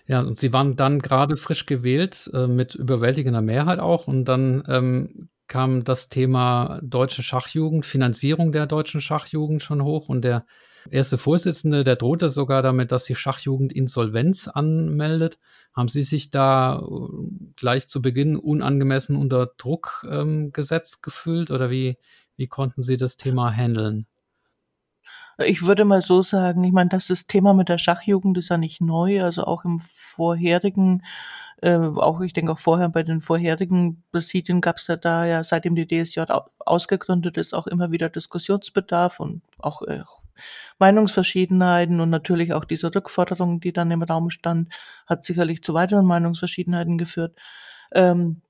Ja, 0.07 0.21
und 0.21 0.39
sie 0.39 0.53
waren 0.53 0.75
dann 0.75 0.99
gerade 0.99 1.35
frisch 1.35 1.65
gewählt, 1.65 2.29
äh, 2.33 2.45
mit 2.47 2.75
überwältigender 2.75 3.41
Mehrheit 3.41 3.79
auch. 3.79 4.07
Und 4.07 4.25
dann 4.25 4.63
ähm, 4.67 5.29
kam 5.47 5.83
das 5.83 6.09
Thema 6.09 6.79
deutsche 6.83 7.23
Schachjugend, 7.23 7.85
Finanzierung 7.85 8.51
der 8.51 8.67
deutschen 8.67 9.01
Schachjugend 9.01 9.63
schon 9.63 9.83
hoch. 9.83 10.07
Und 10.07 10.23
der 10.23 10.45
erste 10.91 11.17
Vorsitzende, 11.17 11.83
der 11.83 11.95
drohte 11.95 12.29
sogar 12.29 12.61
damit, 12.61 12.91
dass 12.91 13.05
die 13.05 13.15
Schachjugend 13.15 13.73
Insolvenz 13.73 14.47
anmeldet. 14.47 15.39
Haben 15.73 15.87
Sie 15.87 16.03
sich 16.03 16.29
da 16.29 16.79
äh, 16.79 17.51
gleich 17.55 17.87
zu 17.87 18.01
Beginn 18.01 18.37
unangemessen 18.37 19.15
unter 19.15 19.51
Druck 19.57 20.05
ähm, 20.09 20.51
gesetzt 20.51 21.01
gefühlt 21.01 21.49
oder 21.49 21.71
wie, 21.71 21.95
wie 22.37 22.47
konnten 22.47 22.83
Sie 22.83 22.97
das 22.97 23.17
Thema 23.17 23.51
handeln? 23.51 24.05
Ich 25.37 25.65
würde 25.65 25.85
mal 25.85 26.01
so 26.01 26.21
sagen, 26.21 26.63
ich 26.63 26.71
meine, 26.71 26.89
das 26.89 27.27
Thema 27.27 27.53
mit 27.53 27.69
der 27.69 27.77
Schachjugend 27.77 28.37
ist 28.37 28.49
ja 28.49 28.57
nicht 28.57 28.81
neu, 28.81 29.23
also 29.23 29.43
auch 29.43 29.65
im 29.65 29.79
vorherigen, 29.81 31.03
äh, 31.61 31.75
auch 31.77 32.21
ich 32.21 32.33
denke 32.33 32.53
auch 32.53 32.59
vorher 32.59 32.89
bei 32.89 33.03
den 33.03 33.21
vorherigen 33.21 34.03
Präsidien 34.11 34.61
gab 34.61 34.77
es 34.77 34.87
ja 34.87 34.95
da 34.95 35.25
ja, 35.25 35.43
seitdem 35.43 35.75
die 35.75 35.87
DSJ 35.87 36.21
ausgegründet 36.59 37.37
ist, 37.37 37.53
auch 37.53 37.67
immer 37.67 37.91
wieder 37.91 38.09
Diskussionsbedarf 38.09 39.19
und 39.19 39.41
auch 39.59 39.81
äh, 39.83 40.03
Meinungsverschiedenheiten 40.79 41.99
und 41.99 42.09
natürlich 42.09 42.53
auch 42.53 42.65
diese 42.65 42.93
Rückforderung, 42.93 43.59
die 43.59 43.73
dann 43.73 43.91
im 43.91 44.03
Raum 44.03 44.29
stand, 44.29 44.73
hat 45.07 45.23
sicherlich 45.23 45.63
zu 45.63 45.73
weiteren 45.73 46.05
Meinungsverschiedenheiten 46.05 46.97
geführt. 46.97 47.37
Ähm, 47.93 48.41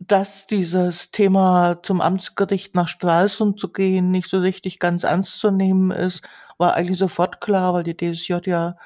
dass 0.00 0.46
dieses 0.46 1.10
Thema 1.10 1.82
zum 1.82 2.00
Amtsgericht 2.00 2.74
nach 2.74 2.88
Stralsund 2.88 3.60
zu 3.60 3.70
gehen 3.70 4.10
nicht 4.10 4.28
so 4.28 4.38
richtig 4.38 4.78
ganz 4.78 5.04
ernst 5.04 5.38
zu 5.38 5.50
nehmen 5.50 5.90
ist, 5.90 6.22
war 6.56 6.74
eigentlich 6.74 6.98
sofort 6.98 7.40
klar, 7.40 7.74
weil 7.74 7.84
die 7.84 7.96
DSJ 7.96 8.36
ja 8.46 8.76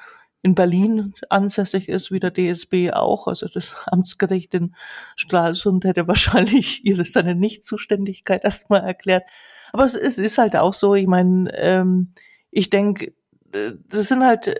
in 0.41 0.55
Berlin 0.55 1.13
ansässig 1.29 1.89
ist, 1.89 2.11
wie 2.11 2.19
der 2.19 2.31
DSB 2.31 2.91
auch. 2.91 3.27
Also 3.27 3.47
das 3.47 3.75
Amtsgericht 3.87 4.53
in 4.53 4.75
Stralsund 5.15 5.85
hätte 5.85 6.07
wahrscheinlich 6.07 6.83
seine 7.11 7.33
Nichtzuständigkeit 7.33 8.43
erstmal 8.43 8.83
erklärt. 8.83 9.23
Aber 9.71 9.85
es 9.85 9.95
ist, 9.95 10.19
ist 10.19 10.37
halt 10.37 10.55
auch 10.55 10.73
so, 10.73 10.95
ich 10.95 11.07
meine, 11.07 11.49
ähm, 11.57 12.13
ich 12.51 12.69
denke, 12.69 13.13
äh, 13.53 13.71
das 13.87 14.09
sind 14.09 14.23
halt 14.23 14.47
äh, 14.47 14.55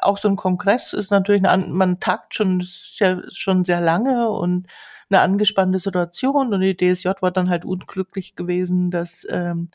auch 0.00 0.16
so 0.16 0.28
ein 0.28 0.36
Kongress 0.36 0.92
ist 0.94 1.10
natürlich 1.10 1.46
eine, 1.46 1.66
man 1.68 2.00
tagt 2.00 2.34
schon 2.34 2.62
sehr, 2.64 3.22
schon 3.30 3.64
sehr 3.64 3.80
lange 3.80 4.30
und 4.30 4.66
eine 5.12 5.22
angespannte 5.22 5.78
Situation 5.78 6.52
und 6.54 6.60
die 6.60 6.76
DSJ 6.76 7.10
war 7.20 7.30
dann 7.30 7.50
halt 7.50 7.64
unglücklich 7.64 8.36
gewesen, 8.36 8.90
dass 8.90 9.26
ähm, 9.30 9.70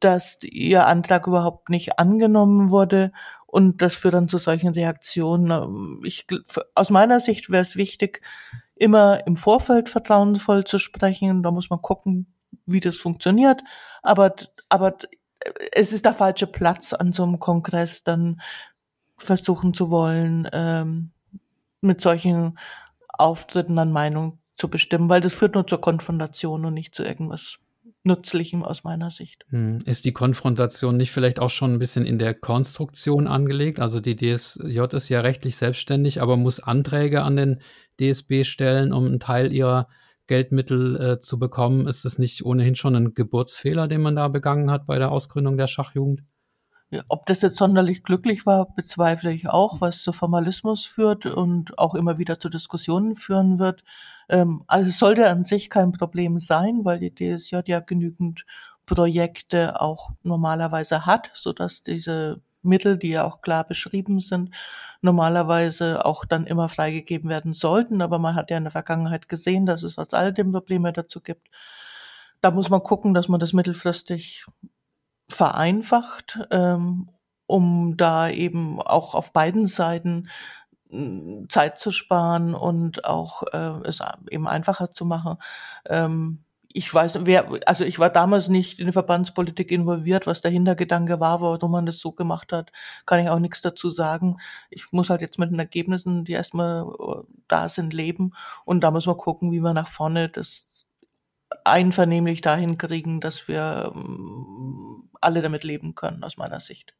dass 0.00 0.38
ihr 0.42 0.86
Antrag 0.86 1.26
überhaupt 1.26 1.68
nicht 1.68 1.98
angenommen 1.98 2.70
wurde 2.70 3.12
und 3.46 3.82
das 3.82 3.94
führt 3.94 4.14
dann 4.14 4.28
zu 4.28 4.38
solchen 4.38 4.70
Reaktionen. 4.70 6.00
Ich, 6.04 6.26
aus 6.74 6.90
meiner 6.90 7.20
Sicht 7.20 7.50
wäre 7.50 7.62
es 7.62 7.76
wichtig, 7.76 8.22
immer 8.74 9.26
im 9.26 9.36
Vorfeld 9.36 9.88
vertrauensvoll 9.88 10.64
zu 10.64 10.78
sprechen. 10.78 11.42
Da 11.42 11.50
muss 11.50 11.70
man 11.70 11.82
gucken, 11.82 12.26
wie 12.66 12.80
das 12.80 12.96
funktioniert. 12.96 13.62
Aber, 14.02 14.34
aber 14.70 14.96
es 15.72 15.92
ist 15.92 16.04
der 16.04 16.14
falsche 16.14 16.46
Platz 16.46 16.92
an 16.92 17.12
so 17.12 17.22
einem 17.22 17.38
Kongress, 17.38 18.02
dann 18.02 18.40
versuchen 19.16 19.74
zu 19.74 19.90
wollen, 19.90 20.48
ähm, 20.52 21.12
mit 21.80 22.00
solchen 22.00 22.58
Auftritten 23.08 23.78
an 23.78 23.92
Meinung 23.92 24.38
zu 24.56 24.68
bestimmen, 24.68 25.08
weil 25.08 25.20
das 25.20 25.34
führt 25.34 25.54
nur 25.54 25.66
zur 25.66 25.80
Konfrontation 25.80 26.64
und 26.64 26.74
nicht 26.74 26.94
zu 26.94 27.04
irgendwas 27.04 27.58
Nützlichem 28.04 28.62
aus 28.62 28.84
meiner 28.84 29.10
Sicht. 29.10 29.44
Hm. 29.48 29.82
Ist 29.86 30.04
die 30.04 30.12
Konfrontation 30.12 30.96
nicht 30.96 31.10
vielleicht 31.10 31.40
auch 31.40 31.50
schon 31.50 31.72
ein 31.72 31.78
bisschen 31.78 32.04
in 32.04 32.18
der 32.18 32.34
Konstruktion 32.34 33.26
angelegt? 33.26 33.80
Also 33.80 34.00
die 34.00 34.16
DSJ 34.16 34.80
ist 34.92 35.08
ja 35.08 35.20
rechtlich 35.20 35.56
selbstständig, 35.56 36.20
aber 36.20 36.36
muss 36.36 36.60
Anträge 36.60 37.22
an 37.22 37.36
den 37.36 37.60
DSB 38.00 38.44
stellen, 38.44 38.92
um 38.92 39.06
einen 39.06 39.20
Teil 39.20 39.52
ihrer 39.52 39.88
Geldmittel 40.26 41.00
äh, 41.00 41.20
zu 41.20 41.38
bekommen. 41.38 41.86
Ist 41.86 42.04
das 42.04 42.18
nicht 42.18 42.44
ohnehin 42.44 42.76
schon 42.76 42.94
ein 42.94 43.14
Geburtsfehler, 43.14 43.86
den 43.86 44.02
man 44.02 44.16
da 44.16 44.28
begangen 44.28 44.70
hat 44.70 44.86
bei 44.86 44.98
der 44.98 45.10
Ausgründung 45.10 45.56
der 45.56 45.66
Schachjugend? 45.66 46.22
Ob 47.08 47.26
das 47.26 47.42
jetzt 47.42 47.56
sonderlich 47.56 48.02
glücklich 48.02 48.46
war, 48.46 48.72
bezweifle 48.74 49.32
ich 49.32 49.48
auch, 49.48 49.80
was 49.80 50.02
zu 50.02 50.12
Formalismus 50.12 50.84
führt 50.86 51.26
und 51.26 51.78
auch 51.78 51.94
immer 51.94 52.18
wieder 52.18 52.38
zu 52.38 52.48
Diskussionen 52.48 53.16
führen 53.16 53.58
wird. 53.58 53.82
Ähm, 54.28 54.62
also 54.66 54.90
sollte 54.90 55.28
an 55.28 55.44
sich 55.44 55.70
kein 55.70 55.92
Problem 55.92 56.38
sein, 56.38 56.84
weil 56.84 56.98
die 57.00 57.14
DSJ 57.14 57.60
ja 57.66 57.80
genügend 57.80 58.44
Projekte 58.86 59.80
auch 59.80 60.10
normalerweise 60.22 61.06
hat, 61.06 61.30
so 61.34 61.52
dass 61.52 61.82
diese 61.82 62.40
Mittel, 62.62 62.98
die 62.98 63.10
ja 63.10 63.24
auch 63.24 63.42
klar 63.42 63.64
beschrieben 63.64 64.20
sind, 64.20 64.50
normalerweise 65.02 66.04
auch 66.04 66.24
dann 66.24 66.46
immer 66.46 66.68
freigegeben 66.68 67.28
werden 67.30 67.52
sollten. 67.52 68.02
Aber 68.02 68.18
man 68.18 68.34
hat 68.34 68.50
ja 68.50 68.56
in 68.56 68.64
der 68.64 68.70
Vergangenheit 68.70 69.28
gesehen, 69.28 69.66
dass 69.66 69.82
es 69.82 69.98
als 69.98 70.14
alledem 70.14 70.52
Probleme 70.52 70.92
dazu 70.92 71.20
gibt. 71.20 71.48
Da 72.40 72.50
muss 72.50 72.70
man 72.70 72.82
gucken, 72.82 73.14
dass 73.14 73.28
man 73.28 73.40
das 73.40 73.52
mittelfristig 73.52 74.46
vereinfacht, 75.28 76.40
ähm, 76.50 77.10
um 77.46 77.96
da 77.96 78.30
eben 78.30 78.80
auch 78.80 79.14
auf 79.14 79.32
beiden 79.32 79.66
Seiten 79.66 80.28
Zeit 81.48 81.78
zu 81.78 81.90
sparen 81.90 82.54
und 82.54 83.04
auch 83.04 83.42
äh, 83.52 83.86
es 83.86 84.00
eben 84.30 84.48
einfacher 84.48 84.92
zu 84.92 85.04
machen. 85.04 85.36
Ähm, 85.86 86.44
ich 86.76 86.92
weiß, 86.92 87.20
wer, 87.22 87.48
also 87.66 87.84
ich 87.84 88.00
war 88.00 88.10
damals 88.10 88.48
nicht 88.48 88.80
in 88.80 88.86
die 88.86 88.92
Verbandspolitik 88.92 89.70
involviert, 89.70 90.26
was 90.26 90.40
der 90.40 90.50
Hintergedanke 90.50 91.20
war, 91.20 91.40
warum 91.40 91.70
man 91.70 91.86
das 91.86 92.00
so 92.00 92.10
gemacht 92.10 92.52
hat, 92.52 92.72
kann 93.06 93.20
ich 93.20 93.28
auch 93.28 93.38
nichts 93.38 93.62
dazu 93.62 93.92
sagen. 93.92 94.38
Ich 94.70 94.90
muss 94.90 95.08
halt 95.08 95.20
jetzt 95.20 95.38
mit 95.38 95.52
den 95.52 95.60
Ergebnissen, 95.60 96.24
die 96.24 96.32
erstmal 96.32 96.82
äh, 96.82 97.22
da 97.46 97.68
sind, 97.68 97.92
leben 97.92 98.32
und 98.64 98.80
da 98.82 98.90
muss 98.90 99.06
man 99.06 99.16
gucken, 99.16 99.52
wie 99.52 99.60
wir 99.60 99.72
nach 99.72 99.86
vorne 99.86 100.28
das 100.28 100.66
einvernehmlich 101.64 102.40
dahin 102.40 102.76
kriegen, 102.76 103.20
dass 103.20 103.46
wir 103.46 103.92
ähm, 103.94 105.10
alle 105.20 105.42
damit 105.42 105.62
leben 105.62 105.94
können, 105.94 106.24
aus 106.24 106.36
meiner 106.36 106.58
Sicht. 106.58 106.94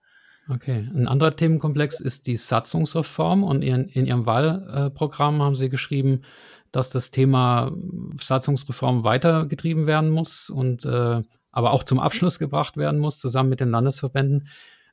Okay, 0.49 0.87
ein 0.95 1.09
anderer 1.09 1.35
Themenkomplex 1.35 2.01
ist 2.01 2.27
die 2.27 2.37
Satzungsreform 2.37 3.43
und 3.45 3.63
in, 3.63 3.87
in 3.89 4.07
Ihrem 4.07 4.27
Wahlprogramm 4.27 5.43
haben 5.43 5.57
Sie 5.57 5.71
geschrieben, 5.71 6.23
dass 6.71 6.91
das 6.91 7.11
Thema 7.11 7.73
Satzungsreform 8.21 9.05
weitergetrieben 9.05 9.87
werden 9.87 10.11
muss 10.11 10.51
und 10.51 10.85
äh, 10.85 11.23
aber 11.51 11.73
auch 11.73 11.85
zum 11.85 12.01
Abschluss 12.01 12.39
gebracht 12.39 12.77
werden 12.77 13.01
muss, 13.01 13.21
zusammen 13.21 13.49
mit 13.49 13.61
den 13.61 13.71
Landesverbänden. 13.71 14.49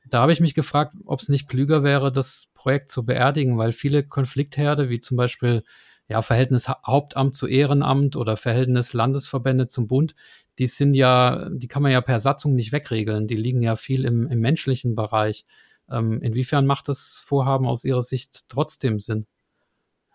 Da 0.08 0.22
habe 0.22 0.32
ich 0.32 0.40
mich 0.40 0.54
gefragt, 0.54 0.94
ob 1.04 1.20
es 1.20 1.28
nicht 1.28 1.48
klüger 1.48 1.82
wäre, 1.82 2.12
das 2.12 2.48
Projekt 2.54 2.90
zu 2.90 3.04
beerdigen, 3.04 3.58
weil 3.58 3.72
viele 3.72 4.04
Konfliktherde, 4.04 4.88
wie 4.88 5.00
zum 5.00 5.16
Beispiel 5.16 5.64
ja, 6.08 6.22
Verhältnis 6.22 6.68
Hauptamt 6.68 7.34
zu 7.34 7.46
Ehrenamt 7.46 8.16
oder 8.16 8.36
Verhältnis 8.36 8.92
Landesverbände 8.92 9.66
zum 9.66 9.86
Bund, 9.86 10.14
die 10.58 10.66
sind 10.66 10.94
ja, 10.94 11.48
die 11.50 11.68
kann 11.68 11.82
man 11.82 11.92
ja 11.92 12.00
per 12.00 12.20
Satzung 12.20 12.54
nicht 12.54 12.72
wegregeln. 12.72 13.26
Die 13.26 13.36
liegen 13.36 13.62
ja 13.62 13.76
viel 13.76 14.04
im, 14.04 14.28
im 14.28 14.40
menschlichen 14.40 14.94
Bereich. 14.94 15.44
Ähm, 15.90 16.20
inwiefern 16.22 16.66
macht 16.66 16.88
das 16.88 17.20
Vorhaben 17.24 17.66
aus 17.66 17.84
Ihrer 17.84 18.02
Sicht 18.02 18.48
trotzdem 18.48 19.00
Sinn? 19.00 19.26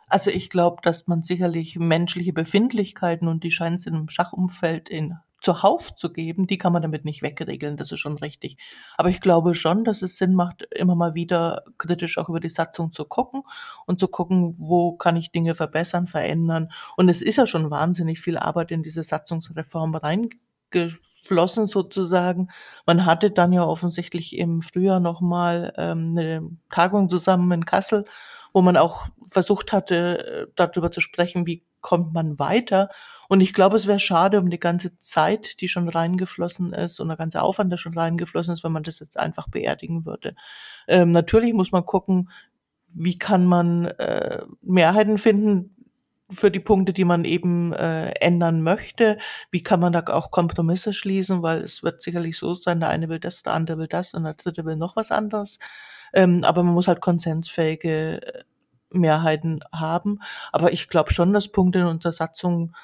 Also 0.08 0.32
ich 0.32 0.50
glaube, 0.50 0.78
dass 0.84 1.08
man 1.08 1.22
sicherlich 1.24 1.76
menschliche 1.76 2.32
Befindlichkeiten 2.32 3.28
und 3.28 3.44
die 3.44 3.52
scheinen 3.52 3.76
es 3.76 3.86
im 3.86 4.08
Schachumfeld 4.08 4.90
in 4.90 5.16
zuhauf 5.48 5.96
zu 5.96 6.12
geben, 6.12 6.46
die 6.46 6.58
kann 6.58 6.74
man 6.74 6.82
damit 6.82 7.06
nicht 7.06 7.22
wegregeln, 7.22 7.78
das 7.78 7.94
ist 7.94 8.02
schon 8.02 8.18
richtig. 8.18 8.58
Aber 8.98 9.08
ich 9.08 9.22
glaube 9.22 9.54
schon, 9.54 9.86
dass 9.86 10.02
es 10.02 10.18
Sinn 10.18 10.34
macht, 10.34 10.64
immer 10.76 10.94
mal 10.94 11.14
wieder 11.14 11.64
kritisch 11.78 12.18
auch 12.18 12.28
über 12.28 12.42
die 12.42 12.50
Satzung 12.50 12.92
zu 12.92 13.06
gucken 13.06 13.44
und 13.86 13.98
zu 13.98 14.10
gucken, 14.10 14.56
wo 14.58 14.98
kann 14.98 15.16
ich 15.16 15.32
Dinge 15.32 15.56
verbessern, 15.56 16.06
verändern. 16.06 16.68
Und 16.98 17.08
es 17.08 17.22
ist 17.22 17.38
ja 17.38 17.48
schon 17.48 17.72
wahnsinnig 17.72 18.20
viel 18.20 18.38
Arbeit 18.38 18.72
in 18.72 18.84
diese 18.84 19.04
Satzungsreform 19.04 19.96
reingeflossen 19.96 21.68
sozusagen. 21.68 22.50
Man 22.86 23.06
hatte 23.06 23.32
dann 23.32 23.54
ja 23.54 23.64
offensichtlich 23.64 24.38
im 24.38 24.62
Frühjahr 24.62 25.00
nochmal 25.00 25.72
ähm, 25.78 26.18
eine 26.18 26.50
Tagung 26.70 27.08
zusammen 27.08 27.50
in 27.54 27.64
Kassel, 27.64 28.04
wo 28.52 28.62
man 28.62 28.76
auch 28.76 29.08
versucht 29.32 29.72
hatte, 29.72 30.48
äh, 30.48 30.52
darüber 30.58 30.92
zu 30.92 31.00
sprechen, 31.00 31.48
wie 31.48 31.64
kommt 31.88 32.14
man 32.14 32.38
weiter. 32.38 32.90
Und 33.30 33.40
ich 33.40 33.54
glaube, 33.54 33.78
es 33.78 33.88
wäre 33.88 34.02
schade 34.02 34.42
um 34.42 34.50
die 34.50 34.60
ganze 34.60 34.98
Zeit, 35.00 35.62
die 35.62 35.70
schon 35.70 35.88
reingeflossen 35.88 36.74
ist 36.74 37.00
und 37.00 37.08
der 37.08 37.16
ganze 37.16 37.42
Aufwand, 37.42 37.72
der 37.72 37.78
schon 37.78 37.98
reingeflossen 37.98 38.54
ist, 38.54 38.66
wenn 38.66 38.74
man 38.74 38.84
das 38.84 39.00
jetzt 39.00 39.18
einfach 39.18 39.48
beerdigen 39.48 40.06
würde. 40.06 40.36
Ähm, 40.90 41.14
natürlich 41.14 41.54
muss 41.54 41.72
man 41.72 41.86
gucken, 41.86 42.30
wie 42.94 43.18
kann 43.18 43.46
man 43.46 43.86
äh, 43.86 44.42
Mehrheiten 44.62 45.18
finden 45.18 45.78
für 46.30 46.52
die 46.52 46.60
Punkte, 46.60 46.92
die 46.92 47.06
man 47.06 47.24
eben 47.24 47.72
äh, 47.72 48.10
ändern 48.20 48.64
möchte. 48.64 49.18
Wie 49.50 49.64
kann 49.64 49.80
man 49.80 49.94
da 49.94 50.04
auch 50.08 50.30
Kompromisse 50.30 50.92
schließen, 50.92 51.42
weil 51.42 51.62
es 51.62 51.84
wird 51.84 52.02
sicherlich 52.02 52.38
so 52.38 52.54
sein, 52.54 52.82
der 52.82 52.90
eine 52.90 53.08
will 53.08 53.20
das, 53.20 53.44
der 53.44 53.54
andere 53.54 53.78
will 53.78 53.88
das 53.88 54.14
und 54.14 54.26
der 54.26 54.34
dritte 54.34 54.66
will 54.66 54.76
noch 54.76 54.98
was 54.98 55.12
anderes. 55.12 55.58
Ähm, 56.14 56.44
aber 56.44 56.64
man 56.64 56.74
muss 56.74 56.90
halt 56.90 57.00
konsensfähige 57.00 58.22
äh, 58.28 58.44
Mehrheiten 58.92 59.62
haben. 59.72 60.20
Aber 60.52 60.72
ich 60.72 60.90
glaube 60.90 61.14
schon, 61.14 61.34
dass 61.34 61.50
Punkte 61.50 61.80
in 61.80 61.86
unserer 61.86 62.14
Satzung 62.14 62.76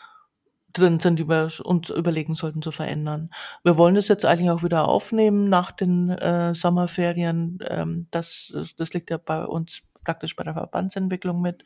drin 0.74 1.00
sind, 1.00 1.20
die 1.20 1.30
wir 1.30 1.50
uns 1.64 1.90
überlegen 1.90 2.36
sollten 2.36 2.62
zu 2.62 2.72
verändern. 2.72 3.30
Wir 3.64 3.78
wollen 3.78 3.96
das 3.96 4.08
jetzt 4.08 4.26
eigentlich 4.26 4.50
auch 4.50 4.64
wieder 4.64 4.88
aufnehmen 4.88 5.50
nach 5.50 5.72
den 5.72 6.10
äh, 6.10 6.56
Sommerferien. 6.56 7.60
Ähm, 7.68 8.08
das, 8.12 8.52
das 8.78 8.94
liegt 8.94 9.12
ja 9.12 9.18
bei 9.18 9.46
uns 9.46 9.82
praktisch 10.04 10.36
bei 10.36 10.44
der 10.44 10.54
Verbandsentwicklung 10.54 11.42
mit, 11.42 11.64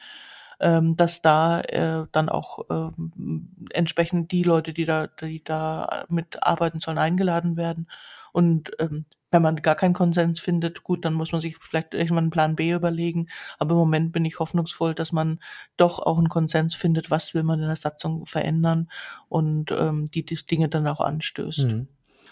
ähm, 0.60 0.96
dass 0.98 1.22
da 1.22 1.62
äh, 1.62 2.06
dann 2.12 2.30
auch 2.30 2.60
ähm, 2.70 3.68
entsprechend 3.72 4.32
die 4.32 4.44
Leute, 4.44 4.74
die 4.74 4.86
da, 4.86 5.08
die 5.08 5.44
da 5.44 6.06
mitarbeiten 6.10 6.80
sollen, 6.80 6.98
eingeladen 6.98 7.58
werden. 7.58 7.90
Und 8.34 8.72
ähm, 8.80 9.06
wenn 9.32 9.42
man 9.42 9.58
gar 9.58 9.76
keinen 9.76 9.94
Konsens 9.94 10.40
findet, 10.40 10.84
gut, 10.84 11.04
dann 11.04 11.14
muss 11.14 11.32
man 11.32 11.42
sich 11.42 11.58
vielleicht 11.60 11.94
irgendwann 11.94 12.26
einen 12.26 12.32
Plan 12.32 12.56
B 12.56 12.72
überlegen. 12.72 13.28
Aber 13.60 13.72
im 13.72 13.78
Moment 13.78 14.12
bin 14.12 14.26
ich 14.26 14.40
hoffnungsvoll, 14.40 14.96
dass 14.96 15.12
man 15.12 15.40
doch 15.76 16.00
auch 16.00 16.18
einen 16.18 16.30
Konsens 16.30 16.76
findet, 16.76 17.12
was 17.12 17.34
will 17.34 17.44
man 17.44 17.60
in 17.60 17.68
der 17.68 17.76
Satzung 17.76 18.26
verändern 18.26 18.90
und 19.28 19.72
ähm, 19.72 20.10
die, 20.12 20.26
die 20.26 20.36
Dinge 20.36 20.70
dann 20.70 20.88
auch 20.88 21.02
anstößt. 21.02 21.66
Mhm. 21.66 21.88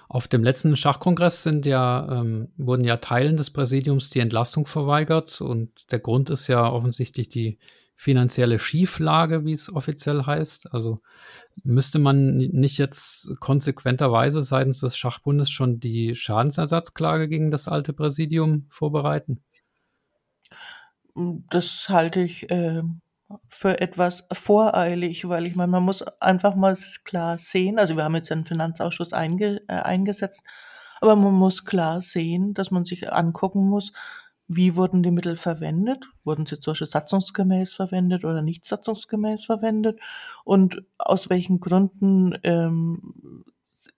Auf 0.08 0.28
dem 0.28 0.44
letzten 0.44 0.78
Schachkongress 0.78 1.44
sind 1.44 1.66
ja, 1.66 2.08
ähm, 2.22 2.50
wurden 2.58 2.84
ja 2.84 2.98
Teilen 2.98 3.38
des 3.38 3.50
Präsidiums 3.50 4.12
die 4.12 4.20
Entlastung 4.20 4.68
verweigert 4.68 5.42
und 5.42 5.92
der 5.92 6.00
Grund 6.00 6.30
ist 6.30 6.48
ja 6.48 6.72
offensichtlich 6.72 7.28
die 7.28 7.58
finanzielle 7.96 8.60
Schieflage, 8.60 9.46
wie 9.46 9.54
es 9.54 9.74
offiziell 9.74 10.24
heißt. 10.26 10.74
Also 10.74 10.98
müsste 11.64 11.98
man 11.98 12.38
nicht 12.38 12.78
jetzt 12.78 13.40
konsequenterweise 13.40 14.42
seitens 14.42 14.82
des 14.82 14.98
Schachbundes 14.98 15.50
schon 15.50 15.80
die 15.80 16.14
Schadensersatzklage 16.16 17.30
gegen 17.30 17.52
das 17.52 17.68
alte 17.68 17.94
Präsidium 17.94 18.68
vorbereiten? 18.70 19.44
Das 21.16 21.88
halte 21.88 22.20
ich 22.20 22.50
äh, 22.52 22.84
für 23.50 23.80
etwas 23.80 24.28
voreilig, 24.34 25.28
weil 25.30 25.46
ich 25.46 25.56
meine, 25.56 25.72
man 25.72 25.84
muss 25.84 26.04
einfach 26.20 26.56
mal 26.56 26.78
klar 27.06 27.38
sehen, 27.38 27.80
also 27.80 27.96
wir 27.96 28.04
haben 28.04 28.16
jetzt 28.16 28.32
einen 28.32 28.46
Finanzausschuss 28.46 29.14
einge, 29.14 29.62
äh, 29.70 29.76
eingesetzt, 29.76 30.44
aber 31.00 31.16
man 31.16 31.34
muss 31.34 31.64
klar 31.64 32.02
sehen, 32.02 32.54
dass 32.54 32.72
man 32.72 32.84
sich 32.84 33.12
angucken 33.12 33.70
muss, 33.70 33.94
wie 34.48 34.76
wurden 34.76 35.02
die 35.04 35.12
Mittel 35.12 35.38
verwendet? 35.38 36.06
Wurden 36.24 36.46
sie 36.46 36.60
zum 36.60 36.72
Beispiel 36.72 36.88
satzungsgemäß 36.88 37.74
verwendet 37.74 38.26
oder 38.26 38.42
nicht 38.42 38.66
satzungsgemäß 38.66 39.46
verwendet? 39.46 40.00
Und 40.44 40.84
aus 40.98 41.30
welchen 41.30 41.60
Gründen 41.60 42.38
ähm, 42.44 43.44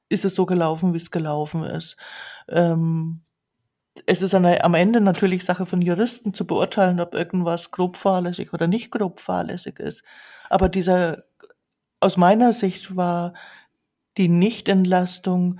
ist 0.09 0.25
es 0.25 0.35
so 0.35 0.45
gelaufen, 0.45 0.93
wie 0.93 0.97
es 0.97 1.11
gelaufen 1.11 1.63
ist? 1.63 1.97
Ähm, 2.47 3.21
es 4.05 4.21
ist 4.21 4.35
eine, 4.35 4.63
am 4.63 4.73
Ende 4.73 5.01
natürlich 5.01 5.43
Sache 5.43 5.65
von 5.65 5.81
Juristen 5.81 6.33
zu 6.33 6.45
beurteilen, 6.45 6.99
ob 6.99 7.13
irgendwas 7.13 7.71
grob 7.71 7.97
fahrlässig 7.97 8.53
oder 8.53 8.67
nicht 8.67 8.91
grob 8.91 9.19
fahrlässig 9.19 9.79
ist. 9.79 10.03
Aber 10.49 10.69
dieser, 10.69 11.23
aus 11.99 12.15
meiner 12.15 12.53
Sicht 12.53 12.95
war 12.95 13.33
die 14.17 14.29
Nichtentlastung 14.29 15.59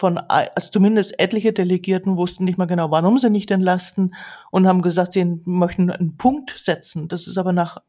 von, 0.00 0.16
also 0.16 0.70
zumindest 0.70 1.20
etliche 1.20 1.52
Delegierten 1.52 2.16
wussten 2.16 2.44
nicht 2.44 2.56
mal 2.56 2.64
genau, 2.64 2.90
warum 2.90 3.18
sie 3.18 3.28
nicht 3.28 3.50
entlasten 3.50 4.14
und 4.50 4.66
haben 4.66 4.80
gesagt, 4.80 5.12
sie 5.12 5.42
möchten 5.44 5.90
einen 5.90 6.16
Punkt 6.16 6.54
setzen. 6.56 7.06
Das 7.06 7.28
ist 7.28 7.36
aber 7.36 7.52
nach 7.52 7.82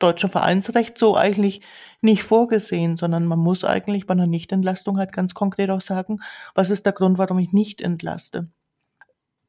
deutschem 0.00 0.28
Vereinsrecht 0.28 0.98
so 0.98 1.16
eigentlich 1.16 1.60
nicht 2.00 2.24
vorgesehen, 2.24 2.96
sondern 2.96 3.26
man 3.26 3.38
muss 3.38 3.62
eigentlich 3.62 4.06
bei 4.06 4.12
einer 4.12 4.26
Nichtentlastung 4.26 4.98
halt 4.98 5.12
ganz 5.12 5.34
konkret 5.34 5.70
auch 5.70 5.80
sagen, 5.80 6.18
was 6.56 6.68
ist 6.68 6.84
der 6.84 6.94
Grund, 6.94 7.18
warum 7.18 7.38
ich 7.38 7.52
nicht 7.52 7.80
entlaste. 7.80 8.48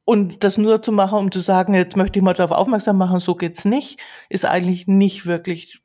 Und 0.06 0.44
das 0.44 0.60
nur 0.60 0.84
zu 0.84 0.92
machen, 0.92 1.18
um 1.18 1.32
zu 1.32 1.40
sagen, 1.40 1.74
jetzt 1.74 1.98
möchte 1.98 2.20
ich 2.20 2.24
mal 2.24 2.34
darauf 2.34 2.56
aufmerksam 2.56 2.98
machen, 2.98 3.22
so 3.22 3.34
geht's 3.34 3.66
nicht, 3.66 4.00
ist 4.30 4.46
eigentlich 4.46 4.86
nicht 4.86 5.26
wirklich 5.26 5.82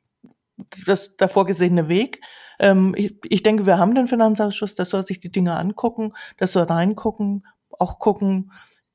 das 0.85 1.15
der 1.15 1.29
vorgesehene 1.29 1.87
Weg. 1.87 2.21
Ähm, 2.59 2.93
ich, 2.97 3.15
ich 3.29 3.43
denke, 3.43 3.65
wir 3.65 3.77
haben 3.77 3.95
den 3.95 4.07
Finanzausschuss, 4.07 4.75
der 4.75 4.85
soll 4.85 5.05
sich 5.05 5.19
die 5.19 5.31
Dinge 5.31 5.57
angucken, 5.57 6.13
der 6.39 6.47
soll 6.47 6.63
reingucken, 6.63 7.45
auch 7.79 7.99
gucken, 7.99 8.51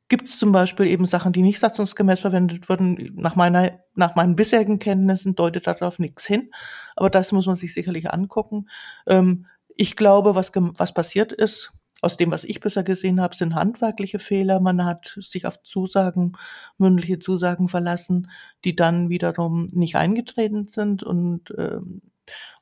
gibt 0.09 0.29
es 0.29 0.39
zum 0.39 0.53
Beispiel 0.53 0.87
eben 0.87 1.07
Sachen, 1.07 1.33
die 1.33 1.43
nicht 1.43 1.59
satzungsgemäß 1.59 2.21
verwendet 2.21 2.69
wurden. 2.69 3.13
Nach 3.17 3.37
meiner, 3.37 3.81
nach 3.95 4.15
meinen 4.15 4.37
bisherigen 4.37 4.79
Kenntnissen 4.79 5.35
deutet 5.35 5.67
darauf 5.67 5.99
nichts 5.99 6.27
hin, 6.27 6.51
aber 6.95 7.11
das 7.11 7.33
muss 7.33 7.47
man 7.47 7.57
sich 7.57 7.75
sicherlich 7.75 8.11
angucken. 8.11 8.69
Ähm, 9.07 9.47
ich 9.77 9.97
glaube, 9.97 10.35
was, 10.35 10.53
was 10.55 10.95
passiert 10.95 11.33
ist, 11.33 11.73
aus 12.01 12.19
dem, 12.19 12.31
was 12.31 12.45
ich 12.45 12.61
bisher 12.61 12.83
gesehen 12.85 13.21
habe, 13.21 13.35
sind 13.35 13.55
handwerkliche 13.55 14.19
Fehler. 14.19 14.61
Man 14.61 14.85
hat 14.85 15.19
sich 15.23 15.47
auf 15.47 15.63
Zusagen, 15.63 16.37
mündliche 16.77 17.19
Zusagen 17.19 17.69
verlassen, 17.69 18.31
die 18.65 18.77
dann 18.77 19.09
wiederum 19.09 19.71
nicht 19.73 19.97
eingetreten 19.97 20.69
sind 20.69 21.03
und 21.03 21.53
ähm, 21.57 22.03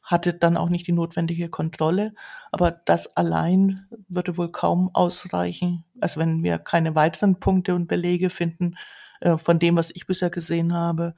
hatte 0.03 0.35
dann 0.35 0.57
auch 0.57 0.69
nicht 0.69 0.87
die 0.87 0.93
notwendige 0.93 1.49
Kontrolle. 1.49 2.15
Aber 2.51 2.71
das 2.71 3.17
allein 3.17 3.87
würde 4.09 4.37
wohl 4.37 4.51
kaum 4.51 4.91
ausreichen. 4.95 5.85
Also 6.01 6.21
wenn 6.21 6.43
wir 6.43 6.59
keine 6.59 6.95
weiteren 6.95 7.41
Punkte 7.41 7.75
und 7.75 7.87
Belege 7.87 8.31
finden 8.31 8.77
äh, 9.21 9.37
von 9.37 9.59
dem, 9.59 9.77
was 9.77 9.91
ich 9.95 10.07
bisher 10.07 10.31
gesehen 10.31 10.75
habe, 10.75 11.15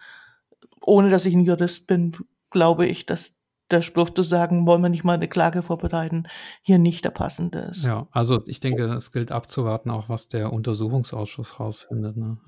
ohne 0.80 1.10
dass 1.10 1.26
ich 1.26 1.34
ein 1.34 1.44
Jurist 1.44 1.86
bin, 1.86 2.12
glaube 2.50 2.86
ich, 2.86 3.06
dass 3.06 3.34
der 3.70 3.82
Spruch 3.82 4.10
zu 4.10 4.22
sagen, 4.22 4.66
wollen 4.66 4.82
wir 4.82 4.90
nicht 4.90 5.04
mal 5.04 5.14
eine 5.14 5.28
Klage 5.28 5.62
vorbereiten, 5.62 6.24
hier 6.62 6.78
nicht 6.78 7.04
der 7.04 7.10
passende 7.10 7.60
ist. 7.60 7.84
Ja, 7.84 8.06
also 8.12 8.42
ich 8.46 8.60
denke, 8.60 8.84
es 8.84 9.10
gilt 9.10 9.32
abzuwarten, 9.32 9.90
auch 9.90 10.08
was 10.08 10.28
der 10.28 10.52
Untersuchungsausschuss 10.52 11.58
rausfindet. 11.58 12.16
Ne? 12.16 12.38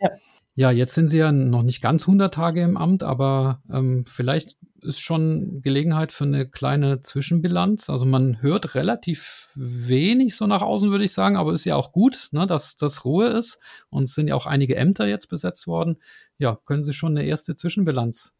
Ja. 0.00 0.10
ja, 0.54 0.70
jetzt 0.72 0.94
sind 0.94 1.08
Sie 1.08 1.18
ja 1.18 1.30
noch 1.30 1.62
nicht 1.62 1.80
ganz 1.80 2.02
100 2.02 2.34
Tage 2.34 2.62
im 2.62 2.76
Amt, 2.76 3.02
aber 3.02 3.62
ähm, 3.70 4.04
vielleicht 4.04 4.56
ist 4.82 5.00
schon 5.00 5.60
Gelegenheit 5.62 6.12
für 6.12 6.24
eine 6.24 6.48
kleine 6.48 7.02
Zwischenbilanz. 7.02 7.90
Also 7.90 8.06
man 8.06 8.42
hört 8.42 8.74
relativ 8.74 9.48
wenig 9.54 10.36
so 10.36 10.46
nach 10.46 10.62
außen, 10.62 10.90
würde 10.90 11.04
ich 11.04 11.12
sagen, 11.12 11.36
aber 11.36 11.52
ist 11.52 11.64
ja 11.64 11.76
auch 11.76 11.92
gut, 11.92 12.28
ne, 12.32 12.46
dass 12.46 12.76
das 12.76 13.04
Ruhe 13.04 13.26
ist. 13.26 13.58
Und 13.88 14.04
es 14.04 14.14
sind 14.14 14.28
ja 14.28 14.34
auch 14.34 14.46
einige 14.46 14.76
Ämter 14.76 15.06
jetzt 15.06 15.28
besetzt 15.28 15.66
worden. 15.66 15.96
Ja, 16.38 16.58
können 16.64 16.82
Sie 16.82 16.92
schon 16.92 17.16
eine 17.16 17.26
erste 17.26 17.54
Zwischenbilanz 17.54 18.34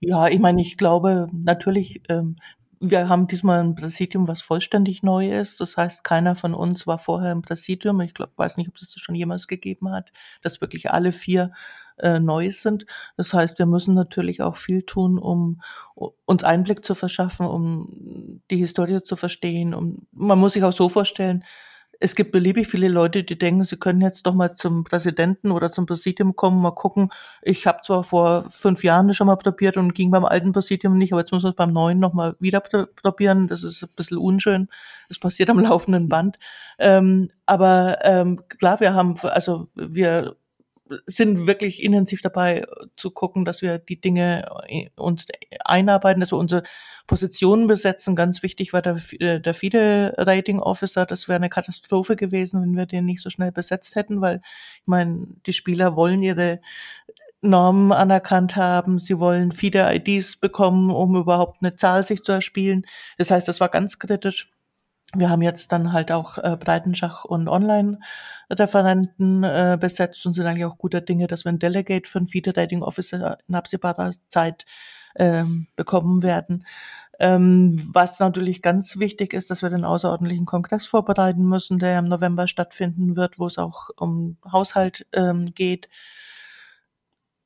ja, 0.00 0.28
ich 0.28 0.38
meine, 0.40 0.60
ich 0.62 0.76
glaube 0.78 1.28
natürlich, 1.32 2.02
ähm, 2.08 2.36
wir 2.80 3.10
haben 3.10 3.28
diesmal 3.28 3.60
ein 3.60 3.74
Präsidium, 3.74 4.26
was 4.26 4.40
vollständig 4.40 5.02
neu 5.02 5.30
ist. 5.38 5.60
Das 5.60 5.76
heißt, 5.76 6.02
keiner 6.02 6.34
von 6.34 6.54
uns 6.54 6.86
war 6.86 6.98
vorher 6.98 7.32
im 7.32 7.42
Präsidium. 7.42 8.00
Ich 8.00 8.14
glaube, 8.14 8.32
weiß 8.36 8.56
nicht, 8.56 8.68
ob 8.70 8.76
es 8.76 8.92
das 8.92 9.02
schon 9.02 9.14
jemals 9.14 9.46
gegeben 9.48 9.90
hat, 9.90 10.10
dass 10.42 10.62
wirklich 10.62 10.90
alle 10.90 11.12
vier 11.12 11.52
äh, 12.02 12.20
neu 12.20 12.50
sind. 12.50 12.86
Das 13.16 13.32
heißt, 13.34 13.58
wir 13.58 13.66
müssen 13.66 13.94
natürlich 13.94 14.42
auch 14.42 14.56
viel 14.56 14.82
tun, 14.82 15.18
um 15.18 15.60
uns 16.24 16.44
Einblick 16.44 16.84
zu 16.84 16.94
verschaffen, 16.94 17.46
um 17.46 18.40
die 18.50 18.56
Historie 18.56 19.02
zu 19.02 19.16
verstehen. 19.16 19.74
Um, 19.74 20.06
man 20.12 20.38
muss 20.38 20.54
sich 20.54 20.64
auch 20.64 20.72
so 20.72 20.88
vorstellen, 20.88 21.44
es 22.02 22.14
gibt 22.14 22.32
beliebig 22.32 22.66
viele 22.66 22.88
Leute, 22.88 23.22
die 23.22 23.36
denken, 23.36 23.62
sie 23.64 23.76
können 23.76 24.00
jetzt 24.00 24.26
doch 24.26 24.32
mal 24.32 24.54
zum 24.54 24.84
Präsidenten 24.84 25.50
oder 25.50 25.70
zum 25.70 25.84
Präsidium 25.84 26.34
kommen, 26.34 26.60
mal 26.62 26.70
gucken. 26.70 27.10
Ich 27.42 27.66
habe 27.66 27.80
zwar 27.82 28.04
vor 28.04 28.48
fünf 28.48 28.82
Jahren 28.82 29.12
schon 29.12 29.26
mal 29.26 29.36
probiert 29.36 29.76
und 29.76 29.94
ging 29.94 30.10
beim 30.10 30.24
alten 30.24 30.52
Präsidium 30.52 30.96
nicht, 30.96 31.12
aber 31.12 31.20
jetzt 31.20 31.30
muss 31.30 31.42
man 31.42 31.50
es 31.50 31.56
beim 31.56 31.74
neuen 31.74 31.98
noch 31.98 32.14
mal 32.14 32.36
wieder 32.40 32.60
probieren. 32.60 33.48
Das 33.48 33.62
ist 33.62 33.82
ein 33.82 33.90
bisschen 33.96 34.16
unschön. 34.16 34.68
Das 35.08 35.18
passiert 35.18 35.50
am 35.50 35.58
laufenden 35.60 36.08
Band. 36.08 36.38
Ähm, 36.78 37.30
aber 37.44 37.98
ähm, 38.02 38.40
klar, 38.48 38.80
wir 38.80 38.94
haben, 38.94 39.18
also 39.22 39.68
wir 39.74 40.36
sind 41.06 41.46
wirklich 41.46 41.82
intensiv 41.82 42.22
dabei 42.22 42.64
zu 42.96 43.10
gucken, 43.10 43.44
dass 43.44 43.62
wir 43.62 43.78
die 43.78 44.00
Dinge 44.00 44.46
äh, 44.68 44.88
uns 44.96 45.26
einarbeiten, 45.64 46.20
dass 46.20 46.32
wir 46.32 46.38
unsere 46.38 46.62
Positionen 47.06 47.66
besetzen. 47.66 48.16
Ganz 48.16 48.42
wichtig 48.42 48.72
war 48.72 48.82
der, 48.82 48.96
äh, 49.18 49.40
der 49.40 49.54
FIDE-Rating 49.54 50.60
Officer. 50.60 51.06
Das 51.06 51.28
wäre 51.28 51.36
eine 51.36 51.48
Katastrophe 51.48 52.16
gewesen, 52.16 52.62
wenn 52.62 52.76
wir 52.76 52.86
den 52.86 53.06
nicht 53.06 53.22
so 53.22 53.30
schnell 53.30 53.52
besetzt 53.52 53.96
hätten, 53.96 54.20
weil 54.20 54.40
ich 54.82 54.86
meine, 54.86 55.26
die 55.46 55.52
Spieler 55.52 55.96
wollen 55.96 56.22
ihre 56.22 56.60
Normen 57.42 57.92
anerkannt 57.92 58.56
haben. 58.56 58.98
Sie 58.98 59.18
wollen 59.18 59.52
FIDE-IDs 59.52 60.36
bekommen, 60.36 60.90
um 60.90 61.16
überhaupt 61.16 61.62
eine 61.62 61.76
Zahl 61.76 62.04
sich 62.04 62.22
zu 62.22 62.32
erspielen. 62.32 62.86
Das 63.18 63.30
heißt, 63.30 63.48
das 63.48 63.60
war 63.60 63.68
ganz 63.68 63.98
kritisch. 63.98 64.50
Wir 65.14 65.28
haben 65.28 65.42
jetzt 65.42 65.72
dann 65.72 65.92
halt 65.92 66.12
auch 66.12 66.38
äh, 66.38 66.56
Breitenschach 66.56 67.24
und 67.24 67.48
Online-Referenten 67.48 69.42
äh, 69.42 69.76
besetzt 69.80 70.24
und 70.24 70.34
sind 70.34 70.46
eigentlich 70.46 70.64
auch 70.64 70.78
guter 70.78 71.00
Dinge, 71.00 71.26
dass 71.26 71.44
wir 71.44 71.50
ein 71.50 71.58
Delegate 71.58 72.08
für 72.08 72.18
ein 72.18 72.28
Feeder 72.28 72.56
Rating 72.56 72.82
Officer 72.82 73.38
in 73.48 73.56
absehbarer 73.56 74.12
Zeit 74.28 74.66
ähm, 75.16 75.66
bekommen 75.74 76.22
werden. 76.22 76.64
Ähm, 77.18 77.76
was 77.92 78.20
natürlich 78.20 78.62
ganz 78.62 78.98
wichtig 78.98 79.34
ist, 79.34 79.50
dass 79.50 79.62
wir 79.62 79.70
den 79.70 79.84
außerordentlichen 79.84 80.46
Kongress 80.46 80.86
vorbereiten 80.86 81.42
müssen, 81.42 81.78
der 81.78 81.98
im 81.98 82.08
November 82.08 82.46
stattfinden 82.46 83.16
wird, 83.16 83.38
wo 83.38 83.46
es 83.46 83.58
auch 83.58 83.90
um 83.96 84.38
Haushalt 84.50 85.06
ähm, 85.12 85.52
geht. 85.54 85.88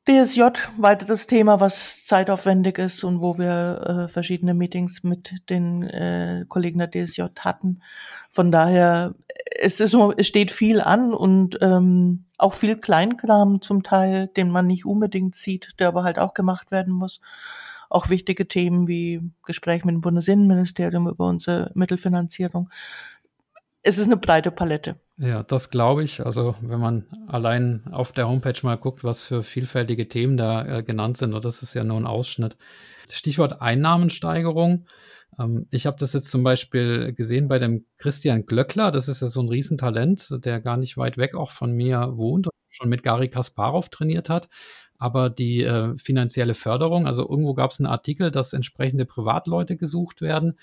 DSJ, 0.07 0.43
weiteres 0.77 1.27
Thema, 1.27 1.61
was 1.61 2.05
zeitaufwendig 2.05 2.77
ist 2.79 3.05
und 3.05 3.23
wo 3.23 3.39
wir 3.39 4.05
äh, 4.05 4.09
verschiedene 4.09 4.53
Meetings 4.53 5.03
mit 5.03 5.33
den 5.49 5.83
äh, 5.83 6.45
Kollegen 6.47 6.79
der 6.79 6.91
DSJ 6.91 7.23
hatten. 7.41 7.81
Von 8.29 8.53
daher, 8.53 9.15
es, 9.59 9.81
ist, 9.81 9.95
es 9.95 10.27
steht 10.27 10.53
viel 10.53 10.83
an 10.83 11.15
und 11.15 11.57
ähm, 11.63 12.27
auch 12.37 12.53
viel 12.53 12.77
Kleinkram 12.77 13.63
zum 13.63 13.83
Teil, 13.83 14.27
den 14.27 14.51
man 14.51 14.67
nicht 14.67 14.85
unbedingt 14.85 15.37
sieht, 15.37 15.71
der 15.79 15.89
aber 15.89 16.05
halt 16.05 16.19
auch 16.19 16.35
gemacht 16.35 16.71
werden 16.71 16.93
muss. 16.93 17.21
Auch 17.89 18.11
wichtige 18.11 18.47
Themen 18.47 18.87
wie 18.87 19.23
Gespräch 19.47 19.87
mit 19.87 19.95
dem 19.95 20.03
Bundesinnenministerium 20.03 21.09
über 21.09 21.27
unsere 21.27 21.71
Mittelfinanzierung. 21.75 22.69
Es 23.83 23.97
ist 23.97 24.07
eine 24.07 24.19
breite 24.19 24.51
Palette. 24.51 24.97
Ja, 25.17 25.45
das 25.45 25.71
glaube 25.71 26.03
ich. 26.03 26.27
Also 26.27 26.57
wenn 26.61 26.81
man 26.81 27.07
allein 27.29 27.85
auf 27.93 28.13
der 28.13 28.29
Homepage 28.29 28.59
mal 28.63 28.77
guckt, 28.77 29.05
was 29.05 29.23
für 29.23 29.45
vielfältige 29.45 30.09
Themen 30.09 30.37
da 30.37 30.79
äh, 30.79 30.83
genannt 30.83 31.17
sind, 31.17 31.35
und 31.35 31.45
das 31.45 31.63
ist 31.63 31.75
ja 31.75 31.85
nur 31.85 31.99
ein 31.99 32.07
Ausschnitt. 32.07 32.57
Stichwort 33.09 33.63
Einnahmensteigerung. 33.63 34.87
Ähm, 35.39 35.69
ich 35.71 35.87
habe 35.87 35.97
das 36.01 36.15
jetzt 36.15 36.31
zum 36.31 36.43
Beispiel 36.43 37.13
gesehen 37.13 37.47
bei 37.47 37.61
dem 37.61 37.87
Christian 37.97 38.45
Glöckler. 38.47 38.91
Das 38.91 39.07
ist 39.09 39.23
ja 39.23 39.29
so 39.29 39.41
ein 39.41 39.49
Riesentalent, 39.49 40.45
der 40.45 40.61
gar 40.61 40.77
nicht 40.77 40.97
weit 40.97 41.17
weg 41.17 41.37
auch 41.37 41.53
von 41.53 41.73
mir 41.73 42.17
wohnt 42.17 42.49
und 42.49 42.53
schon 42.69 42.89
mit 42.89 43.05
Gary 43.05 43.29
Kasparov 43.29 43.91
trainiert 43.91 44.29
hat. 44.29 44.49
Aber 44.99 45.31
die 45.31 45.63
äh, 45.63 45.97
finanzielle 45.97 46.55
Förderung, 46.55 47.07
also 47.07 47.29
irgendwo 47.29 47.55
gab 47.55 47.71
es 47.71 47.79
einen 47.79 47.87
Artikel, 47.87 48.33
dass 48.33 48.53
entsprechende 48.53 49.07
Privatleute 49.07 49.77
gesucht 49.77 50.23
werden 50.23 50.59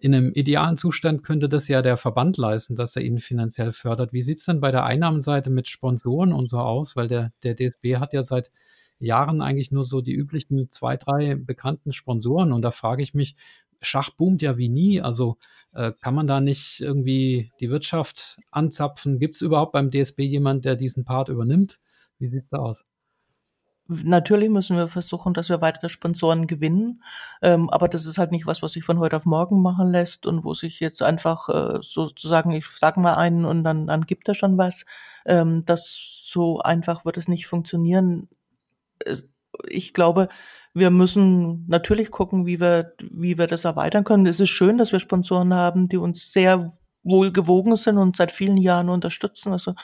in 0.00 0.14
einem 0.14 0.32
idealen 0.32 0.76
Zustand 0.76 1.24
könnte 1.24 1.48
das 1.48 1.66
ja 1.68 1.82
der 1.82 1.96
Verband 1.96 2.36
leisten, 2.36 2.76
dass 2.76 2.94
er 2.94 3.02
ihn 3.02 3.18
finanziell 3.18 3.72
fördert. 3.72 4.12
Wie 4.12 4.22
sieht 4.22 4.38
es 4.38 4.44
denn 4.44 4.60
bei 4.60 4.70
der 4.70 4.84
Einnahmenseite 4.84 5.50
mit 5.50 5.68
Sponsoren 5.68 6.32
und 6.32 6.48
so 6.48 6.58
aus? 6.58 6.94
Weil 6.94 7.08
der, 7.08 7.30
der 7.42 7.56
DSB 7.56 7.96
hat 7.96 8.12
ja 8.12 8.22
seit 8.22 8.50
Jahren 9.00 9.42
eigentlich 9.42 9.72
nur 9.72 9.84
so 9.84 10.00
die 10.00 10.14
üblichen 10.14 10.70
zwei, 10.70 10.96
drei 10.96 11.34
bekannten 11.34 11.92
Sponsoren. 11.92 12.52
Und 12.52 12.62
da 12.62 12.70
frage 12.70 13.02
ich 13.02 13.14
mich, 13.14 13.36
Schach 13.80 14.10
boomt 14.10 14.42
ja 14.42 14.56
wie 14.56 14.68
nie. 14.68 15.00
Also 15.00 15.38
äh, 15.72 15.92
kann 16.00 16.14
man 16.14 16.26
da 16.26 16.40
nicht 16.40 16.80
irgendwie 16.80 17.52
die 17.60 17.70
Wirtschaft 17.70 18.38
anzapfen? 18.50 19.18
Gibt 19.18 19.34
es 19.36 19.40
überhaupt 19.40 19.72
beim 19.72 19.90
DSB 19.90 20.20
jemand, 20.20 20.64
der 20.64 20.76
diesen 20.76 21.04
Part 21.04 21.28
übernimmt? 21.28 21.78
Wie 22.18 22.26
sieht 22.26 22.44
es 22.44 22.50
da 22.50 22.58
aus? 22.58 22.84
Natürlich 23.88 24.50
müssen 24.50 24.76
wir 24.76 24.86
versuchen, 24.88 25.32
dass 25.32 25.48
wir 25.48 25.62
weitere 25.62 25.88
Sponsoren 25.88 26.46
gewinnen, 26.46 27.02
ähm, 27.40 27.70
aber 27.70 27.88
das 27.88 28.04
ist 28.04 28.18
halt 28.18 28.32
nicht 28.32 28.46
was, 28.46 28.60
was 28.62 28.72
sich 28.72 28.84
von 28.84 28.98
heute 28.98 29.16
auf 29.16 29.24
morgen 29.24 29.62
machen 29.62 29.90
lässt 29.90 30.26
und 30.26 30.44
wo 30.44 30.52
sich 30.52 30.78
jetzt 30.78 31.02
einfach 31.02 31.48
äh, 31.48 31.78
sozusagen, 31.80 32.52
ich 32.52 32.66
sag 32.66 32.98
mal 32.98 33.14
einen 33.14 33.46
und 33.46 33.64
dann, 33.64 33.86
dann 33.86 34.02
gibt 34.02 34.28
er 34.28 34.34
schon 34.34 34.58
was. 34.58 34.84
Ähm, 35.24 35.64
das 35.64 36.18
so 36.26 36.58
einfach 36.58 37.06
wird 37.06 37.16
es 37.16 37.28
nicht 37.28 37.46
funktionieren. 37.46 38.28
Ich 39.66 39.94
glaube, 39.94 40.28
wir 40.74 40.90
müssen 40.90 41.66
natürlich 41.66 42.10
gucken, 42.10 42.46
wie 42.46 42.60
wir, 42.60 42.92
wie 43.10 43.38
wir 43.38 43.46
das 43.46 43.64
erweitern 43.64 44.04
können. 44.04 44.26
Es 44.26 44.40
ist 44.40 44.50
schön, 44.50 44.78
dass 44.78 44.92
wir 44.92 45.00
Sponsoren 45.00 45.54
haben, 45.54 45.88
die 45.88 45.96
uns 45.96 46.32
sehr 46.32 46.72
wohl 47.08 47.32
gewogen 47.32 47.76
sind 47.76 47.98
und 47.98 48.16
seit 48.16 48.32
vielen 48.32 48.56
Jahren 48.56 48.88
unterstützen. 48.88 49.52
Also 49.52 49.74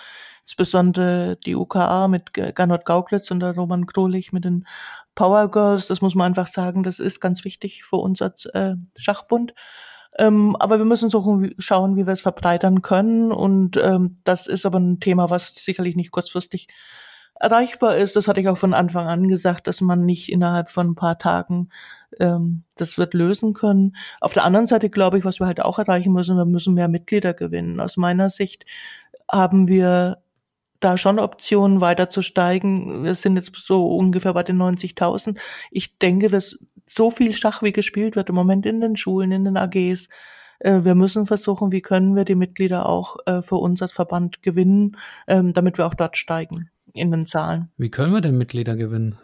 insbesondere 0.43 1.37
die 1.45 1.57
UKA 1.57 2.09
mit 2.09 2.35
Gernot 2.35 2.85
Gauklitz 2.85 3.31
und 3.31 3.41
der 3.41 3.55
Roman 3.55 3.87
Krolich 3.87 4.33
mit 4.33 4.45
den 4.45 4.67
Power 5.15 5.51
Girls. 5.51 5.87
Das 5.87 6.01
muss 6.01 6.15
man 6.15 6.27
einfach 6.27 6.47
sagen, 6.47 6.83
das 6.83 6.99
ist 6.99 7.21
ganz 7.21 7.45
wichtig 7.45 7.85
für 7.85 7.97
uns 7.97 8.21
als 8.21 8.47
äh, 8.47 8.75
Schachbund. 8.97 9.55
Ähm, 10.17 10.55
aber 10.61 10.79
wir 10.79 10.85
müssen 10.85 11.11
suchen, 11.11 11.55
schauen, 11.59 11.97
wie 11.97 12.07
wir 12.07 12.13
es 12.13 12.21
verbreitern 12.21 12.83
können. 12.83 13.33
Und 13.33 13.77
ähm, 13.77 14.17
das 14.25 14.47
ist 14.47 14.67
aber 14.67 14.79
ein 14.79 15.01
Thema, 15.01 15.31
was 15.31 15.55
sicherlich 15.55 15.97
nicht 15.97 16.13
kurzfristig 16.13 16.69
erreichbar 17.41 17.97
ist. 17.97 18.17
Das 18.17 18.29
hatte 18.29 18.41
ich 18.41 18.49
auch 18.49 18.57
von 18.57 18.75
Anfang 18.75 19.07
an 19.07 19.29
gesagt, 19.29 19.67
dass 19.67 19.81
man 19.81 20.05
nicht 20.05 20.31
innerhalb 20.31 20.71
von 20.71 20.91
ein 20.91 20.95
paar 20.95 21.19
Tagen 21.19 21.69
ähm, 22.21 22.65
das 22.77 22.99
wird 22.99 23.15
lösen 23.15 23.55
können. 23.55 23.97
Auf 24.21 24.35
der 24.35 24.45
anderen 24.45 24.67
Seite 24.67 24.91
glaube 24.91 25.19
ich, 25.19 25.25
was 25.25 25.41
wir 25.41 25.47
halt 25.47 25.63
auch 25.63 25.79
erreichen 25.79 26.13
müssen, 26.13 26.37
wir 26.37 26.45
müssen 26.45 26.75
mehr 26.75 26.89
Mitglieder 26.89 27.35
gewinnen. 27.35 27.81
Aus 27.81 27.97
meiner 27.97 28.29
Sicht 28.29 28.65
haben 29.31 29.69
wir 29.69 30.19
da 30.81 30.99
schon 30.99 31.19
Optionen 31.19 31.81
weiter 31.81 32.11
zu 32.11 32.23
steigen. 32.23 33.05
Wir 33.05 33.15
sind 33.15 33.37
jetzt 33.37 33.55
so 33.57 33.97
ungefähr 33.97 34.35
bei 34.35 34.43
den 34.43 34.61
90.000. 34.61 35.39
Ich 35.71 35.99
denke, 35.99 36.29
dass 36.29 36.59
so 36.87 37.11
viel 37.11 37.33
Schach 37.33 37.63
wie 37.63 37.73
gespielt 37.73 38.17
wird 38.17 38.29
im 38.29 38.35
Moment 38.35 38.67
in 38.67 38.81
den 38.81 38.97
Schulen, 38.97 39.33
in 39.33 39.45
den 39.45 39.57
AGs. 39.57 40.09
Äh, 40.61 40.85
wir 40.85 40.95
müssen 40.95 41.27
versuchen, 41.27 41.73
wie 41.73 41.81
können 41.81 42.17
wir 42.17 42.25
die 42.25 42.35
Mitglieder 42.35 42.87
auch 42.87 43.17
äh, 43.27 43.43
für 43.43 43.57
uns 43.57 43.81
als 43.83 43.93
Verband 43.93 44.43
gewinnen, 44.43 44.97
ähm, 45.27 45.55
damit 45.55 45.79
wir 45.79 45.87
auch 45.87 45.95
dort 45.95 46.17
steigen 46.17 46.71
in 46.95 47.11
den 47.11 47.27
Zahlen. 47.27 47.71
Wie 47.77 47.91
können 47.91 48.15
wir 48.15 48.21
denn 48.21 48.39
Mitglieder 48.39 48.77
gewinnen? 48.77 49.19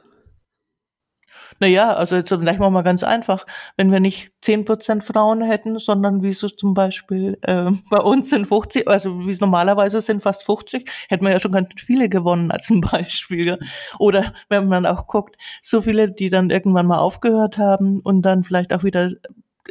Naja, 1.59 1.93
also 1.95 2.17
jetzt 2.17 2.29
vielleicht 2.29 2.59
mal 2.59 2.71
mal 2.71 2.83
ganz 2.83 3.03
einfach, 3.03 3.47
wenn 3.77 3.93
wir 3.93 4.01
nicht 4.01 4.33
zehn 4.41 4.65
Prozent 4.65 5.05
Frauen 5.05 5.43
hätten, 5.43 5.79
sondern 5.79 6.23
wie 6.23 6.29
es 6.29 6.41
zum 6.41 6.75
Beispiel 6.75 7.39
äh, 7.43 7.71
bei 7.91 7.99
uns 7.99 8.31
sind 8.31 8.47
50, 8.47 8.89
also 8.89 9.27
wie 9.27 9.31
es 9.31 9.41
normalerweise 9.41 10.01
sind 10.01 10.23
fast 10.23 10.45
50, 10.45 10.91
hätten 11.09 11.25
wir 11.25 11.33
ja 11.33 11.41
schon 11.41 11.53
ganz 11.53 11.69
viele 11.77 12.09
gewonnen 12.09 12.51
als 12.51 12.71
ein 12.71 12.81
Beispiel. 12.93 13.59
Oder 13.99 14.33
wenn 14.49 14.69
man 14.69 14.87
auch 14.87 15.07
guckt, 15.07 15.37
so 15.63 15.81
viele, 15.83 16.11
die 16.11 16.31
dann 16.31 16.51
irgendwann 16.51 16.87
mal 16.87 16.99
aufgehört 16.99 17.59
haben 17.59 18.01
und 18.01 18.23
dann 18.23 18.43
vielleicht 18.43 18.73
auch 18.73 18.85
wieder 18.85 19.11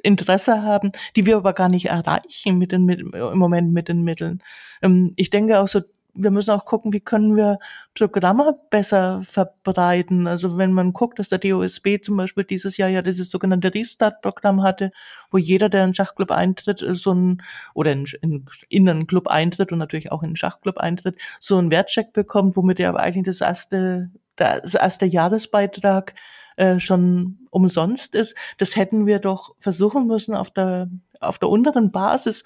Interesse 0.04 0.64
haben, 0.64 0.92
die 1.16 1.26
wir 1.26 1.38
aber 1.38 1.54
gar 1.54 1.70
nicht 1.70 1.88
erreichen 1.88 2.58
mit 2.58 2.72
den, 2.72 2.86
mit, 2.86 3.02
im 3.02 3.38
Moment 3.38 3.74
mit 3.74 3.90
den 3.90 4.04
Mitteln. 4.04 4.42
Ähm, 4.82 5.14
ich 5.16 5.30
denke 5.30 5.60
auch 5.60 5.68
so 5.68 5.82
wir 6.14 6.32
müssen 6.32 6.52
auch 6.52 6.66
gucken, 6.66 6.92
wie 6.94 7.00
können 7.00 7.36
wir 7.36 7.60
Programme 7.94 8.58
besser 8.70 9.22
verbreiten. 9.24 10.28
Also 10.28 10.58
wenn 10.58 10.74
man 10.74 10.94
guckt, 10.94 11.20
dass 11.20 11.30
der 11.30 11.40
DOSB 11.40 12.02
zum 12.02 12.18
Beispiel 12.18 12.44
dieses 12.44 12.78
Jahr 12.78 12.90
ja 12.90 13.02
dieses 13.02 13.30
sogenannte 13.30 13.74
Restart-Programm 13.74 14.64
hatte, 14.64 14.92
wo 15.32 15.38
jeder, 15.38 15.70
der 15.70 15.82
in 15.82 15.86
einen 15.86 15.94
Schachclub 15.94 16.32
eintritt, 16.32 16.84
so 16.94 17.14
ein, 17.14 17.42
oder 17.74 17.92
in, 17.92 18.06
in, 18.22 18.46
in 18.70 18.90
einen 18.90 19.08
Club 19.08 19.28
eintritt 19.28 19.72
und 19.72 19.80
natürlich 19.80 20.12
auch 20.12 20.22
in 20.24 20.28
einen 20.30 20.36
Schachclub 20.36 20.78
eintritt, 20.78 21.18
so 21.40 21.58
einen 21.58 21.72
Wertcheck 21.72 22.14
bekommt, 22.14 22.58
womit 22.58 22.80
er 22.80 22.90
aber 22.90 23.02
eigentlich 23.02 23.26
das 23.26 23.42
erste, 23.42 24.10
das 24.36 24.76
erste 24.76 25.06
Jahresbeitrag 25.06 26.16
äh, 26.58 26.80
schon 26.80 27.48
umsonst 27.52 28.16
ist. 28.16 28.36
Das 28.58 28.76
hätten 28.76 29.06
wir 29.06 29.20
doch 29.20 29.56
versuchen 29.60 30.08
müssen 30.08 30.36
auf 30.36 30.52
der, 30.52 30.90
auf 31.20 31.40
der 31.40 31.50
unteren 31.50 31.92
Basis 31.92 32.44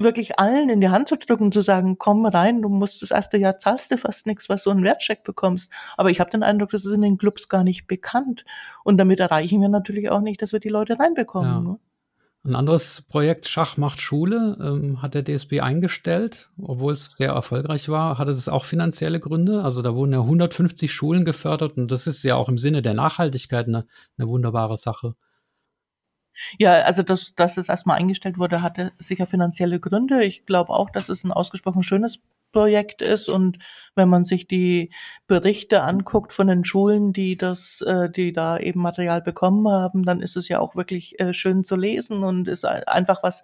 wirklich 0.00 0.38
allen 0.38 0.68
in 0.68 0.80
die 0.80 0.88
Hand 0.88 1.08
zu 1.08 1.16
drücken, 1.16 1.52
zu 1.52 1.60
sagen, 1.60 1.98
komm 1.98 2.26
rein, 2.26 2.62
du 2.62 2.68
musst 2.68 3.02
das 3.02 3.10
erste 3.10 3.36
Jahr 3.36 3.58
zahlst 3.58 3.90
du 3.90 3.98
fast 3.98 4.26
nichts, 4.26 4.48
was 4.48 4.64
du 4.64 4.70
einen 4.70 4.82
Wertcheck 4.82 5.22
bekommst. 5.22 5.70
Aber 5.96 6.10
ich 6.10 6.20
habe 6.20 6.30
den 6.30 6.42
Eindruck, 6.42 6.70
das 6.70 6.84
ist 6.84 6.92
in 6.92 7.02
den 7.02 7.18
Clubs 7.18 7.48
gar 7.48 7.64
nicht 7.64 7.86
bekannt. 7.86 8.44
Und 8.84 8.98
damit 8.98 9.20
erreichen 9.20 9.60
wir 9.60 9.68
natürlich 9.68 10.10
auch 10.10 10.20
nicht, 10.20 10.42
dass 10.42 10.52
wir 10.52 10.60
die 10.60 10.68
Leute 10.68 10.98
reinbekommen. 10.98 11.50
Ja. 11.50 11.60
Ne? 11.60 11.78
Ein 12.42 12.56
anderes 12.56 13.02
Projekt 13.02 13.48
Schach 13.48 13.76
macht 13.76 14.00
Schule 14.00 14.56
ähm, 14.62 15.02
hat 15.02 15.12
der 15.12 15.22
DSB 15.22 15.60
eingestellt, 15.60 16.48
obwohl 16.58 16.94
es 16.94 17.10
sehr 17.10 17.32
erfolgreich 17.32 17.90
war. 17.90 18.16
Hatte 18.16 18.30
es 18.30 18.48
auch 18.48 18.64
finanzielle 18.64 19.20
Gründe? 19.20 19.62
Also 19.62 19.82
da 19.82 19.94
wurden 19.94 20.14
ja 20.14 20.20
150 20.20 20.90
Schulen 20.90 21.26
gefördert 21.26 21.76
und 21.76 21.92
das 21.92 22.06
ist 22.06 22.22
ja 22.22 22.36
auch 22.36 22.48
im 22.48 22.56
Sinne 22.56 22.80
der 22.80 22.94
Nachhaltigkeit 22.94 23.68
eine, 23.68 23.84
eine 24.16 24.28
wunderbare 24.28 24.78
Sache. 24.78 25.12
Ja, 26.58 26.82
also 26.82 27.02
dass, 27.02 27.34
dass 27.34 27.56
es 27.56 27.68
erstmal 27.68 27.98
eingestellt 27.98 28.38
wurde, 28.38 28.62
hatte 28.62 28.92
sicher 28.98 29.26
finanzielle 29.26 29.80
Gründe. 29.80 30.24
Ich 30.24 30.46
glaube 30.46 30.72
auch, 30.72 30.90
dass 30.90 31.08
es 31.08 31.24
ein 31.24 31.32
ausgesprochen 31.32 31.82
schönes 31.82 32.20
Projekt 32.52 33.02
ist 33.02 33.28
und 33.28 33.58
wenn 33.94 34.08
man 34.08 34.24
sich 34.24 34.48
die 34.48 34.92
Berichte 35.26 35.82
anguckt 35.82 36.32
von 36.32 36.48
den 36.48 36.64
Schulen, 36.64 37.12
die 37.12 37.36
das, 37.36 37.80
äh, 37.82 38.10
die 38.10 38.32
da 38.32 38.58
eben 38.58 38.80
Material 38.80 39.22
bekommen 39.22 39.68
haben, 39.68 40.02
dann 40.04 40.20
ist 40.20 40.36
es 40.36 40.48
ja 40.48 40.58
auch 40.60 40.74
wirklich 40.74 41.18
äh, 41.20 41.32
schön 41.32 41.64
zu 41.64 41.76
lesen 41.76 42.24
und 42.24 42.48
ist 42.48 42.64
einfach 42.64 43.22
was, 43.22 43.42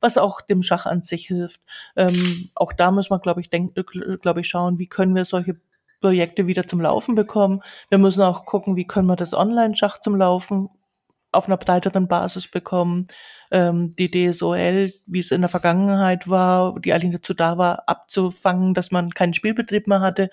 was 0.00 0.18
auch 0.18 0.40
dem 0.40 0.62
Schach 0.62 0.86
an 0.86 1.02
sich 1.02 1.26
hilft. 1.26 1.60
Ähm, 1.96 2.50
auch 2.54 2.72
da 2.72 2.90
muss 2.90 3.10
man, 3.10 3.20
glaube 3.20 3.40
ich, 3.40 3.50
denken, 3.50 3.74
glaube 4.20 4.40
ich, 4.40 4.48
schauen, 4.48 4.78
wie 4.78 4.88
können 4.88 5.14
wir 5.14 5.24
solche 5.24 5.56
Projekte 6.00 6.46
wieder 6.46 6.66
zum 6.66 6.80
Laufen 6.80 7.14
bekommen. 7.14 7.62
Wir 7.88 7.98
müssen 7.98 8.22
auch 8.22 8.44
gucken, 8.44 8.76
wie 8.76 8.86
können 8.86 9.08
wir 9.08 9.16
das 9.16 9.32
Online-Schach 9.34 9.98
zum 10.00 10.16
Laufen 10.16 10.68
auf 11.34 11.46
einer 11.46 11.56
breiteren 11.56 12.08
Basis 12.08 12.48
bekommen. 12.48 13.08
Ähm, 13.50 13.94
die 13.96 14.10
DSOL, 14.10 14.92
wie 15.06 15.18
es 15.18 15.30
in 15.30 15.42
der 15.42 15.50
Vergangenheit 15.50 16.28
war, 16.28 16.78
die 16.80 16.92
eigentlich 16.92 17.14
dazu 17.14 17.34
da 17.34 17.58
war, 17.58 17.88
abzufangen, 17.88 18.74
dass 18.74 18.90
man 18.90 19.10
keinen 19.10 19.34
Spielbetrieb 19.34 19.86
mehr 19.86 20.00
hatte, 20.00 20.30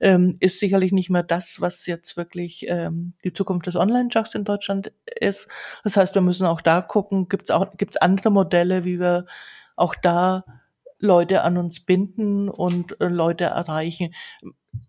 ähm, 0.00 0.36
ist 0.40 0.60
sicherlich 0.60 0.92
nicht 0.92 1.10
mehr 1.10 1.22
das, 1.22 1.60
was 1.60 1.86
jetzt 1.86 2.16
wirklich 2.16 2.66
ähm, 2.68 3.14
die 3.24 3.32
Zukunft 3.32 3.66
des 3.66 3.76
Online-Schachs 3.76 4.34
in 4.34 4.44
Deutschland 4.44 4.92
ist. 5.20 5.48
Das 5.82 5.96
heißt, 5.96 6.14
wir 6.14 6.22
müssen 6.22 6.46
auch 6.46 6.60
da 6.60 6.80
gucken, 6.80 7.28
gibt 7.28 7.44
es 7.44 7.50
auch 7.50 7.76
gibt's 7.76 7.96
andere 7.96 8.30
Modelle, 8.30 8.84
wie 8.84 9.00
wir 9.00 9.26
auch 9.76 9.94
da 9.94 10.44
Leute 11.00 11.42
an 11.42 11.56
uns 11.56 11.80
binden 11.80 12.48
und 12.48 13.00
äh, 13.00 13.06
Leute 13.06 13.44
erreichen. 13.44 14.14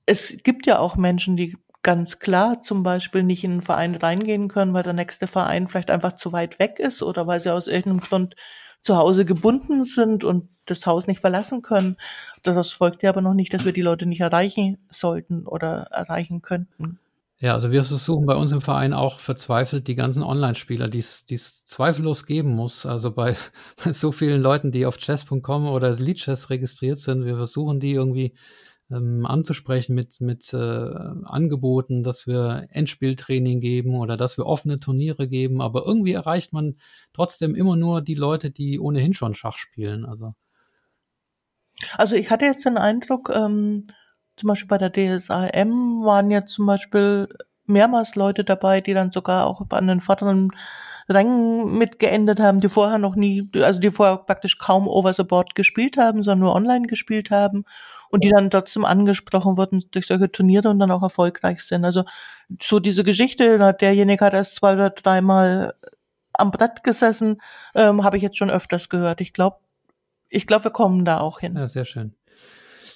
Es 0.05 0.37
gibt 0.43 0.65
ja 0.65 0.79
auch 0.79 0.95
Menschen, 0.95 1.37
die 1.37 1.55
ganz 1.83 2.19
klar 2.19 2.61
zum 2.61 2.83
Beispiel 2.83 3.23
nicht 3.23 3.43
in 3.43 3.51
einen 3.51 3.61
Verein 3.61 3.95
reingehen 3.95 4.47
können, 4.47 4.73
weil 4.73 4.83
der 4.83 4.93
nächste 4.93 5.27
Verein 5.27 5.67
vielleicht 5.67 5.89
einfach 5.89 6.15
zu 6.15 6.31
weit 6.31 6.59
weg 6.59 6.79
ist 6.79 7.01
oder 7.01 7.27
weil 7.27 7.39
sie 7.39 7.53
aus 7.53 7.67
irgendeinem 7.67 8.01
Grund 8.01 8.35
zu 8.81 8.97
Hause 8.97 9.25
gebunden 9.25 9.83
sind 9.83 10.23
und 10.23 10.49
das 10.65 10.85
Haus 10.85 11.07
nicht 11.07 11.19
verlassen 11.19 11.61
können. 11.61 11.97
Das 12.43 12.71
folgt 12.71 13.03
ja 13.03 13.09
aber 13.09 13.21
noch 13.21 13.33
nicht, 13.33 13.53
dass 13.53 13.65
wir 13.65 13.73
die 13.73 13.81
Leute 13.81 14.05
nicht 14.05 14.21
erreichen 14.21 14.77
sollten 14.89 15.45
oder 15.45 15.87
erreichen 15.91 16.41
könnten. 16.41 16.99
Ja, 17.41 17.53
also 17.53 17.71
wir 17.71 17.85
versuchen 17.85 18.25
bei 18.25 18.35
uns 18.35 18.51
im 18.51 18.59
Verein 18.59 18.91
auch 18.91 19.19
verzweifelt 19.19 19.87
die 19.87 19.95
ganzen 19.95 20.23
Online-Spieler, 20.23 20.89
die 20.89 20.99
es 20.99 21.65
zweifellos 21.65 22.25
geben 22.25 22.53
muss. 22.53 22.85
Also 22.85 23.11
bei, 23.11 23.35
bei 23.83 23.93
so 23.93 24.11
vielen 24.11 24.41
Leuten, 24.41 24.71
die 24.71 24.85
auf 24.85 24.97
chess.com 24.97 25.67
oder 25.67 25.91
Leadchess 25.91 26.49
registriert 26.49 26.99
sind, 26.99 27.23
wir 27.23 27.37
versuchen 27.37 27.79
die 27.79 27.93
irgendwie 27.93 28.33
ähm, 28.91 29.25
anzusprechen 29.25 29.95
mit, 29.95 30.19
mit 30.21 30.53
äh, 30.53 30.57
Angeboten, 30.57 32.03
dass 32.03 32.27
wir 32.27 32.67
Endspieltraining 32.71 33.59
geben 33.59 33.95
oder 33.95 34.17
dass 34.17 34.37
wir 34.37 34.45
offene 34.45 34.79
Turniere 34.79 35.27
geben. 35.27 35.61
Aber 35.61 35.85
irgendwie 35.85 36.13
erreicht 36.13 36.53
man 36.53 36.75
trotzdem 37.13 37.55
immer 37.55 37.75
nur 37.75 38.01
die 38.01 38.15
Leute, 38.15 38.51
die 38.51 38.79
ohnehin 38.79 39.13
schon 39.13 39.35
Schach 39.35 39.57
spielen. 39.57 40.05
Also, 40.05 40.33
also 41.97 42.15
ich 42.15 42.31
hatte 42.31 42.45
jetzt 42.45 42.65
den 42.65 42.77
Eindruck, 42.77 43.31
ähm, 43.33 43.85
zum 44.35 44.47
Beispiel 44.47 44.67
bei 44.67 44.77
der 44.77 44.91
DSAM 44.91 46.03
waren 46.03 46.31
ja 46.31 46.45
zum 46.45 46.65
Beispiel 46.65 47.27
mehrmals 47.65 48.15
Leute 48.15 48.43
dabei, 48.43 48.81
die 48.81 48.93
dann 48.93 49.11
sogar 49.11 49.45
auch 49.45 49.61
an 49.69 49.87
den 49.87 49.99
vorderen 49.99 50.51
Rängen 51.07 51.77
mitgeendet 51.77 52.39
haben, 52.39 52.59
die 52.59 52.69
vorher 52.69 52.99
noch 52.99 53.15
nie, 53.15 53.49
also 53.55 53.79
die 53.79 53.91
vorher 53.91 54.17
praktisch 54.17 54.57
kaum 54.57 54.87
Over 54.87 55.13
the 55.13 55.23
Board 55.23 55.55
gespielt 55.55 55.97
haben, 55.97 56.23
sondern 56.23 56.39
nur 56.39 56.55
online 56.55 56.87
gespielt 56.87 57.31
haben 57.31 57.65
und 58.09 58.23
die 58.23 58.29
dann 58.29 58.49
trotzdem 58.49 58.85
angesprochen 58.85 59.57
wurden 59.57 59.83
durch 59.91 60.07
solche 60.07 60.31
Turniere 60.31 60.69
und 60.69 60.79
dann 60.79 60.91
auch 60.91 61.03
erfolgreich 61.03 61.61
sind. 61.61 61.85
Also 61.85 62.03
so 62.61 62.79
diese 62.79 63.03
Geschichte, 63.03 63.75
derjenige 63.79 64.25
hat 64.25 64.33
erst 64.33 64.55
zwei 64.55 64.73
oder 64.73 64.89
dreimal 64.89 65.73
am 66.33 66.51
Brett 66.51 66.83
gesessen, 66.83 67.41
ähm, 67.75 68.03
habe 68.03 68.17
ich 68.17 68.23
jetzt 68.23 68.37
schon 68.37 68.49
öfters 68.49 68.89
gehört. 68.89 69.21
Ich 69.21 69.33
glaube, 69.33 69.57
ich 70.29 70.47
glaube, 70.47 70.65
wir 70.65 70.71
kommen 70.71 71.05
da 71.05 71.19
auch 71.19 71.39
hin. 71.39 71.55
Ja, 71.55 71.67
sehr 71.67 71.85
schön. 71.85 72.15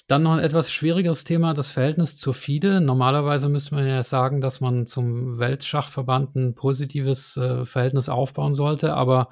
Dann 0.06 0.22
noch 0.22 0.32
ein 0.32 0.44
etwas 0.44 0.70
schwierigeres 0.70 1.24
Thema, 1.24 1.54
das 1.54 1.70
Verhältnis 1.70 2.18
zur 2.18 2.34
FIDE. 2.34 2.80
Normalerweise 2.80 3.48
müsste 3.48 3.74
man 3.74 3.86
ja 3.86 4.02
sagen, 4.02 4.42
dass 4.42 4.60
man 4.60 4.86
zum 4.86 5.38
Weltschachverband 5.38 6.36
ein 6.36 6.54
positives 6.54 7.38
äh, 7.38 7.64
Verhältnis 7.64 8.10
aufbauen 8.10 8.52
sollte, 8.52 8.94
aber 8.94 9.30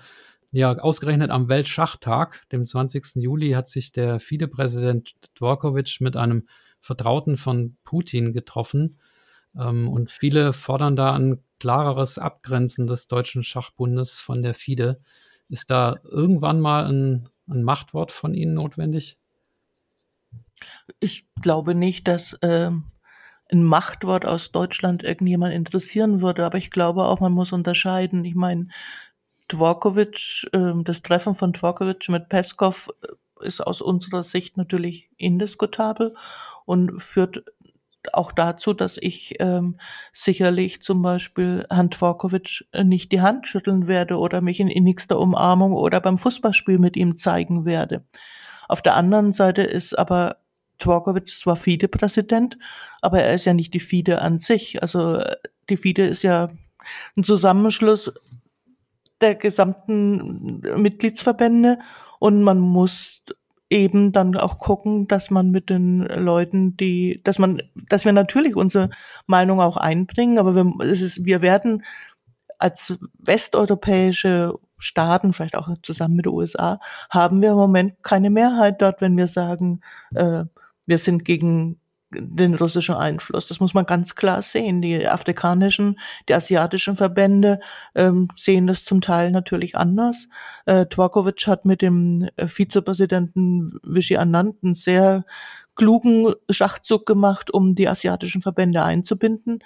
ja, 0.53 0.79
ausgerechnet 0.79 1.31
am 1.31 1.49
Weltschachtag, 1.49 2.47
dem 2.51 2.67
20. 2.67 3.17
Juli, 3.17 3.53
hat 3.53 3.69
sich 3.69 3.91
der 3.91 4.21
FIDE-Präsident 4.21 5.15
Dvorkovic 5.35 6.01
mit 6.01 6.15
einem 6.15 6.47
Vertrauten 6.81 7.39
von 7.39 7.77
Putin 7.85 8.35
getroffen. 8.35 8.99
Ähm, 9.59 9.89
und 9.89 10.11
viele 10.11 10.53
fordern 10.53 10.95
da 10.95 11.15
ein 11.15 11.43
klareres 11.59 12.19
Abgrenzen 12.19 12.87
des 12.87 13.09
Deutschen 13.09 13.45
Schachbundes 13.45 14.19
von 14.19 14.43
der 14.43 14.55
FIDE. 14.55 15.01
Ist 15.49 15.71
da 15.71 15.97
irgendwann 16.05 16.61
mal 16.61 16.85
ein, 16.87 17.31
ein 17.49 17.63
Machtwort 17.63 18.13
von 18.13 18.35
Ihnen 18.35 18.55
notwendig? 18.55 19.17
Ich 21.01 21.25
glaube 21.41 21.75
nicht, 21.75 22.09
dass 22.09 22.39
ähm, 22.43 22.85
ein 23.51 23.63
Machtwort 23.65 24.27
aus 24.27 24.53
Deutschland 24.53 25.03
irgendjemand 25.03 25.55
interessieren 25.55 26.21
würde, 26.21 26.45
aber 26.45 26.59
ich 26.59 26.71
glaube 26.71 27.05
auch, 27.05 27.21
man 27.21 27.33
muss 27.33 27.53
unterscheiden. 27.53 28.25
Ich 28.25 28.35
meine, 28.35 28.69
Dvorkovic, 29.53 30.49
äh, 30.53 30.73
das 30.83 31.03
Treffen 31.03 31.35
von 31.35 31.53
Dvorkovic 31.53 32.09
mit 32.09 32.29
Peskov 32.29 32.89
äh, 33.03 33.47
ist 33.47 33.61
aus 33.61 33.81
unserer 33.83 34.23
Sicht 34.23 34.57
natürlich 34.57 35.11
indiskutabel 35.17 36.15
und 36.65 37.03
führt 37.03 37.45
auch 38.13 38.33
dazu, 38.33 38.73
dass 38.73 38.97
ich 38.97 39.37
ähm, 39.39 39.79
sicherlich 40.13 40.83
zum 40.83 41.03
Beispiel 41.03 41.65
Herrn 41.71 41.91
Dvorkovic 41.91 42.65
nicht 42.83 43.13
die 43.13 43.21
Hand 43.21 43.47
schütteln 43.47 43.87
werde 43.87 44.19
oder 44.19 44.41
mich 44.41 44.59
in 44.59 44.69
innigster 44.69 45.19
Umarmung 45.19 45.73
oder 45.73 46.01
beim 46.01 46.19
Fußballspiel 46.19 46.79
mit 46.79 46.97
ihm 46.97 47.17
zeigen 47.17 47.65
werde. 47.65 48.05
Auf 48.69 48.83
der 48.83 48.97
anderen 48.97 49.33
Seite 49.33 49.63
ist 49.63 49.97
aber 49.97 50.37
Dvorkovic 50.79 51.29
zwar 51.29 51.57
FIDE-Präsident, 51.57 52.59
aber 53.03 53.23
er 53.23 53.35
ist 53.35 53.45
ja 53.45 53.55
nicht 53.55 53.73
die 53.75 53.81
FIDE 53.81 54.21
an 54.21 54.41
sich. 54.41 54.83
Also 54.83 55.19
äh, 55.19 55.37
die 55.71 55.77
FIDE 55.77 56.07
ist 56.07 56.23
ja 56.23 56.49
ein 57.17 57.23
Zusammenschluss 57.23 58.13
der 59.23 59.35
gesamten 59.35 60.61
Mitgliedsverbände. 60.77 61.79
Und 62.19 62.43
man 62.43 62.59
muss 62.59 63.23
eben 63.71 64.13
dann 64.13 64.37
auch 64.37 64.59
gucken, 64.59 65.09
dass 65.09 65.31
man 65.31 65.51
mit 65.51 65.71
den 65.71 66.01
Leuten, 66.01 66.77
die, 66.77 67.21
dass 67.25 67.39
man, 67.39 67.63
dass 67.89 68.05
wir 68.05 68.13
natürlich 68.13 68.55
unsere 68.55 68.91
Meinung 69.27 69.61
auch 69.61 69.79
einbringen, 69.79 70.39
aber 70.39 70.55
wir, 70.55 70.71
es 70.85 71.01
ist, 71.01 71.25
wir 71.25 71.41
werden 71.41 71.83
als 72.59 72.95
westeuropäische 73.19 74.55
Staaten, 74.79 75.33
vielleicht 75.33 75.57
auch 75.57 75.69
zusammen 75.83 76.17
mit 76.17 76.27
den 76.27 76.35
USA, 76.35 76.81
haben 77.11 77.41
wir 77.41 77.53
im 77.53 77.57
Moment 77.57 78.03
keine 78.03 78.31
Mehrheit 78.31 78.83
dort, 78.83 79.01
wenn 79.01 79.17
wir 79.17 79.27
sagen, 79.27 79.81
äh, 80.15 80.45
wir 80.87 80.99
sind 80.99 81.25
gegen 81.25 81.81
den 82.15 82.55
russischen 82.55 82.95
Einfluss. 82.95 83.49
Das 83.49 83.61
muss 83.61 83.75
man 83.75 83.87
ganz 83.87 84.15
klar 84.15 84.43
sehen. 84.43 84.83
Die 84.83 85.07
afrikanischen, 85.07 85.99
die 86.29 86.35
asiatischen 86.35 86.97
Verbände 86.97 87.61
ähm, 87.95 88.29
sehen 88.35 88.67
das 88.67 88.85
zum 88.85 89.01
Teil 89.01 89.31
natürlich 89.31 89.77
anders. 89.77 90.29
Äh, 90.67 90.87
Dvorkovic 90.87 91.47
hat 91.47 91.65
mit 91.65 91.83
dem 91.83 92.29
äh, 92.37 92.49
Vizepräsidenten 92.49 93.79
Vichy 93.83 94.17
Anand 94.17 94.63
einen 94.63 94.75
sehr 94.75 95.25
klugen 95.75 96.35
Schachzug 96.51 97.07
gemacht, 97.07 97.53
um 97.53 97.75
die 97.75 97.89
asiatischen 97.89 98.43
Verbände 98.43 98.83
einzubinden. 98.83 99.61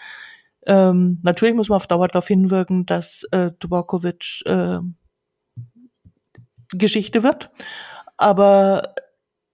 Ähm, 0.67 1.21
natürlich 1.23 1.55
muss 1.55 1.69
man 1.69 1.77
auf 1.77 1.87
Dauer 1.87 2.09
darauf 2.09 2.27
hinwirken, 2.27 2.87
dass 2.87 3.25
äh, 3.31 3.53
Dvorkovic 3.61 4.43
äh, 4.47 4.79
Geschichte 6.71 7.23
wird. 7.23 7.51
Aber 8.17 8.95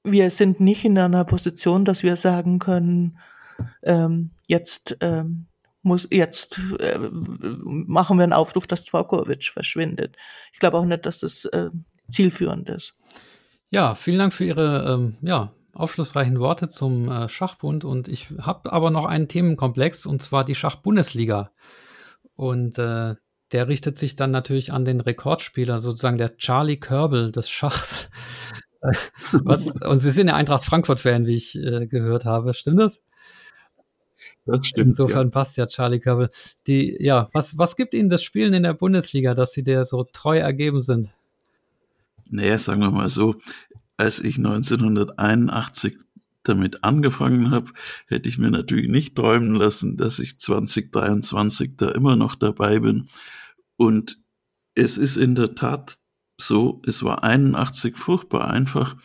wir 0.04 0.30
sind 0.30 0.60
nicht 0.60 0.84
in 0.84 0.98
einer 0.98 1.24
Position, 1.24 1.84
dass 1.84 2.02
wir 2.02 2.16
sagen 2.16 2.58
können, 2.58 3.18
ähm, 3.82 4.30
jetzt 4.46 4.96
ähm, 5.00 5.46
muss 5.82 6.06
jetzt 6.10 6.60
äh, 6.78 6.98
machen 6.98 8.16
wir 8.16 8.24
einen 8.24 8.32
Aufruf, 8.32 8.66
dass 8.66 8.84
Dvorkovic 8.84 9.44
verschwindet. 9.44 10.16
Ich 10.52 10.60
glaube 10.60 10.78
auch 10.78 10.84
nicht, 10.84 11.04
dass 11.06 11.20
das 11.20 11.44
äh, 11.46 11.70
zielführend 12.10 12.68
ist. 12.68 12.94
Ja, 13.68 13.94
vielen 13.94 14.18
Dank 14.18 14.32
für 14.32 14.44
Ihre 14.44 14.92
ähm, 14.92 15.18
ja, 15.22 15.52
aufschlussreichen 15.72 16.38
Worte 16.38 16.68
zum 16.68 17.08
äh, 17.08 17.28
Schachbund. 17.28 17.84
Und 17.84 18.08
ich 18.08 18.28
habe 18.38 18.72
aber 18.72 18.90
noch 18.90 19.06
einen 19.06 19.28
Themenkomplex, 19.28 20.06
und 20.06 20.22
zwar 20.22 20.44
die 20.44 20.54
Schachbundesliga. 20.54 21.50
Und 22.34 22.78
äh, 22.78 23.14
der 23.52 23.68
richtet 23.68 23.96
sich 23.96 24.16
dann 24.16 24.30
natürlich 24.30 24.72
an 24.72 24.84
den 24.84 25.00
Rekordspieler, 25.00 25.78
sozusagen 25.78 26.18
der 26.18 26.36
Charlie 26.36 26.78
Körbel 26.78 27.32
des 27.32 27.50
Schachs. 27.50 28.10
Was, 29.32 29.66
und 29.66 29.98
Sie 29.98 30.10
sind 30.10 30.28
ja 30.28 30.34
Eintracht 30.34 30.64
Frankfurt-Fan, 30.64 31.26
wie 31.26 31.36
ich 31.36 31.54
äh, 31.56 31.86
gehört 31.86 32.24
habe. 32.24 32.52
Stimmt 32.54 32.80
das? 32.80 33.00
Das 34.44 34.66
stimmt. 34.66 34.90
Insofern 34.90 35.28
ja. 35.28 35.30
passt 35.30 35.56
ja 35.56 35.66
Charlie 35.66 36.00
Körbel. 36.00 36.30
Die, 36.66 36.96
ja, 37.00 37.28
was, 37.32 37.56
was 37.58 37.76
gibt 37.76 37.94
Ihnen 37.94 38.08
das 38.08 38.22
Spielen 38.22 38.52
in 38.54 38.64
der 38.64 38.74
Bundesliga, 38.74 39.34
dass 39.34 39.52
Sie 39.52 39.62
der 39.62 39.84
so 39.84 40.04
treu 40.04 40.38
ergeben 40.38 40.82
sind? 40.82 41.10
Naja, 42.30 42.58
sagen 42.58 42.80
wir 42.80 42.90
mal 42.90 43.08
so, 43.08 43.34
als 43.96 44.18
ich 44.18 44.36
1981 44.38 45.96
damit 46.42 46.82
angefangen 46.82 47.52
habe, 47.52 47.70
hätte 48.06 48.28
ich 48.28 48.38
mir 48.38 48.50
natürlich 48.50 48.88
nicht 48.88 49.14
träumen 49.14 49.54
lassen, 49.54 49.96
dass 49.96 50.18
ich 50.18 50.40
2023 50.40 51.76
da 51.76 51.90
immer 51.90 52.16
noch 52.16 52.34
dabei 52.34 52.80
bin. 52.80 53.08
Und 53.76 54.18
es 54.74 54.98
ist 54.98 55.16
in 55.16 55.36
der 55.36 55.54
Tat 55.54 55.98
so, 56.38 56.82
es 56.86 57.02
war 57.02 57.22
81 57.22 57.96
furchtbar 57.96 58.48
einfach, 58.48 58.96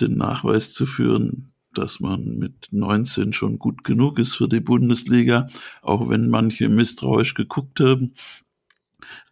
den 0.00 0.16
Nachweis 0.16 0.72
zu 0.72 0.86
führen, 0.86 1.52
dass 1.74 2.00
man 2.00 2.36
mit 2.36 2.68
19 2.70 3.32
schon 3.32 3.58
gut 3.58 3.84
genug 3.84 4.18
ist 4.18 4.34
für 4.34 4.48
die 4.48 4.60
Bundesliga, 4.60 5.48
auch 5.80 6.08
wenn 6.08 6.28
manche 6.28 6.68
misstrauisch 6.68 7.34
geguckt 7.34 7.80
haben. 7.80 8.14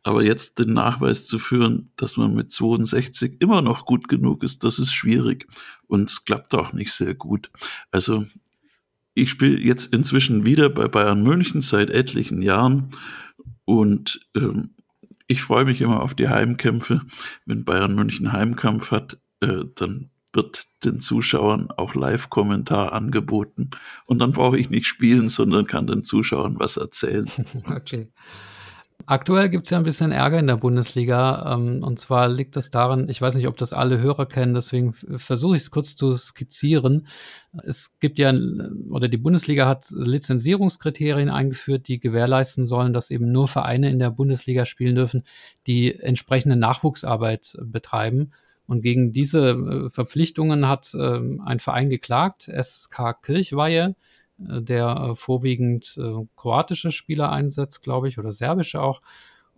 Aber 0.03 0.25
jetzt 0.25 0.59
den 0.59 0.73
Nachweis 0.73 1.27
zu 1.27 1.39
führen, 1.39 1.93
dass 1.97 2.17
man 2.17 2.35
mit 2.35 2.51
62 2.51 3.41
immer 3.41 3.63
noch 3.63 3.85
gut 3.85 4.09
genug 4.09 4.43
ist, 4.43 4.65
das 4.65 4.79
ist 4.79 4.93
schwierig 4.93 5.47
und 5.87 6.09
es 6.09 6.25
klappt 6.25 6.55
auch 6.55 6.73
nicht 6.73 6.93
sehr 6.93 7.15
gut. 7.15 7.51
Also 7.91 8.25
ich 9.15 9.31
spiele 9.31 9.59
jetzt 9.59 9.93
inzwischen 9.93 10.45
wieder 10.45 10.71
bei 10.71 10.89
Bayern 10.89 11.23
München 11.23 11.61
seit 11.61 11.91
etlichen 11.91 12.43
Jahren 12.43 12.91
und 13.65 14.27
ähm, 14.35 14.75
ich 15.31 15.43
freue 15.43 15.65
mich 15.65 15.81
immer 15.81 16.03
auf 16.03 16.15
die 16.15 16.29
Heimkämpfe. 16.29 17.03
Wenn 17.47 17.65
Bayern 17.65 17.95
München 17.95 18.33
Heimkampf 18.33 18.91
hat, 18.91 19.17
äh, 19.41 19.65
dann 19.77 20.11
wird 20.33 20.67
den 20.83 21.01
Zuschauern 21.01 21.71
auch 21.71 21.95
Live-Kommentar 21.95 22.93
angeboten. 22.93 23.71
Und 24.07 24.19
dann 24.19 24.33
brauche 24.33 24.59
ich 24.59 24.71
nicht 24.71 24.87
spielen, 24.87 25.29
sondern 25.29 25.69
kann 25.69 25.87
den 25.87 26.03
Zuschauern 26.03 26.59
was 26.59 26.77
erzählen. 26.77 27.31
Okay. 27.65 28.11
Aktuell 29.11 29.49
gibt 29.49 29.67
es 29.67 29.71
ja 29.71 29.79
ein 29.79 29.83
bisschen 29.83 30.13
Ärger 30.13 30.39
in 30.39 30.47
der 30.47 30.55
Bundesliga. 30.55 31.55
Ähm, 31.55 31.83
und 31.83 31.99
zwar 31.99 32.29
liegt 32.29 32.55
das 32.55 32.71
daran, 32.71 33.09
ich 33.09 33.21
weiß 33.21 33.35
nicht, 33.35 33.49
ob 33.49 33.57
das 33.57 33.73
alle 33.73 34.01
Hörer 34.01 34.25
kennen, 34.25 34.55
deswegen 34.55 34.93
versuche 34.93 35.57
ich 35.57 35.63
es 35.63 35.73
kurz 35.73 35.97
zu 35.97 36.15
skizzieren. 36.15 37.09
Es 37.65 37.99
gibt 37.99 38.21
ja, 38.21 38.33
oder 38.89 39.09
die 39.09 39.17
Bundesliga 39.17 39.67
hat 39.67 39.91
Lizenzierungskriterien 39.91 41.29
eingeführt, 41.29 41.89
die 41.89 41.99
gewährleisten 41.99 42.67
sollen, 42.67 42.93
dass 42.93 43.11
eben 43.11 43.33
nur 43.33 43.49
Vereine 43.49 43.91
in 43.91 43.99
der 43.99 44.11
Bundesliga 44.11 44.65
spielen 44.65 44.95
dürfen, 44.95 45.25
die 45.67 45.93
entsprechende 45.93 46.55
Nachwuchsarbeit 46.55 47.57
betreiben. 47.61 48.31
Und 48.67 48.83
gegen 48.83 49.11
diese 49.11 49.51
äh, 49.51 49.91
Verpflichtungen 49.91 50.69
hat 50.69 50.95
ähm, 50.95 51.43
ein 51.45 51.59
Verein 51.59 51.91
geklagt, 51.91 52.49
SK 52.49 53.21
Kirchweihe 53.23 53.97
der 54.41 55.11
äh, 55.11 55.15
vorwiegend 55.15 55.97
äh, 55.99 56.27
kroatische 56.37 56.93
Spieler 56.93 57.31
einsetzt, 57.31 57.83
glaube 57.83 58.09
ich, 58.09 58.19
oder 58.19 58.33
serbische 58.33 58.81
auch. 58.81 59.03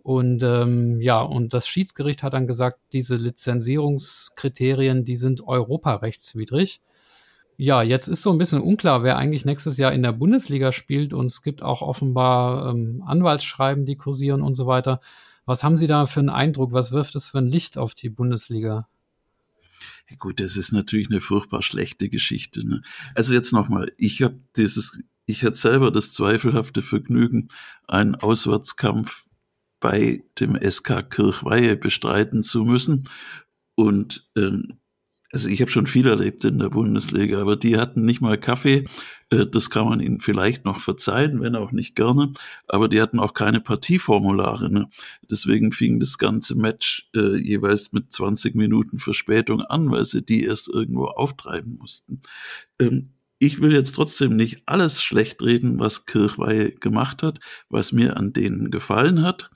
Und 0.03 0.43
ähm, 0.43 0.99
ja, 1.01 1.21
und 1.21 1.53
das 1.53 1.67
Schiedsgericht 1.67 2.23
hat 2.23 2.33
dann 2.33 2.45
gesagt, 2.45 2.77
diese 2.91 3.15
Lizenzierungskriterien, 3.15 5.05
die 5.05 5.15
sind 5.15 5.47
europarechtswidrig. 5.47 6.81
Ja, 7.55 7.81
jetzt 7.83 8.07
ist 8.07 8.21
so 8.21 8.31
ein 8.31 8.37
bisschen 8.37 8.61
unklar, 8.61 9.03
wer 9.03 9.17
eigentlich 9.17 9.45
nächstes 9.45 9.77
Jahr 9.77 9.93
in 9.93 10.03
der 10.03 10.11
Bundesliga 10.11 10.71
spielt 10.71 11.13
und 11.13 11.27
es 11.27 11.41
gibt 11.41 11.63
auch 11.63 11.81
offenbar 11.81 12.71
ähm, 12.71 13.03
Anwaltsschreiben, 13.05 13.85
die 13.85 13.95
kursieren 13.95 14.41
und 14.41 14.55
so 14.55 14.65
weiter. 14.67 14.99
Was 15.45 15.63
haben 15.63 15.77
Sie 15.77 15.87
da 15.87 16.05
für 16.05 16.19
einen 16.19 16.29
Eindruck? 16.29 16.73
Was 16.73 16.91
wirft 16.91 17.15
es 17.15 17.29
für 17.29 17.37
ein 17.37 17.47
Licht 17.47 17.77
auf 17.77 17.93
die 17.93 18.09
Bundesliga? 18.09 18.87
Gut, 20.19 20.39
das 20.39 20.57
ist 20.57 20.71
natürlich 20.71 21.09
eine 21.09 21.21
furchtbar 21.21 21.63
schlechte 21.63 22.09
Geschichte. 22.09 22.67
Ne? 22.67 22.81
Also 23.15 23.33
jetzt 23.33 23.51
nochmal, 23.51 23.91
ich 23.97 24.21
habe 24.21 24.39
dieses, 24.55 25.01
ich 25.25 25.43
hatte 25.43 25.55
selber 25.55 25.91
das 25.91 26.11
zweifelhafte 26.11 26.81
Vergnügen, 26.81 27.47
einen 27.87 28.15
Auswärtskampf 28.15 29.25
bei 29.79 30.23
dem 30.39 30.55
SK 30.55 31.09
Kirchweihe 31.09 31.75
bestreiten 31.75 32.43
zu 32.43 32.63
müssen. 32.63 33.09
Und 33.75 34.29
ähm, 34.37 34.79
Also 35.33 35.49
ich 35.49 35.61
habe 35.61 35.71
schon 35.71 35.87
viel 35.87 36.05
erlebt 36.07 36.43
in 36.43 36.59
der 36.59 36.69
Bundesliga, 36.69 37.41
aber 37.41 37.55
die 37.55 37.77
hatten 37.77 38.05
nicht 38.05 38.21
mal 38.21 38.37
Kaffee. 38.37 38.85
Äh, 39.31 39.47
das 39.47 39.71
kann 39.71 39.89
man 39.89 39.99
ihnen 39.99 40.19
vielleicht 40.19 40.63
noch 40.63 40.79
verzeihen, 40.79 41.41
wenn 41.41 41.55
auch 41.55 41.71
nicht 41.71 41.95
gerne. 41.95 42.31
Aber 42.67 42.87
die 42.87 43.01
hatten 43.01 43.19
auch 43.19 43.33
keine 43.33 43.59
Partieformulare. 43.59 44.71
Ne? 44.71 44.89
Deswegen 45.27 45.71
fing 45.71 45.99
das 45.99 46.19
ganze 46.19 46.53
Match 46.53 47.09
äh, 47.15 47.35
jeweils 47.35 47.93
mit 47.93 48.13
20 48.13 48.53
Minuten 48.53 48.99
Verspätung 48.99 49.61
an, 49.61 49.89
weil 49.89 50.05
sie 50.05 50.23
die 50.23 50.43
erst 50.43 50.69
irgendwo 50.69 51.05
auftreiben 51.05 51.79
mussten. 51.79 52.21
Ähm, 52.79 53.09
ich 53.39 53.59
will 53.59 53.73
jetzt 53.73 53.93
trotzdem 53.93 54.35
nicht 54.35 54.61
alles 54.67 55.01
schlecht 55.01 55.41
reden, 55.41 55.79
was 55.79 56.05
Kirchweihe 56.05 56.73
gemacht 56.73 57.23
hat, 57.23 57.39
was 57.69 57.91
mir 57.91 58.17
an 58.17 58.33
denen 58.33 58.69
gefallen 58.69 59.23
hat 59.23 59.49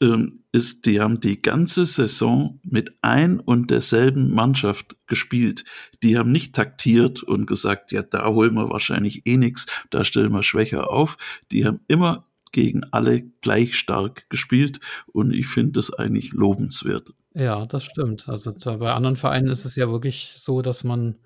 ähm, 0.00 0.44
ist, 0.52 0.86
die 0.86 1.00
haben 1.00 1.20
die 1.20 1.40
ganze 1.40 1.86
Saison 1.86 2.60
mit 2.62 2.96
ein 3.02 3.40
und 3.40 3.70
derselben 3.70 4.32
Mannschaft 4.34 4.96
gespielt. 5.06 5.64
Die 6.02 6.18
haben 6.18 6.32
nicht 6.32 6.54
taktiert 6.54 7.22
und 7.22 7.46
gesagt, 7.46 7.92
ja, 7.92 8.02
da 8.02 8.26
holen 8.28 8.54
wir 8.54 8.70
wahrscheinlich 8.70 9.26
eh 9.26 9.36
nichts, 9.36 9.66
da 9.90 10.04
stellen 10.04 10.32
wir 10.32 10.42
schwächer 10.42 10.90
auf. 10.90 11.16
Die 11.50 11.64
haben 11.64 11.80
immer 11.88 12.26
gegen 12.52 12.84
alle 12.84 13.22
gleich 13.42 13.76
stark 13.76 14.28
gespielt 14.30 14.80
und 15.12 15.32
ich 15.32 15.46
finde 15.46 15.72
das 15.72 15.92
eigentlich 15.92 16.32
lobenswert. 16.32 17.12
Ja, 17.34 17.66
das 17.66 17.84
stimmt. 17.84 18.28
Also 18.28 18.52
bei 18.52 18.92
anderen 18.92 19.16
Vereinen 19.16 19.48
ist 19.48 19.64
es 19.64 19.76
ja 19.76 19.90
wirklich 19.90 20.32
so, 20.38 20.62
dass 20.62 20.84
man 20.84 21.16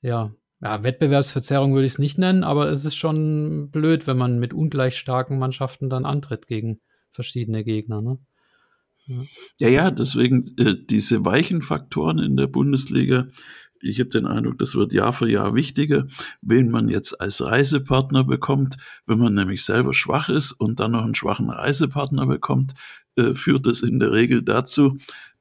ja 0.00 0.32
ja, 0.62 0.82
Wettbewerbsverzerrung 0.82 1.72
würde 1.72 1.86
ich 1.86 1.92
es 1.92 1.98
nicht 1.98 2.18
nennen, 2.18 2.44
aber 2.44 2.68
es 2.68 2.84
ist 2.84 2.96
schon 2.96 3.70
blöd, 3.70 4.06
wenn 4.06 4.18
man 4.18 4.38
mit 4.38 4.52
ungleich 4.52 4.98
starken 4.98 5.38
Mannschaften 5.38 5.88
dann 5.88 6.04
antritt 6.04 6.46
gegen 6.46 6.80
verschiedene 7.12 7.64
Gegner. 7.64 8.02
Ne? 8.02 8.18
Ja. 9.58 9.68
ja, 9.68 9.90
deswegen 9.90 10.44
äh, 10.58 10.74
diese 10.78 11.24
weichen 11.24 11.62
Faktoren 11.62 12.18
in 12.18 12.36
der 12.36 12.46
Bundesliga. 12.46 13.26
Ich 13.82 13.98
habe 13.98 14.10
den 14.10 14.26
Eindruck, 14.26 14.58
das 14.58 14.74
wird 14.74 14.92
Jahr 14.92 15.12
für 15.12 15.28
Jahr 15.28 15.54
wichtiger, 15.54 16.06
wen 16.42 16.70
man 16.70 16.88
jetzt 16.88 17.18
als 17.20 17.42
Reisepartner 17.42 18.24
bekommt. 18.24 18.76
Wenn 19.06 19.18
man 19.18 19.34
nämlich 19.34 19.64
selber 19.64 19.94
schwach 19.94 20.28
ist 20.28 20.52
und 20.52 20.80
dann 20.80 20.92
noch 20.92 21.04
einen 21.04 21.14
schwachen 21.14 21.48
Reisepartner 21.48 22.26
bekommt, 22.26 22.74
äh, 23.16 23.34
führt 23.34 23.66
das 23.66 23.80
in 23.80 23.98
der 23.98 24.12
Regel 24.12 24.42
dazu, 24.42 24.98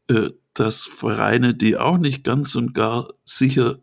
äh, 0.08 0.30
dass 0.54 0.86
Vereine, 0.86 1.54
die 1.54 1.78
auch 1.78 1.98
nicht 1.98 2.24
ganz 2.24 2.56
und 2.56 2.74
gar 2.74 3.14
sicher 3.26 3.80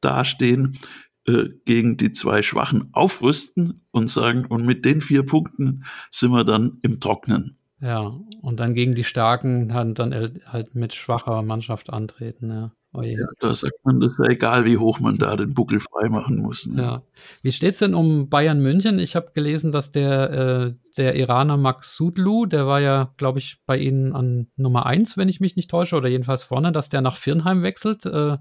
dastehen, 0.00 0.78
äh, 1.26 1.48
gegen 1.64 1.96
die 1.96 2.12
zwei 2.12 2.42
Schwachen 2.42 2.88
aufrüsten 2.92 3.86
und 3.90 4.10
sagen, 4.10 4.44
und 4.46 4.66
mit 4.66 4.84
den 4.84 5.00
vier 5.00 5.24
Punkten 5.24 5.84
sind 6.10 6.30
wir 6.32 6.44
dann 6.44 6.78
im 6.82 7.00
Trocknen. 7.00 7.56
Ja, 7.80 8.18
und 8.40 8.60
dann 8.60 8.74
gegen 8.74 8.94
die 8.94 9.04
Starken 9.04 9.68
dann, 9.68 9.94
dann 9.94 10.12
halt 10.46 10.74
mit 10.74 10.94
schwacher 10.94 11.42
Mannschaft 11.42 11.92
antreten, 11.92 12.50
ja. 12.50 12.72
Oh 12.96 13.02
ja, 13.02 13.26
da 13.40 13.52
sagt 13.52 13.74
man, 13.82 13.98
das 13.98 14.12
ist 14.12 14.18
ja 14.20 14.30
egal, 14.30 14.64
wie 14.64 14.78
hoch 14.78 15.00
man 15.00 15.16
da 15.18 15.34
den 15.34 15.52
Buckel 15.52 15.80
freimachen 15.80 16.40
muss. 16.40 16.66
Ne? 16.66 16.80
Ja. 16.80 17.02
Wie 17.42 17.50
steht 17.50 17.72
es 17.72 17.80
denn 17.80 17.92
um 17.92 18.28
Bayern 18.28 18.62
München? 18.62 19.00
Ich 19.00 19.16
habe 19.16 19.32
gelesen, 19.34 19.72
dass 19.72 19.90
der, 19.90 20.30
äh, 20.30 20.72
der 20.96 21.16
Iraner 21.16 21.56
Max 21.56 21.96
Sudlu, 21.96 22.46
der 22.46 22.68
war 22.68 22.80
ja, 22.80 23.12
glaube 23.16 23.40
ich, 23.40 23.58
bei 23.66 23.78
Ihnen 23.78 24.12
an 24.12 24.46
Nummer 24.54 24.86
eins, 24.86 25.16
wenn 25.16 25.28
ich 25.28 25.40
mich 25.40 25.56
nicht 25.56 25.70
täusche, 25.70 25.96
oder 25.96 26.08
jedenfalls 26.08 26.44
vorne, 26.44 26.70
dass 26.70 26.88
der 26.88 27.00
nach 27.00 27.16
Firnheim 27.16 27.64
wechselt. 27.64 28.06
Äh, 28.06 28.36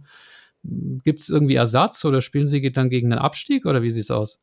Gibt 0.64 1.22
es 1.22 1.30
irgendwie 1.30 1.56
Ersatz 1.56 2.04
oder 2.06 2.22
spielen 2.22 2.48
Sie 2.48 2.72
dann 2.72 2.90
gegen 2.90 3.10
den 3.10 3.20
Abstieg 3.20 3.66
oder 3.66 3.82
wie 3.82 3.92
sieht 3.92 4.04
es 4.04 4.12
aus? 4.12 4.40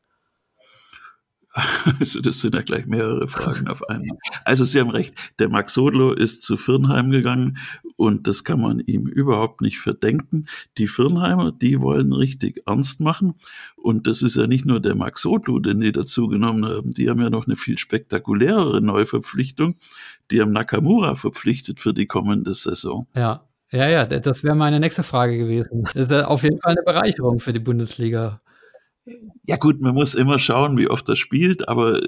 Also 1.98 2.20
das 2.20 2.40
sind 2.40 2.54
ja 2.54 2.62
gleich 2.62 2.86
mehrere 2.86 3.28
Fragen 3.28 3.68
auf 3.68 3.88
einmal. 3.88 4.18
Also 4.44 4.64
Sie 4.64 4.78
haben 4.78 4.90
recht, 4.90 5.14
der 5.38 5.48
Max 5.48 5.74
Sodlo 5.74 6.12
ist 6.12 6.42
zu 6.42 6.56
Firnheim 6.56 7.10
gegangen 7.10 7.58
und 7.96 8.26
das 8.26 8.44
kann 8.44 8.60
man 8.60 8.80
ihm 8.80 9.06
überhaupt 9.06 9.60
nicht 9.60 9.78
verdenken. 9.78 10.46
Die 10.78 10.86
Firnheimer, 10.86 11.52
die 11.52 11.80
wollen 11.80 12.12
richtig 12.12 12.62
ernst 12.66 13.00
machen 13.00 13.34
und 13.76 14.06
das 14.06 14.22
ist 14.22 14.36
ja 14.36 14.46
nicht 14.46 14.64
nur 14.64 14.80
der 14.80 14.94
Max 14.94 15.22
Sodlo, 15.22 15.58
den 15.58 15.80
die 15.80 15.92
dazu 15.92 16.28
genommen 16.28 16.66
haben, 16.66 16.94
die 16.94 17.10
haben 17.10 17.20
ja 17.20 17.30
noch 17.30 17.46
eine 17.46 17.56
viel 17.56 17.78
spektakulärere 17.78 18.80
Neuverpflichtung. 18.80 19.76
Die 20.30 20.40
haben 20.40 20.52
Nakamura 20.52 21.16
verpflichtet 21.16 21.80
für 21.80 21.92
die 21.92 22.06
kommende 22.06 22.54
Saison. 22.54 23.08
Ja, 23.14 23.49
ja, 23.72 23.88
ja, 23.88 24.06
das 24.06 24.42
wäre 24.42 24.56
meine 24.56 24.80
nächste 24.80 25.02
Frage 25.02 25.38
gewesen. 25.38 25.84
Das 25.84 26.10
ist 26.10 26.12
auf 26.12 26.42
jeden 26.42 26.60
Fall 26.60 26.72
eine 26.72 26.82
Bereicherung 26.84 27.40
für 27.40 27.52
die 27.52 27.60
Bundesliga. 27.60 28.38
Ja 29.44 29.56
gut, 29.56 29.80
man 29.80 29.94
muss 29.94 30.14
immer 30.14 30.38
schauen, 30.38 30.76
wie 30.76 30.88
oft 30.88 31.08
er 31.08 31.16
spielt, 31.16 31.68
aber 31.68 32.00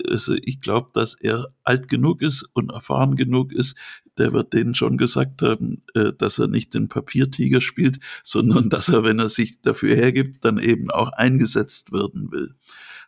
ich 0.42 0.60
glaube, 0.60 0.90
dass 0.92 1.14
er 1.14 1.48
alt 1.64 1.88
genug 1.88 2.22
ist 2.22 2.48
und 2.52 2.70
erfahren 2.70 3.16
genug 3.16 3.52
ist, 3.52 3.76
der 4.18 4.32
wird 4.32 4.52
denen 4.52 4.74
schon 4.74 4.98
gesagt 4.98 5.42
haben, 5.42 5.82
äh, 5.94 6.12
dass 6.16 6.38
er 6.38 6.48
nicht 6.48 6.74
den 6.74 6.88
Papiertiger 6.88 7.60
spielt, 7.60 7.98
sondern 8.22 8.68
dass 8.70 8.88
er, 8.88 9.04
wenn 9.04 9.18
er 9.18 9.28
sich 9.28 9.62
dafür 9.62 9.96
hergibt, 9.96 10.44
dann 10.44 10.58
eben 10.58 10.90
auch 10.90 11.12
eingesetzt 11.12 11.92
werden 11.92 12.30
will. 12.30 12.54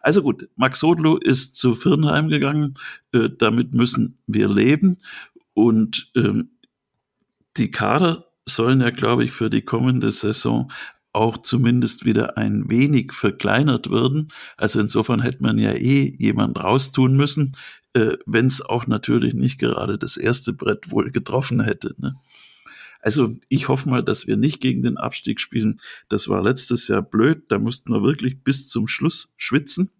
Also 0.00 0.22
gut, 0.22 0.48
Max 0.56 0.80
Sodlo 0.80 1.16
ist 1.16 1.56
zu 1.56 1.74
Firnheim 1.74 2.28
gegangen, 2.28 2.74
äh, 3.12 3.28
damit 3.38 3.74
müssen 3.74 4.18
wir 4.26 4.48
leben 4.48 4.98
und 5.52 6.10
ähm, 6.16 6.50
die 7.56 7.70
Kader 7.70 8.26
sollen 8.46 8.80
ja, 8.80 8.90
glaube 8.90 9.24
ich, 9.24 9.32
für 9.32 9.50
die 9.50 9.62
kommende 9.62 10.10
Saison 10.10 10.70
auch 11.12 11.38
zumindest 11.38 12.04
wieder 12.04 12.36
ein 12.36 12.68
wenig 12.68 13.12
verkleinert 13.12 13.90
werden. 13.90 14.32
Also 14.56 14.80
insofern 14.80 15.20
hätte 15.20 15.42
man 15.42 15.58
ja 15.58 15.72
eh 15.72 16.14
jemand 16.18 16.58
raustun 16.58 17.16
müssen, 17.16 17.52
äh, 17.94 18.16
wenn 18.26 18.46
es 18.46 18.60
auch 18.60 18.86
natürlich 18.86 19.34
nicht 19.34 19.58
gerade 19.58 19.96
das 19.96 20.16
erste 20.16 20.52
Brett 20.52 20.90
wohl 20.90 21.12
getroffen 21.12 21.62
hätte. 21.62 21.94
Ne? 21.98 22.16
Also 23.00 23.36
ich 23.48 23.68
hoffe 23.68 23.88
mal, 23.88 24.02
dass 24.02 24.26
wir 24.26 24.36
nicht 24.36 24.60
gegen 24.60 24.82
den 24.82 24.96
Abstieg 24.96 25.38
spielen. 25.40 25.78
Das 26.08 26.28
war 26.28 26.42
letztes 26.42 26.88
Jahr 26.88 27.02
blöd. 27.02 27.44
Da 27.48 27.58
mussten 27.58 27.92
wir 27.92 28.02
wirklich 28.02 28.42
bis 28.42 28.68
zum 28.68 28.88
Schluss 28.88 29.34
schwitzen. 29.36 29.90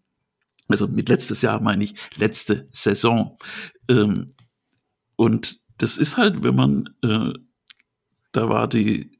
Also 0.69 0.89
mit 0.89 1.09
letztes 1.09 1.43
Jahr 1.43 1.61
meine 1.61 1.85
ich 1.85 1.95
letzte 2.17 2.67
Saison. 2.73 3.39
Ähm, 3.89 4.31
und 5.17 5.61
das 5.79 5.99
ist 5.99 6.17
halt, 6.17 6.43
wenn 6.43 6.55
man 6.55 6.89
äh, 7.03 7.33
da 8.35 8.49
war 8.49 8.69
die 8.69 9.13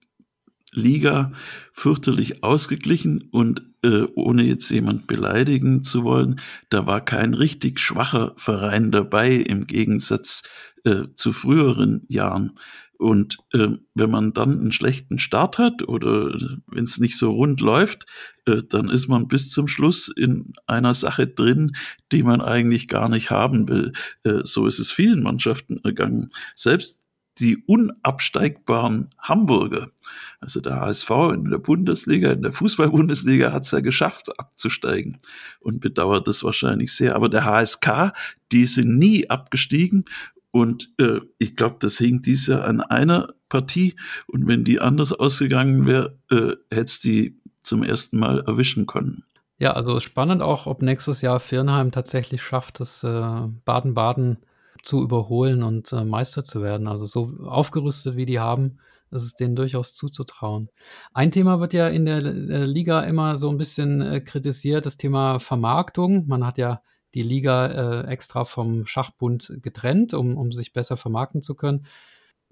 Liga 0.73 1.33
fürchterlich 1.73 2.43
ausgeglichen 2.43 3.29
und 3.31 3.63
äh, 3.83 4.07
ohne 4.15 4.43
jetzt 4.43 4.71
jemand 4.71 5.07
beleidigen 5.07 5.83
zu 5.83 6.05
wollen, 6.05 6.41
da 6.69 6.87
war 6.87 7.05
kein 7.05 7.35
richtig 7.35 7.79
schwacher 7.79 8.33
Verein 8.37 8.91
dabei 8.91 9.33
im 9.35 9.67
Gegensatz 9.67 10.43
äh, 10.85 11.05
zu 11.15 11.33
früheren 11.33 12.05
Jahren. 12.09 12.59
Und 12.97 13.39
äh, 13.53 13.69
wenn 13.95 14.11
man 14.11 14.33
dann 14.33 14.61
einen 14.61 14.73
schlechten 14.73 15.19
Start 15.19 15.59
hat 15.59 15.87
oder 15.87 16.39
wenn 16.67 16.85
es 16.85 16.99
nicht 16.99 17.19
so 17.19 17.33
rund 17.33 17.61
läuft, 17.61 18.07
äh, 18.47 18.63
dann 18.69 18.89
ist 18.89 19.09
man 19.09 19.29
bis 19.29 19.51
zum 19.51 19.69
Schluss 19.69 20.09
in 20.09 20.55
einer 20.67 20.95
Sache 20.95 21.27
drin, 21.27 21.77
die 22.13 22.23
man 22.23 22.41
eigentlich 22.41 22.89
gar 22.89 23.09
nicht 23.09 23.31
haben 23.31 23.69
will. 23.69 23.93
Äh, 24.23 24.41
so 24.45 24.67
ist 24.67 24.79
es 24.79 24.91
vielen 24.91 25.23
Mannschaften 25.23 25.81
ergangen. 25.85 26.31
Selbst 26.55 27.04
die 27.39 27.57
unabsteigbaren 27.67 29.11
Hamburger. 29.19 29.89
Also 30.41 30.61
der 30.61 30.81
HSV 30.81 31.11
in 31.35 31.51
der 31.51 31.59
Bundesliga, 31.59 32.33
in 32.33 32.43
der 32.43 32.53
Fußball-Bundesliga 32.53 33.53
hat 33.53 33.65
es 33.65 33.71
ja 33.71 33.81
geschafft, 33.81 34.39
abzusteigen 34.39 35.19
und 35.61 35.81
bedauert 35.81 36.29
das 36.29 36.45
wahrscheinlich 36.45 36.93
sehr. 36.93 37.17
Aber 37.17 37.29
der 37.29 37.45
HSK, 37.45 38.13
die 38.53 38.67
sind 38.67 38.99
nie 38.99 39.29
abgestiegen 39.31 40.05
und 40.51 40.93
äh, 40.99 41.21
ich 41.39 41.57
glaube, 41.57 41.77
das 41.81 41.99
hing 41.99 42.23
dies 42.23 42.47
Jahr 42.47 42.65
an 42.65 42.81
einer 42.81 43.35
Partie 43.49 43.97
und 44.27 44.47
wenn 44.47 44.65
die 44.65 44.81
anders 44.81 45.13
ausgegangen 45.13 45.87
wäre, 45.87 46.19
äh, 46.31 46.55
hätte 46.71 46.85
es 46.85 47.01
die 47.01 47.41
zum 47.61 47.83
ersten 47.83 48.19
Mal 48.19 48.41
erwischen 48.47 48.87
können. 48.87 49.25
Ja, 49.59 49.73
also 49.73 49.99
spannend 50.01 50.43
auch, 50.43 50.67
ob 50.67 50.83
nächstes 50.83 51.23
Jahr 51.23 51.41
Firnheim 51.41 51.91
tatsächlich 51.91 52.43
schafft, 52.43 52.81
das 52.81 53.03
äh, 53.03 53.49
Baden-Baden 53.65 54.39
zu 54.85 55.03
überholen 55.03 55.63
und 55.63 55.93
äh, 55.93 56.05
Meister 56.05 56.45
zu 56.45 56.63
werden. 56.63 56.87
Also 56.87 57.07
so 57.07 57.45
aufgerüstet, 57.47 58.17
wie 58.17 58.27
die 58.27 58.39
haben, 58.39 58.79
ist 59.11 59.23
es 59.23 59.35
denen 59.35 59.57
durchaus 59.57 59.95
zuzutrauen. 59.95 60.69
Ein 61.13 61.31
Thema 61.31 61.61
wird 61.61 61.73
ja 61.73 61.89
in 61.89 62.05
der 62.05 62.19
äh, 62.19 62.65
Liga 62.65 63.03
immer 63.03 63.37
so 63.37 63.49
ein 63.49 63.59
bisschen 63.59 64.01
äh, 64.03 64.21
kritisiert, 64.21 64.87
das 64.87 64.97
Thema 64.97 65.39
Vermarktung. 65.39 66.27
Man 66.27 66.47
hat 66.47 66.59
ja 66.59 66.79
die 67.15 67.23
Liga 67.23 67.67
äh, 68.03 68.07
extra 68.09 68.45
vom 68.45 68.87
Schachbund 68.87 69.53
getrennt, 69.63 70.15
um, 70.15 70.37
um 70.37 70.53
sich 70.53 70.73
besser 70.73 70.97
vermarkten 70.97 71.43
zu 71.43 71.55
können 71.55 71.87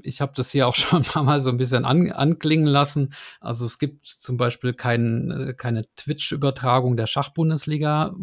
ich 0.05 0.21
habe 0.21 0.33
das 0.35 0.51
hier 0.51 0.67
auch 0.69 0.75
schon 0.77 1.03
ein 1.03 1.05
paar 1.05 1.23
Mal 1.23 1.41
so 1.41 1.51
ein 1.51 1.57
bisschen 1.57 1.85
an, 1.85 2.11
anklingen 2.11 2.67
lassen. 2.67 3.13
Also 3.41 3.65
es 3.65 3.79
gibt 3.79 4.07
zum 4.07 4.37
Beispiel 4.37 4.75
kein, 4.75 5.31
äh, 5.31 5.55
keine 5.55 5.87
Twitch-Übertragung 5.97 6.97
der 6.97 7.07
Schachbundesliga. 7.07 8.15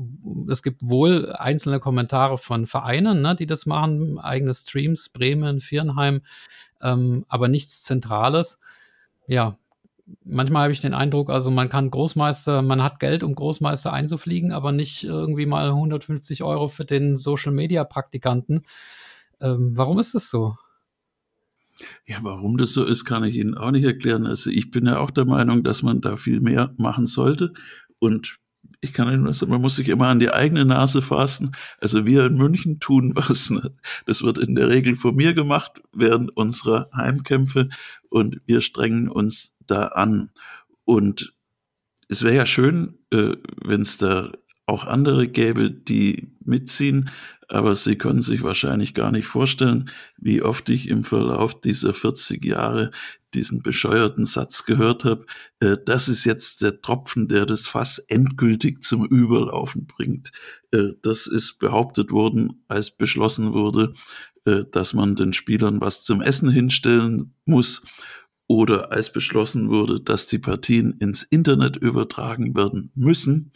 Es 0.50 0.64
gibt 0.64 0.82
wohl 0.84 1.34
einzelne 1.34 1.80
Kommentare 1.80 2.38
von 2.38 2.66
Vereinen, 2.66 3.22
ne, 3.22 3.36
die 3.36 3.46
das 3.46 3.66
machen, 3.66 4.20
eigene 4.20 4.54
Streams, 4.54 5.10
Bremen, 5.10 5.60
Viernheim, 5.60 6.22
ähm, 6.82 7.26
aber 7.28 7.48
nichts 7.48 7.84
Zentrales. 7.84 8.60
Ja, 9.28 9.58
manchmal 10.24 10.64
habe 10.64 10.74
ich 10.74 10.82
den 10.82 10.94
Eindruck, 10.94 11.30
also 11.30 11.52
man 11.52 11.70
kann 11.70 11.92
Großmeister, 11.92 12.62
man 12.62 12.82
hat 12.82 13.00
Geld, 13.00 13.24
um 13.24 13.36
Großmeister 13.36 13.94
einzufliegen, 13.94 14.52
aber 14.52 14.72
nicht 14.72 15.04
irgendwie 15.04 15.46
mal 15.46 15.68
150 15.68 16.44
Euro 16.44 16.68
für 16.68 16.86
den 16.86 17.16
Social-Media-Praktikanten. 17.16 18.62
Ähm, 19.42 19.78
warum 19.78 20.00
ist 20.00 20.16
das 20.16 20.30
so? 20.30 20.56
Ja, 22.06 22.18
warum 22.22 22.58
das 22.58 22.74
so 22.74 22.86
ist, 22.86 23.06
kann 23.06 23.24
ich 23.24 23.36
Ihnen 23.36 23.56
auch 23.56 23.72
nicht 23.72 23.86
erklären. 23.86 24.26
Also 24.26 24.50
ich 24.50 24.72
bin 24.72 24.86
ja 24.86 25.00
auch 25.00 25.12
der 25.12 25.26
Meinung, 25.26 25.64
dass 25.64 25.84
man 25.84 26.02
da 26.02 26.18
viel 26.18 26.42
mehr 26.42 26.74
machen 26.78 27.06
sollte. 27.06 27.54
Und 28.00 28.40
ich 28.82 28.94
kann 28.94 29.10
Ihnen 29.10 29.24
nur 29.24 29.34
sagen, 29.34 29.52
man 29.52 29.62
muss 29.62 29.76
sich 29.76 29.90
immer 29.90 30.08
an 30.08 30.20
die 30.20 30.32
eigene 30.32 30.66
Nase 30.66 31.02
fassen. 31.02 31.52
Also 31.80 32.06
wir 32.06 32.26
in 32.26 32.36
München 32.36 32.80
tun 32.80 33.14
was. 33.16 33.50
Ne? 33.50 33.74
Das 34.06 34.24
wird 34.24 34.38
in 34.38 34.56
der 34.56 34.70
Regel 34.70 34.96
von 34.96 35.16
mir 35.16 35.34
gemacht 35.34 35.82
während 35.92 36.36
unserer 36.36 36.88
Heimkämpfe 36.96 37.70
und 38.10 38.42
wir 38.46 38.62
strengen 38.62 39.10
uns 39.10 39.58
da 39.68 39.88
an. 39.88 40.32
Und 40.86 41.34
es 42.08 42.24
wäre 42.24 42.36
ja 42.36 42.46
schön, 42.46 42.98
äh, 43.12 43.36
wenn 43.64 43.82
es 43.82 43.98
da 43.98 44.32
auch 44.66 44.86
andere 44.86 45.28
gäbe, 45.28 45.72
die 45.72 46.32
mitziehen, 46.44 47.10
aber 47.50 47.76
Sie 47.76 47.98
können 47.98 48.22
sich 48.22 48.44
wahrscheinlich 48.44 48.94
gar 48.94 49.12
nicht 49.12 49.26
vorstellen, 49.26 49.90
wie 50.18 50.42
oft 50.42 50.70
ich 50.70 50.88
im 50.88 51.04
Verlauf 51.04 51.60
dieser 51.60 51.94
40 51.94 52.46
Jahre 52.46 52.92
diesen 53.34 53.62
bescheuerten 53.62 54.26
Satz 54.26 54.66
gehört 54.66 55.06
habe, 55.06 55.26
äh, 55.60 55.78
das 55.86 56.10
ist 56.10 56.26
jetzt 56.26 56.62
der 56.62 56.82
Tropfen, 56.82 57.28
der 57.28 57.46
das 57.46 57.68
Fass 57.68 58.00
endgültig 58.00 58.82
zum 58.84 59.06
Überlaufen 59.06 59.86
bringt. 59.86 60.32
Äh, 60.72 60.94
das 61.02 61.28
ist 61.28 61.60
behauptet 61.60 62.12
worden, 62.12 62.64
als 62.68 62.92
beschlossen 62.92 63.54
wurde, 63.54 63.94
äh, 64.46 64.64
dass 64.72 64.94
man 64.94 65.16
den 65.16 65.34
Spielern 65.34 65.82
was 65.82 66.04
zum 66.04 66.22
Essen 66.22 66.50
hinstellen 66.50 67.34
muss 67.46 67.84
oder 68.48 68.92
als 68.92 69.14
beschlossen 69.14 69.70
wurde, 69.70 70.02
dass 70.02 70.26
die 70.26 70.40
Partien 70.40 70.94
ins 71.00 71.24
Internet 71.24 71.78
übertragen 71.78 72.56
werden 72.56 72.92
müssen. 72.96 73.52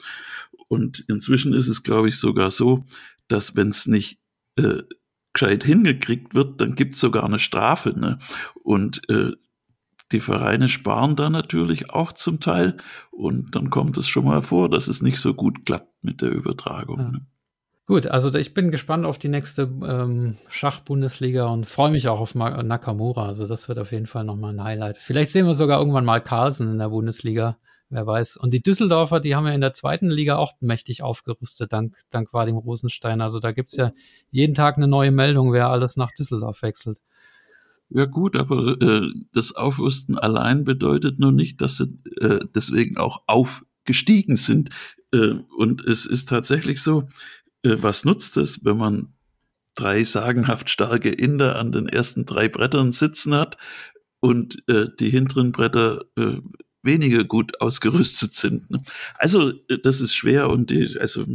Und 0.68 1.04
inzwischen 1.08 1.54
ist 1.54 1.68
es, 1.68 1.84
glaube 1.84 2.10
ich, 2.10 2.20
sogar 2.20 2.52
so, 2.52 2.86
dass 3.34 3.56
wenn 3.56 3.70
es 3.70 3.88
nicht 3.88 4.20
äh, 4.58 4.84
gescheit 5.34 5.64
hingekriegt 5.64 6.36
wird, 6.36 6.62
dann 6.62 6.76
gibt 6.76 6.94
es 6.94 7.00
sogar 7.00 7.24
eine 7.24 7.40
Strafe. 7.40 8.00
Ne? 8.00 8.20
Und 8.64 9.10
äh, 9.10 9.32
die 10.12 10.20
Vereine 10.20 10.70
sparen 10.70 11.16
da 11.16 11.30
natürlich 11.32 11.90
auch 11.90 12.14
zum 12.14 12.40
Teil 12.40 12.78
und 13.10 13.56
dann 13.56 13.72
kommt 13.72 13.98
es 13.98 14.08
schon 14.08 14.26
mal 14.26 14.44
vor, 14.44 14.70
dass 14.70 14.88
es 14.88 15.02
nicht 15.02 15.20
so 15.20 15.34
gut 15.34 15.66
klappt 15.66 15.92
mit 16.04 16.22
der 16.22 16.30
Übertragung. 16.30 17.00
Ja. 17.00 17.10
Ne? 17.10 17.26
Gut, 17.86 18.08
also 18.08 18.34
ich 18.36 18.54
bin 18.54 18.72
gespannt 18.72 19.06
auf 19.06 19.18
die 19.18 19.28
nächste 19.28 19.64
ähm, 19.64 20.38
Schach-Bundesliga 20.48 21.48
und 21.48 21.66
freue 21.66 21.92
mich 21.92 22.08
auch 22.08 22.20
auf 22.20 22.34
Nakamura. 22.36 23.26
Also 23.28 23.46
das 23.46 23.68
wird 23.68 23.80
auf 23.80 23.92
jeden 23.92 24.08
Fall 24.08 24.24
nochmal 24.24 24.54
ein 24.54 24.64
Highlight. 24.64 25.00
Vielleicht 25.00 25.32
sehen 25.32 25.48
wir 25.48 25.56
sogar 25.56 25.80
irgendwann 25.80 26.06
mal 26.06 26.22
Carlsen 26.22 26.72
in 26.72 26.78
der 26.78 26.90
Bundesliga. 26.90 27.58
Wer 27.94 28.08
weiß. 28.08 28.38
Und 28.38 28.56
die 28.56 28.64
Düsseldorfer, 28.64 29.20
die 29.20 29.36
haben 29.36 29.46
ja 29.46 29.54
in 29.54 29.62
der 29.62 29.72
zweiten 29.72 30.10
Liga 30.10 30.38
auch 30.38 30.54
mächtig 30.62 31.04
aufgerüstet, 31.04 31.72
dank, 31.72 31.96
dank 32.10 32.34
Vadim 32.34 32.58
Rosenstein. 32.58 33.22
Also 33.22 33.40
da 33.40 33.52
gibt 33.52 33.70
es 33.70 33.76
ja 33.76 33.92
jeden 34.32 34.56
Tag 34.56 34.78
eine 34.78 34.88
neue 34.88 35.12
Meldung, 35.12 35.54
wer 35.54 35.70
alles 35.70 35.96
nach 35.96 36.10
Düsseldorf 36.18 36.64
wechselt. 36.64 36.98
Ja 37.90 38.06
gut, 38.06 38.36
aber 38.36 38.82
äh, 38.82 39.08
das 39.32 39.56
Aufrüsten 39.56 40.18
allein 40.18 40.64
bedeutet 40.64 41.20
nur 41.20 41.32
nicht, 41.32 41.62
dass 41.62 41.78
sie 41.78 42.00
äh, 42.20 42.40
deswegen 42.56 42.98
auch 42.98 43.22
aufgestiegen 43.28 44.38
sind. 44.38 44.72
Äh, 45.14 45.36
und 45.56 45.86
es 45.86 46.08
ist 46.08 46.30
tatsächlich 46.30 46.82
so, 46.82 47.04
äh, 47.62 47.76
was 47.78 48.06
nutzt 48.06 48.38
es, 48.38 48.66
wenn 48.66 48.78
man 48.78 49.14
drei 49.76 50.04
sagenhaft 50.04 50.72
starke 50.72 51.10
Inder 51.10 51.60
an 51.60 51.72
den 51.72 51.88
ersten 51.88 52.26
drei 52.26 52.50
Brettern 52.50 52.92
sitzen 52.92 53.36
hat 53.36 53.58
und 54.20 54.64
äh, 54.68 54.88
die 55.00 55.12
hinteren 55.12 55.52
Bretter 55.52 56.06
äh, 56.18 56.38
weniger 56.84 57.24
gut 57.24 57.60
ausgerüstet 57.62 58.34
sind. 58.34 58.70
Ne? 58.70 58.84
Also 59.16 59.52
äh, 59.70 59.80
das 59.82 60.02
ist 60.02 60.14
schwer 60.14 60.50
und 60.50 60.70
die, 60.70 60.98
also 61.00 61.26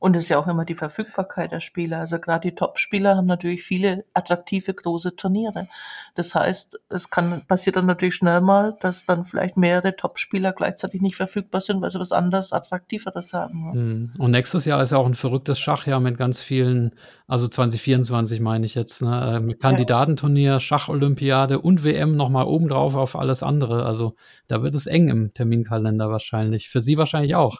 und 0.00 0.14
es 0.14 0.24
ist 0.24 0.28
ja 0.28 0.38
auch 0.38 0.46
immer 0.46 0.64
die 0.64 0.74
Verfügbarkeit 0.74 1.50
der 1.50 1.60
Spieler. 1.60 1.98
Also 1.98 2.18
gerade 2.20 2.48
die 2.48 2.54
Top-Spieler 2.54 3.16
haben 3.16 3.26
natürlich 3.26 3.64
viele 3.64 4.04
attraktive 4.14 4.72
große 4.72 5.16
Turniere. 5.16 5.68
Das 6.14 6.34
heißt, 6.34 6.78
es 6.88 7.10
kann 7.10 7.42
passiert 7.48 7.76
dann 7.76 7.86
natürlich 7.86 8.14
schnell 8.14 8.40
mal, 8.40 8.76
dass 8.80 9.06
dann 9.06 9.24
vielleicht 9.24 9.56
mehrere 9.56 9.96
Top-Spieler 9.96 10.52
gleichzeitig 10.52 11.00
nicht 11.00 11.16
verfügbar 11.16 11.60
sind, 11.60 11.82
weil 11.82 11.90
sie 11.90 11.98
was 11.98 12.12
anderes, 12.12 12.52
attraktiveres 12.52 13.32
haben. 13.32 13.72
Hm. 13.72 14.12
Und 14.18 14.30
nächstes 14.30 14.64
Jahr 14.64 14.80
ist 14.82 14.92
ja 14.92 14.98
auch 14.98 15.06
ein 15.06 15.16
verrücktes 15.16 15.58
Schachjahr 15.58 15.98
mit 15.98 16.16
ganz 16.16 16.42
vielen, 16.42 16.94
also 17.26 17.48
2024 17.48 18.40
meine 18.40 18.66
ich 18.66 18.76
jetzt, 18.76 19.02
ne, 19.02 19.40
mit 19.42 19.60
Kandidatenturnier, 19.60 20.60
Schacholympiade 20.60 21.60
und 21.60 21.82
WM 21.82 22.16
nochmal 22.16 22.46
obendrauf 22.46 22.94
auf 22.94 23.16
alles 23.16 23.42
andere. 23.42 23.84
Also 23.84 24.14
da 24.46 24.62
wird 24.62 24.76
es 24.76 24.86
eng 24.86 25.08
im 25.08 25.32
Terminkalender 25.32 26.08
wahrscheinlich. 26.08 26.68
Für 26.68 26.80
Sie 26.80 26.98
wahrscheinlich 26.98 27.34
auch. 27.34 27.58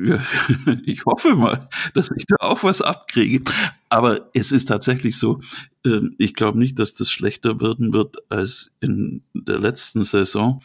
Ich 0.84 1.04
hoffe 1.04 1.34
mal, 1.34 1.68
dass 1.94 2.10
ich 2.16 2.26
da 2.26 2.36
auch 2.40 2.62
was 2.62 2.82
abkriege. 2.82 3.44
Aber 3.88 4.30
es 4.34 4.52
ist 4.52 4.66
tatsächlich 4.66 5.18
so, 5.18 5.40
ähm, 5.84 6.14
ich 6.18 6.34
glaube 6.34 6.58
nicht, 6.58 6.78
dass 6.78 6.94
das 6.94 7.10
schlechter 7.10 7.60
werden 7.60 7.92
wird 7.92 8.16
als 8.30 8.76
in 8.80 9.22
der 9.34 9.58
letzten 9.58 10.04
Saison. 10.04 10.62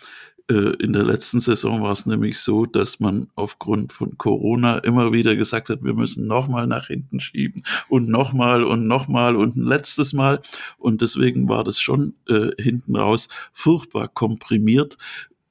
Äh, 0.47 0.75
in 0.79 0.93
der 0.93 1.03
letzten 1.03 1.39
Saison 1.39 1.81
war 1.81 1.91
es 1.91 2.05
nämlich 2.05 2.37
so, 2.39 2.65
dass 2.65 2.99
man 2.99 3.27
aufgrund 3.35 3.91
von 3.93 4.17
Corona 4.17 4.77
immer 4.79 5.11
wieder 5.11 5.35
gesagt 5.35 5.69
hat, 5.69 5.83
wir 5.83 5.95
müssen 5.95 6.27
nochmal 6.27 6.67
nach 6.67 6.87
hinten 6.87 7.19
schieben 7.19 7.63
und 7.89 8.09
nochmal 8.09 8.63
und 8.63 8.87
nochmal 8.87 9.35
und 9.35 9.55
ein 9.55 9.63
letztes 9.65 10.13
Mal. 10.13 10.41
Und 10.77 11.01
deswegen 11.01 11.49
war 11.49 11.63
das 11.63 11.79
schon 11.79 12.13
äh, 12.29 12.51
hinten 12.61 12.95
raus 12.95 13.29
furchtbar 13.53 14.07
komprimiert. 14.07 14.97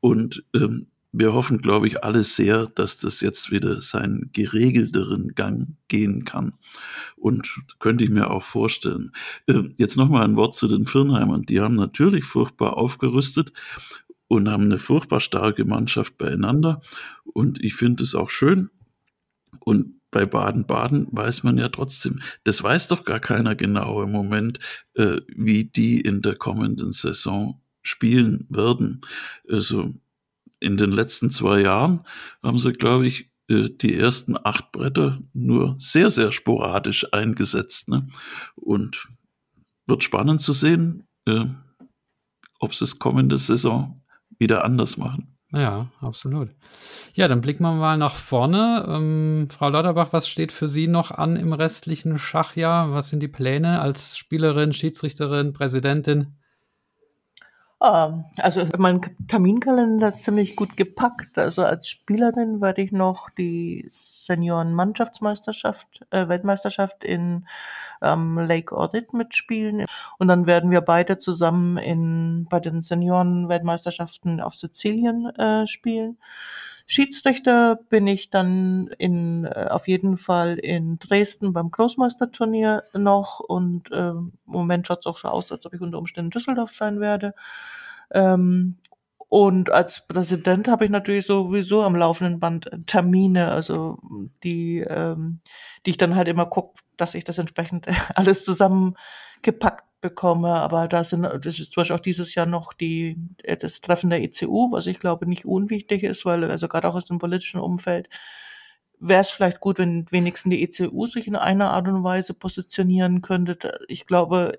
Und 0.00 0.44
ähm, 0.54 0.86
wir 1.16 1.32
hoffen, 1.32 1.58
glaube 1.58 1.86
ich, 1.86 2.02
alle 2.02 2.24
sehr, 2.24 2.66
dass 2.66 2.98
das 2.98 3.20
jetzt 3.20 3.52
wieder 3.52 3.80
seinen 3.80 4.30
geregelteren 4.32 5.34
Gang 5.36 5.76
gehen 5.86 6.24
kann. 6.24 6.54
Und 7.16 7.48
könnte 7.78 8.02
ich 8.02 8.10
mir 8.10 8.30
auch 8.30 8.42
vorstellen. 8.42 9.12
Ähm, 9.46 9.74
jetzt 9.76 9.96
nochmal 9.96 10.24
ein 10.24 10.36
Wort 10.36 10.56
zu 10.56 10.66
den 10.66 10.86
Firnheimern. 10.86 11.42
Die 11.42 11.60
haben 11.60 11.76
natürlich 11.76 12.24
furchtbar 12.24 12.76
aufgerüstet 12.76 13.52
und 14.26 14.48
haben 14.48 14.64
eine 14.64 14.78
furchtbar 14.78 15.20
starke 15.20 15.64
Mannschaft 15.64 16.18
beieinander. 16.18 16.80
Und 17.22 17.62
ich 17.62 17.74
finde 17.74 18.02
es 18.02 18.16
auch 18.16 18.28
schön. 18.28 18.70
Und 19.60 20.00
bei 20.10 20.26
Baden-Baden 20.26 21.06
weiß 21.12 21.44
man 21.44 21.58
ja 21.58 21.68
trotzdem, 21.68 22.20
das 22.42 22.62
weiß 22.62 22.88
doch 22.88 23.04
gar 23.04 23.20
keiner 23.20 23.54
genau 23.54 24.02
im 24.02 24.10
Moment, 24.10 24.58
äh, 24.94 25.18
wie 25.28 25.64
die 25.64 26.00
in 26.00 26.22
der 26.22 26.34
kommenden 26.34 26.92
Saison 26.92 27.60
spielen 27.82 28.46
werden. 28.48 29.02
Also 29.48 29.94
in 30.64 30.76
den 30.76 30.90
letzten 30.90 31.30
zwei 31.30 31.60
Jahren 31.60 32.04
haben 32.42 32.58
sie, 32.58 32.72
glaube 32.72 33.06
ich, 33.06 33.30
äh, 33.48 33.68
die 33.68 33.94
ersten 33.94 34.36
acht 34.42 34.72
Bretter 34.72 35.18
nur 35.32 35.76
sehr, 35.78 36.10
sehr 36.10 36.32
sporadisch 36.32 37.06
eingesetzt. 37.12 37.88
Ne? 37.88 38.08
Und 38.56 39.06
wird 39.86 40.02
spannend 40.02 40.40
zu 40.40 40.52
sehen, 40.52 41.06
äh, 41.26 41.44
ob 42.58 42.74
sie 42.74 42.84
es 42.84 42.98
kommende 42.98 43.36
Saison 43.36 44.02
wieder 44.38 44.64
anders 44.64 44.96
machen. 44.96 45.36
Ja, 45.52 45.88
absolut. 46.00 46.50
Ja, 47.12 47.28
dann 47.28 47.40
blicken 47.40 47.62
wir 47.62 47.72
mal 47.74 47.96
nach 47.96 48.16
vorne. 48.16 48.86
Ähm, 48.88 49.48
Frau 49.50 49.68
Lauterbach, 49.68 50.12
was 50.12 50.28
steht 50.28 50.50
für 50.50 50.66
Sie 50.66 50.88
noch 50.88 51.12
an 51.12 51.36
im 51.36 51.52
restlichen 51.52 52.18
Schachjahr? 52.18 52.92
Was 52.92 53.10
sind 53.10 53.20
die 53.20 53.28
Pläne 53.28 53.80
als 53.80 54.18
Spielerin, 54.18 54.72
Schiedsrichterin, 54.72 55.52
Präsidentin? 55.52 56.38
Ähm, 57.84 58.24
also 58.38 58.66
mein 58.78 59.00
Terminkalender 59.28 60.08
ist 60.08 60.24
ziemlich 60.24 60.56
gut 60.56 60.76
gepackt. 60.76 61.38
Also 61.38 61.64
als 61.64 61.88
Spielerin 61.88 62.60
werde 62.60 62.82
ich 62.82 62.92
noch 62.92 63.30
die 63.30 63.84
Senioren-Mannschaftsmeisterschaft, 63.88 66.06
äh, 66.10 66.28
Weltmeisterschaft 66.28 67.04
in 67.04 67.46
ähm, 68.00 68.38
Lake 68.38 68.74
Audit 68.74 69.12
mitspielen. 69.12 69.84
Und 70.18 70.28
dann 70.28 70.46
werden 70.46 70.70
wir 70.70 70.80
beide 70.80 71.18
zusammen 71.18 71.76
in, 71.76 72.46
bei 72.48 72.60
den 72.60 72.80
Senioren-Weltmeisterschaften 72.80 74.40
auf 74.40 74.54
Sizilien 74.54 75.26
äh, 75.36 75.66
spielen. 75.66 76.16
Schiedsrichter 76.86 77.76
bin 77.88 78.06
ich 78.06 78.30
dann 78.30 78.88
in, 78.98 79.44
äh, 79.44 79.68
auf 79.70 79.88
jeden 79.88 80.16
Fall 80.18 80.58
in 80.58 80.98
Dresden 80.98 81.52
beim 81.52 81.70
Großmeisterturnier 81.70 82.82
noch 82.92 83.40
und 83.40 83.90
äh, 83.90 84.10
im 84.10 84.32
Moment 84.44 84.86
schaut 84.86 85.00
es 85.00 85.06
auch 85.06 85.16
so 85.16 85.28
aus, 85.28 85.50
als 85.50 85.64
ob 85.64 85.74
ich 85.74 85.80
unter 85.80 85.98
Umständen 85.98 86.26
in 86.26 86.30
Düsseldorf 86.30 86.72
sein 86.72 87.00
werde. 87.00 87.34
Ähm, 88.12 88.76
und 89.28 89.70
als 89.70 90.06
Präsident 90.06 90.68
habe 90.68 90.84
ich 90.84 90.90
natürlich 90.90 91.26
sowieso 91.26 91.82
am 91.82 91.96
laufenden 91.96 92.38
Band 92.38 92.70
Termine, 92.86 93.50
also 93.50 93.98
die, 94.44 94.78
ähm, 94.80 95.40
die 95.84 95.90
ich 95.90 95.96
dann 95.96 96.14
halt 96.14 96.28
immer 96.28 96.46
gucke, 96.46 96.80
dass 96.96 97.14
ich 97.14 97.24
das 97.24 97.38
entsprechend 97.38 97.88
alles 98.14 98.44
zusammengepackt 98.44 99.83
bekomme. 100.04 100.50
Aber 100.50 100.86
da 100.86 101.02
sind, 101.02 101.22
das 101.22 101.58
ist 101.58 101.72
zum 101.72 101.80
Beispiel 101.80 101.96
auch 101.96 102.00
dieses 102.00 102.34
Jahr 102.34 102.46
noch 102.46 102.74
die, 102.74 103.16
äh, 103.42 103.56
das 103.56 103.80
Treffen 103.80 104.10
der 104.10 104.22
ECU, 104.22 104.70
was 104.70 104.86
ich 104.86 105.00
glaube 105.00 105.26
nicht 105.26 105.46
unwichtig 105.46 106.02
ist, 106.04 106.26
weil 106.26 106.44
also 106.50 106.68
gerade 106.68 106.88
auch 106.88 106.94
aus 106.94 107.06
dem 107.06 107.18
politischen 107.18 107.58
Umfeld 107.60 108.08
wäre 109.00 109.22
es 109.22 109.30
vielleicht 109.30 109.60
gut, 109.60 109.78
wenn 109.78 110.06
wenigstens 110.10 110.50
die 110.50 110.62
ECU 110.62 111.06
sich 111.06 111.26
in 111.26 111.36
einer 111.36 111.70
Art 111.72 111.88
und 111.88 112.04
Weise 112.04 112.34
positionieren 112.34 113.22
könnte. 113.22 113.80
Ich 113.88 114.06
glaube 114.06 114.58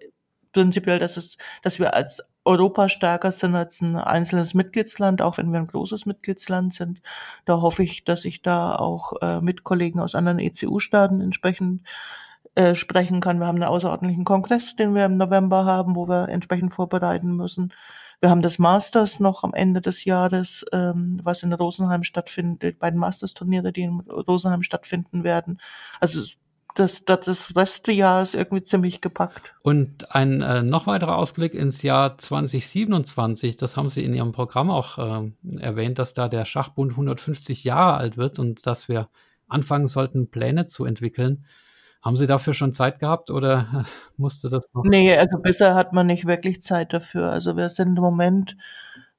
prinzipiell, 0.52 1.00
dass 1.00 1.18
es, 1.18 1.38
dass 1.62 1.80
wir 1.80 1.94
als 1.96 2.24
Europa 2.46 2.90
stärker 2.90 3.32
sind 3.32 3.56
als 3.56 3.82
ein 3.82 3.98
einzelnes 3.98 4.54
Mitgliedsland, 4.54 5.22
auch 5.22 5.38
wenn 5.38 5.52
wir 5.52 5.60
ein 5.60 5.68
großes 5.68 6.06
Mitgliedsland 6.06 6.74
sind. 6.74 7.02
Da 7.46 7.62
hoffe 7.62 7.84
ich, 7.84 8.04
dass 8.06 8.26
ich 8.26 8.42
da 8.42 8.76
auch 8.76 9.14
äh, 9.22 9.42
mit 9.42 9.64
Kollegen 9.64 10.00
aus 10.00 10.16
anderen 10.16 10.40
ECU-Staaten 10.40 11.22
entsprechend 11.22 11.86
äh, 12.56 12.76
sprechen 12.76 13.22
kann. 13.22 13.40
Wir 13.40 13.48
haben 13.48 13.56
einen 13.56 13.70
außerordentlichen 13.70 14.26
Kongress, 14.26 14.76
den 14.76 14.96
wir 14.96 15.06
im 15.06 15.18
November 15.18 15.66
haben, 15.66 15.96
wo 15.96 16.08
wir 16.08 16.30
entsprechend 16.30 16.74
vorbereiten 16.74 17.36
müssen. 17.36 17.74
Wir 18.22 18.30
haben 18.30 18.42
das 18.42 18.60
Masters 18.60 19.20
noch 19.20 19.44
am 19.44 19.54
Ende 19.54 19.82
des 19.82 20.06
Jahres, 20.06 20.66
ähm, 20.72 21.20
was 21.22 21.44
in 21.44 21.54
Rosenheim 21.54 22.04
stattfindet, 22.04 22.64
die 22.64 22.72
beiden 22.72 23.00
Masters-Turniere, 23.00 23.74
die 23.74 23.82
in 23.82 24.00
Rosenheim 24.00 24.64
stattfinden 24.64 25.24
werden. 25.24 25.60
Also 26.00 26.22
das, 26.76 27.06
das, 27.06 27.26
das 27.26 27.56
Restjahr 27.56 28.22
ist 28.22 28.36
irgendwie 28.36 28.64
ziemlich 28.64 29.02
gepackt. 29.02 29.56
Und 29.64 30.14
ein 30.14 30.42
äh, 30.42 30.62
noch 30.62 30.88
weiterer 30.88 31.18
Ausblick 31.18 31.54
ins 31.54 31.82
Jahr 31.82 32.18
2027, 32.18 33.58
das 33.58 33.78
haben 33.78 33.90
Sie 33.90 34.04
in 34.04 34.14
Ihrem 34.14 34.34
Programm 34.34 34.70
auch 34.70 34.98
äh, 34.98 35.32
erwähnt, 35.60 36.00
dass 36.00 36.14
da 36.14 36.28
der 36.28 36.46
Schachbund 36.46 36.92
150 36.92 37.64
Jahre 37.64 37.98
alt 37.98 38.18
wird 38.18 38.40
und 38.40 38.66
dass 38.66 38.90
wir 38.90 39.10
anfangen 39.48 39.88
sollten, 39.88 40.30
Pläne 40.30 40.66
zu 40.66 40.86
entwickeln. 40.86 41.46
Haben 42.06 42.18
Sie 42.18 42.28
dafür 42.28 42.54
schon 42.54 42.72
Zeit 42.72 43.00
gehabt 43.00 43.32
oder 43.32 43.84
musste 44.18 44.48
das 44.48 44.72
noch? 44.74 44.84
Nee, 44.86 45.18
also 45.18 45.40
bisher 45.40 45.74
hat 45.74 45.92
man 45.92 46.06
nicht 46.06 46.28
wirklich 46.28 46.62
Zeit 46.62 46.94
dafür. 46.94 47.32
Also 47.32 47.58
wir 47.58 47.68
sind 47.70 47.98
im 47.98 48.04
Moment 48.04 48.56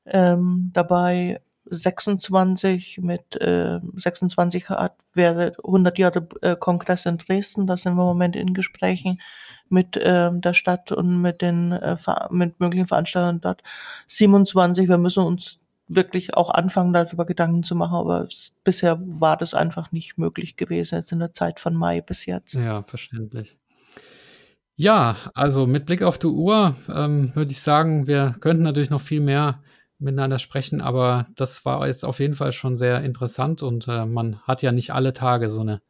ähm, 0.05 0.71
dabei, 0.73 1.41
26 1.69 2.99
mit 3.03 3.41
äh, 3.41 3.81
26 3.95 4.71
hat, 4.71 4.95
wäre 5.13 5.55
100 5.65 5.99
Jahre 5.99 6.29
äh, 6.43 6.55
Kongress 6.55 7.07
in 7.07 7.19
Dresden. 7.19 7.67
Da 7.67 7.77
sind 7.77 7.97
wir 7.97 8.03
im 8.03 8.09
Moment 8.09 8.37
in 8.37 8.55
Gesprächen 8.55 9.21
mit 9.69 9.97
äh, 9.97 10.31
der 10.33 10.55
Stadt 10.55 10.93
und 10.93 11.21
mit 11.21 11.43
den 11.43 11.73
äh, 11.73 11.97
mit 12.31 12.61
möglichen 12.61 12.87
Veranstaltern 12.87 13.41
dort. 13.41 13.65
27, 14.07 14.89
wir 14.89 14.99
müssen 14.99 15.25
uns 15.25 15.59
wirklich 15.89 16.35
auch 16.35 16.51
anfangen, 16.51 16.93
darüber 16.93 17.25
Gedanken 17.25 17.63
zu 17.63 17.75
machen, 17.75 17.95
aber 17.95 18.29
bisher 18.65 19.01
war 19.01 19.37
das 19.37 19.55
einfach 19.55 19.93
nicht 19.93 20.19
möglich 20.19 20.57
gewesen, 20.57 20.97
jetzt 20.97 21.13
in 21.13 21.21
der 21.21 21.33
Zeit 21.33 21.61
von 21.61 21.75
Mai 21.75 22.01
bis 22.01 22.27
jetzt. 22.27 22.55
Ja, 22.55 22.83
verständlich. 22.83 23.57
Ja, 24.75 25.17
also 25.35 25.67
mit 25.67 25.87
Blick 25.87 26.03
auf 26.03 26.19
die 26.19 26.27
Uhr 26.27 26.77
ähm, 26.93 27.35
würde 27.35 27.53
ich 27.53 27.61
sagen, 27.63 28.07
wir 28.07 28.37
könnten 28.41 28.63
natürlich 28.63 28.91
noch 28.91 29.01
viel 29.01 29.21
mehr 29.21 29.63
miteinander 29.99 30.39
sprechen, 30.39 30.83
aber 30.83 31.27
das 31.37 31.65
war 31.65 31.87
jetzt 31.87 32.05
auf 32.05 32.21
jeden 32.21 32.35
Fall 32.35 32.53
schon 32.53 32.77
sehr 32.77 33.03
interessant 33.03 33.63
und 33.63 33.89
äh, 33.89 34.05
man 34.05 34.41
hat 34.41 34.61
ja 34.63 34.73
nicht 34.73 34.93
alle 34.93 35.15
Tage 35.15 35.49
so 35.49 35.61
eine 35.61 35.81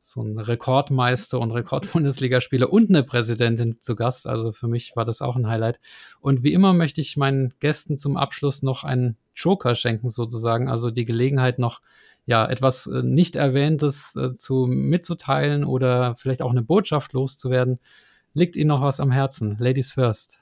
so 0.00 0.22
ein 0.22 0.38
Rekordmeister 0.38 1.40
und 1.40 1.50
Rekordbundesligaspieler 1.50 2.72
und 2.72 2.88
eine 2.88 3.02
Präsidentin 3.02 3.78
zu 3.80 3.96
Gast. 3.96 4.26
Also 4.26 4.52
für 4.52 4.68
mich 4.68 4.94
war 4.94 5.04
das 5.04 5.22
auch 5.22 5.36
ein 5.36 5.48
Highlight. 5.48 5.80
Und 6.20 6.42
wie 6.42 6.52
immer 6.52 6.72
möchte 6.72 7.00
ich 7.00 7.16
meinen 7.16 7.52
Gästen 7.60 7.98
zum 7.98 8.16
Abschluss 8.16 8.62
noch 8.62 8.84
einen 8.84 9.16
Joker 9.38 9.74
schenken 9.74 10.08
sozusagen, 10.08 10.68
also 10.68 10.90
die 10.90 11.04
Gelegenheit 11.04 11.58
noch 11.58 11.80
ja 12.26 12.46
etwas 12.46 12.86
äh, 12.86 13.02
nicht 13.02 13.36
erwähntes 13.36 14.14
äh, 14.16 14.34
zu 14.34 14.66
mitzuteilen 14.66 15.64
oder 15.64 16.14
vielleicht 16.16 16.42
auch 16.42 16.50
eine 16.50 16.62
Botschaft 16.62 17.12
loszuwerden. 17.14 17.78
Liegt 18.34 18.56
Ihnen 18.56 18.68
noch 18.68 18.82
was 18.82 19.00
am 19.00 19.10
Herzen? 19.10 19.56
Ladies 19.58 19.90
first. 19.90 20.40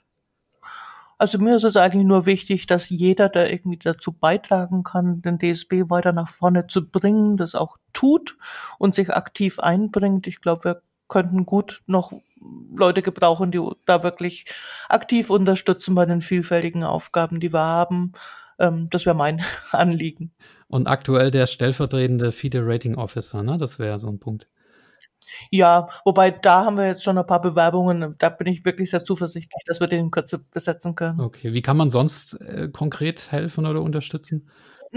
Also 1.19 1.39
mir 1.39 1.57
ist 1.57 1.65
es 1.65 1.77
eigentlich 1.77 2.05
nur 2.05 2.27
wichtig, 2.27 2.67
dass 2.67 2.91
jeder, 2.91 3.31
der 3.31 3.51
irgendwie 3.51 3.79
dazu 3.79 4.13
beitragen 4.13 4.83
kann, 4.83 5.23
den 5.23 5.39
DSB 5.39 5.89
weiter 5.89 6.13
nach 6.13 6.29
vorne 6.29 6.67
zu 6.67 6.87
bringen, 6.91 7.39
das 7.39 7.55
auch 7.55 7.79
tut 7.95 8.37
und 8.79 8.95
sich 8.95 9.15
aktiv 9.15 9.59
einbringt. 9.59 10.27
Ich 10.27 10.43
glaube, 10.43 10.65
wir 10.65 10.83
könnten 11.09 11.47
gut 11.47 11.83
noch 11.87 12.13
Leute 12.75 13.01
gebrauchen, 13.01 13.51
die 13.51 13.61
da 13.87 14.03
wirklich 14.03 14.45
aktiv 14.89 15.31
unterstützen 15.31 15.95
bei 15.95 16.05
den 16.05 16.21
vielfältigen 16.21 16.85
Aufgaben, 16.85 17.41
die 17.41 17.53
wir 17.53 17.61
haben. 17.61 18.13
Ähm, 18.59 18.89
das 18.91 19.07
wäre 19.07 19.17
mein 19.17 19.43
Anliegen. 19.73 20.33
Und 20.69 20.87
aktuell 20.89 21.31
der 21.31 21.47
stellvertretende 21.47 22.33
FIDE 22.33 22.61
Rating 22.63 22.97
Officer, 22.97 23.43
ne? 23.43 23.57
Das 23.57 23.79
wäre 23.79 23.99
so 23.99 24.09
ein 24.09 24.19
Punkt. 24.19 24.49
Ja, 25.51 25.89
wobei 26.05 26.31
da 26.31 26.65
haben 26.65 26.77
wir 26.77 26.87
jetzt 26.87 27.03
schon 27.03 27.19
ein 27.19 27.27
paar 27.27 27.41
Bewerbungen. 27.41 28.15
Da 28.19 28.29
bin 28.29 28.47
ich 28.47 28.65
wirklich 28.65 28.91
sehr 28.91 29.05
zuversichtlich, 29.05 29.63
dass 29.67 29.81
wir 29.81 29.89
den 29.89 30.07
in 30.07 30.11
Kürze 30.11 30.39
besetzen 30.39 30.95
können. 30.95 31.21
Okay, 31.21 31.53
wie 31.53 31.63
kann 31.63 31.77
man 31.77 31.91
sonst 31.91 32.41
äh, 32.41 32.69
konkret 32.73 33.33
helfen 33.33 33.67
oder 33.67 33.83
unterstützen? 33.83 34.49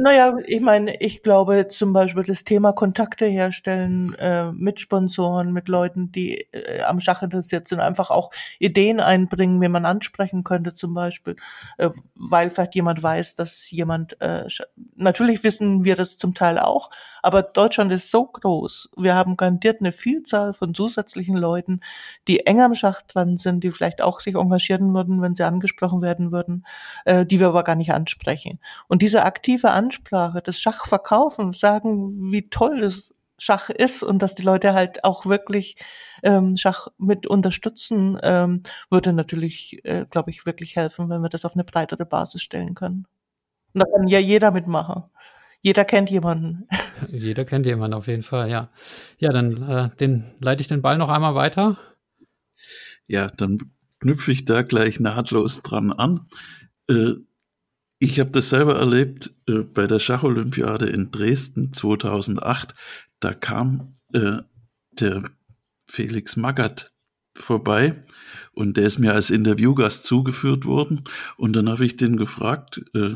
Naja, 0.01 0.37
ich 0.45 0.61
meine, 0.61 0.95
ich 1.01 1.23
glaube 1.23 1.67
zum 1.67 1.91
Beispiel 1.91 2.23
das 2.23 2.45
Thema 2.45 2.71
Kontakte 2.71 3.25
herstellen 3.25 4.13
äh, 4.15 4.49
mit 4.53 4.79
Sponsoren, 4.79 5.51
mit 5.51 5.67
Leuten, 5.67 6.09
die 6.13 6.47
äh, 6.53 6.83
am 6.83 7.01
Schach 7.01 7.21
interessiert 7.21 7.67
sind, 7.67 7.81
einfach 7.81 8.09
auch 8.09 8.31
Ideen 8.59 9.01
einbringen, 9.01 9.59
wie 9.61 9.67
man 9.67 9.85
ansprechen 9.85 10.45
könnte 10.45 10.73
zum 10.73 10.93
Beispiel, 10.93 11.35
äh, 11.79 11.89
weil 12.15 12.49
vielleicht 12.49 12.75
jemand 12.75 13.03
weiß, 13.03 13.35
dass 13.35 13.69
jemand, 13.71 14.19
äh, 14.21 14.45
natürlich 14.95 15.43
wissen 15.43 15.83
wir 15.83 15.97
das 15.97 16.17
zum 16.17 16.33
Teil 16.33 16.59
auch, 16.59 16.91
aber 17.21 17.41
Deutschland 17.41 17.91
ist 17.91 18.09
so 18.09 18.25
groß. 18.25 18.91
Wir 18.95 19.15
haben 19.15 19.35
garantiert 19.35 19.81
eine 19.81 19.91
Vielzahl 19.91 20.53
von 20.53 20.73
zusätzlichen 20.73 21.35
Leuten, 21.35 21.81
die 22.29 22.45
eng 22.45 22.61
am 22.61 22.75
Schach 22.75 23.01
dran 23.01 23.37
sind, 23.37 23.65
die 23.65 23.71
vielleicht 23.71 24.01
auch 24.01 24.21
sich 24.21 24.35
engagieren 24.35 24.93
würden, 24.93 25.21
wenn 25.21 25.35
sie 25.35 25.43
angesprochen 25.43 26.01
werden 26.01 26.31
würden, 26.31 26.65
äh, 27.03 27.25
die 27.25 27.41
wir 27.41 27.47
aber 27.47 27.63
gar 27.63 27.75
nicht 27.75 27.91
ansprechen. 27.93 28.59
Und 28.87 29.01
diese 29.01 29.23
aktive 29.23 29.71
Ansprache, 29.71 29.88
das 30.43 30.59
Schachverkaufen, 30.59 31.53
sagen, 31.53 32.31
wie 32.31 32.49
toll 32.49 32.81
das 32.81 33.13
Schach 33.37 33.69
ist 33.69 34.03
und 34.03 34.21
dass 34.21 34.35
die 34.35 34.43
Leute 34.43 34.73
halt 34.73 35.03
auch 35.03 35.25
wirklich 35.25 35.77
ähm, 36.23 36.57
Schach 36.57 36.87
mit 36.97 37.25
unterstützen, 37.25 38.19
ähm, 38.21 38.63
würde 38.89 39.13
natürlich, 39.13 39.83
äh, 39.85 40.05
glaube 40.09 40.29
ich, 40.29 40.45
wirklich 40.45 40.75
helfen, 40.75 41.09
wenn 41.09 41.21
wir 41.21 41.29
das 41.29 41.45
auf 41.45 41.55
eine 41.55 41.63
breitere 41.63 42.05
Basis 42.05 42.41
stellen 42.41 42.75
können. 42.75 43.07
Und 43.73 43.81
da 43.81 43.85
kann 43.85 44.07
ja 44.07 44.19
jeder 44.19 44.51
mitmachen. 44.51 45.03
Jeder 45.61 45.85
kennt 45.85 46.09
jemanden. 46.09 46.67
Jeder 47.07 47.43
kennt 47.43 47.65
jemanden 47.65 47.93
auf 47.95 48.07
jeden 48.07 48.23
Fall, 48.23 48.49
ja. 48.49 48.69
Ja, 49.17 49.29
dann 49.29 49.61
äh, 49.69 49.89
den, 49.97 50.31
leite 50.39 50.61
ich 50.61 50.67
den 50.67 50.81
Ball 50.81 50.97
noch 50.97 51.09
einmal 51.09 51.35
weiter. 51.35 51.77
Ja, 53.07 53.27
dann 53.27 53.57
knüpfe 53.99 54.31
ich 54.31 54.45
da 54.45 54.61
gleich 54.61 54.99
nahtlos 55.01 55.61
dran 55.61 55.91
an. 55.91 56.27
Äh, 56.89 57.15
ich 57.99 58.19
habe 58.19 58.31
das 58.31 58.49
selber 58.49 58.75
erlebt 58.79 59.33
äh, 59.47 59.59
bei 59.59 59.85
der 59.85 59.99
Schacholympiade 59.99 60.87
in 60.87 61.11
Dresden 61.11 61.73
2008. 61.73 62.73
Da 63.19 63.33
kam 63.33 63.95
äh, 64.13 64.37
der 64.93 65.23
Felix 65.85 66.37
Magath 66.37 66.93
vorbei 67.35 68.03
und 68.53 68.77
der 68.77 68.85
ist 68.85 68.99
mir 68.99 69.13
als 69.13 69.29
Interviewgast 69.29 70.05
zugeführt 70.05 70.65
worden. 70.65 71.03
Und 71.37 71.55
dann 71.55 71.69
habe 71.69 71.85
ich 71.85 71.97
den 71.97 72.15
gefragt, 72.15 72.81
äh, 72.93 73.15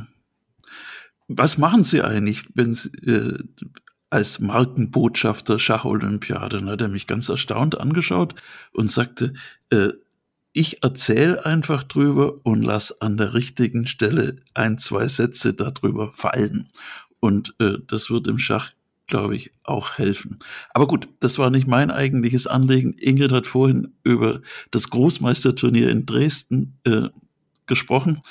was 1.27 1.57
machen 1.57 1.83
Sie 1.83 2.01
eigentlich, 2.01 2.43
wenn 2.53 2.73
Sie 2.73 2.89
äh, 3.05 3.37
als 4.09 4.39
Markenbotschafter 4.39 5.59
Schacholympiade? 5.59 6.57
Dann 6.57 6.69
hat 6.69 6.81
er 6.81 6.89
mich 6.89 7.07
ganz 7.07 7.29
erstaunt 7.29 7.79
angeschaut 7.79 8.35
und 8.73 8.91
sagte, 8.91 9.33
äh, 9.69 9.89
ich 10.53 10.83
erzähle 10.83 11.45
einfach 11.45 11.83
drüber 11.83 12.35
und 12.43 12.63
lass 12.63 13.01
an 13.01 13.17
der 13.17 13.33
richtigen 13.33 13.87
Stelle 13.87 14.37
ein, 14.53 14.77
zwei 14.77 15.07
Sätze 15.07 15.53
darüber 15.53 16.13
fallen. 16.13 16.69
Und 17.19 17.55
äh, 17.59 17.77
das 17.87 18.11
wird 18.11 18.27
im 18.27 18.37
Schach, 18.37 18.71
glaube 19.07 19.35
ich, 19.35 19.51
auch 19.63 19.97
helfen. 19.97 20.39
Aber 20.73 20.87
gut, 20.87 21.09
das 21.19 21.39
war 21.39 21.49
nicht 21.49 21.67
mein 21.67 21.89
eigentliches 21.89 22.45
Anliegen. 22.45 22.93
Ingrid 22.99 23.31
hat 23.31 23.47
vorhin 23.47 23.93
über 24.03 24.41
das 24.69 24.89
Großmeisterturnier 24.91 25.89
in 25.89 26.05
Dresden 26.05 26.77
äh, 26.83 27.09
gesprochen. 27.65 28.21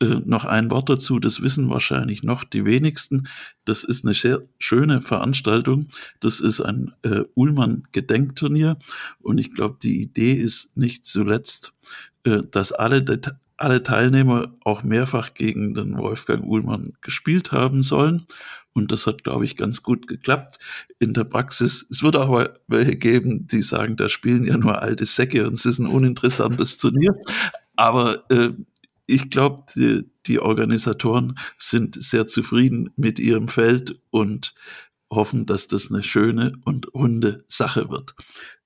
Äh, 0.00 0.20
noch 0.24 0.44
ein 0.44 0.70
Wort 0.70 0.88
dazu, 0.88 1.18
das 1.18 1.42
wissen 1.42 1.68
wahrscheinlich 1.70 2.22
noch 2.22 2.44
die 2.44 2.64
wenigsten. 2.64 3.26
Das 3.64 3.82
ist 3.82 4.04
eine 4.04 4.14
sehr 4.14 4.42
schöne 4.58 5.00
Veranstaltung. 5.00 5.88
Das 6.20 6.40
ist 6.40 6.60
ein 6.60 6.92
äh, 7.02 7.22
Ullmann-Gedenkturnier 7.34 8.78
und 9.20 9.38
ich 9.38 9.52
glaube, 9.54 9.78
die 9.82 10.00
Idee 10.00 10.34
ist 10.34 10.76
nicht 10.76 11.04
zuletzt, 11.04 11.72
äh, 12.24 12.42
dass 12.48 12.70
alle, 12.72 13.04
alle 13.56 13.82
Teilnehmer 13.82 14.54
auch 14.64 14.84
mehrfach 14.84 15.34
gegen 15.34 15.74
den 15.74 15.98
Wolfgang 15.98 16.44
Ullmann 16.44 16.92
gespielt 17.00 17.50
haben 17.50 17.82
sollen. 17.82 18.26
Und 18.74 18.92
das 18.92 19.08
hat, 19.08 19.24
glaube 19.24 19.44
ich, 19.44 19.56
ganz 19.56 19.82
gut 19.82 20.06
geklappt. 20.06 20.60
In 21.00 21.12
der 21.12 21.24
Praxis, 21.24 21.84
es 21.90 22.04
wird 22.04 22.14
auch 22.14 22.46
welche 22.68 22.94
geben, 22.94 23.48
die 23.48 23.62
sagen, 23.62 23.96
da 23.96 24.08
spielen 24.08 24.44
ja 24.44 24.56
nur 24.56 24.80
alte 24.80 25.04
Säcke 25.06 25.44
und 25.48 25.54
es 25.54 25.66
ist 25.66 25.80
ein 25.80 25.88
uninteressantes 25.88 26.76
Turnier. 26.76 27.16
Aber 27.74 28.30
äh, 28.30 28.50
ich 29.08 29.30
glaube, 29.30 29.64
die, 29.74 30.08
die 30.26 30.38
Organisatoren 30.38 31.38
sind 31.56 32.00
sehr 32.00 32.26
zufrieden 32.26 32.90
mit 32.96 33.18
ihrem 33.18 33.48
Feld 33.48 33.98
und 34.10 34.54
hoffen, 35.10 35.46
dass 35.46 35.66
das 35.66 35.90
eine 35.90 36.02
schöne 36.02 36.52
und 36.66 36.94
runde 36.94 37.44
Sache 37.48 37.88
wird. 37.88 38.14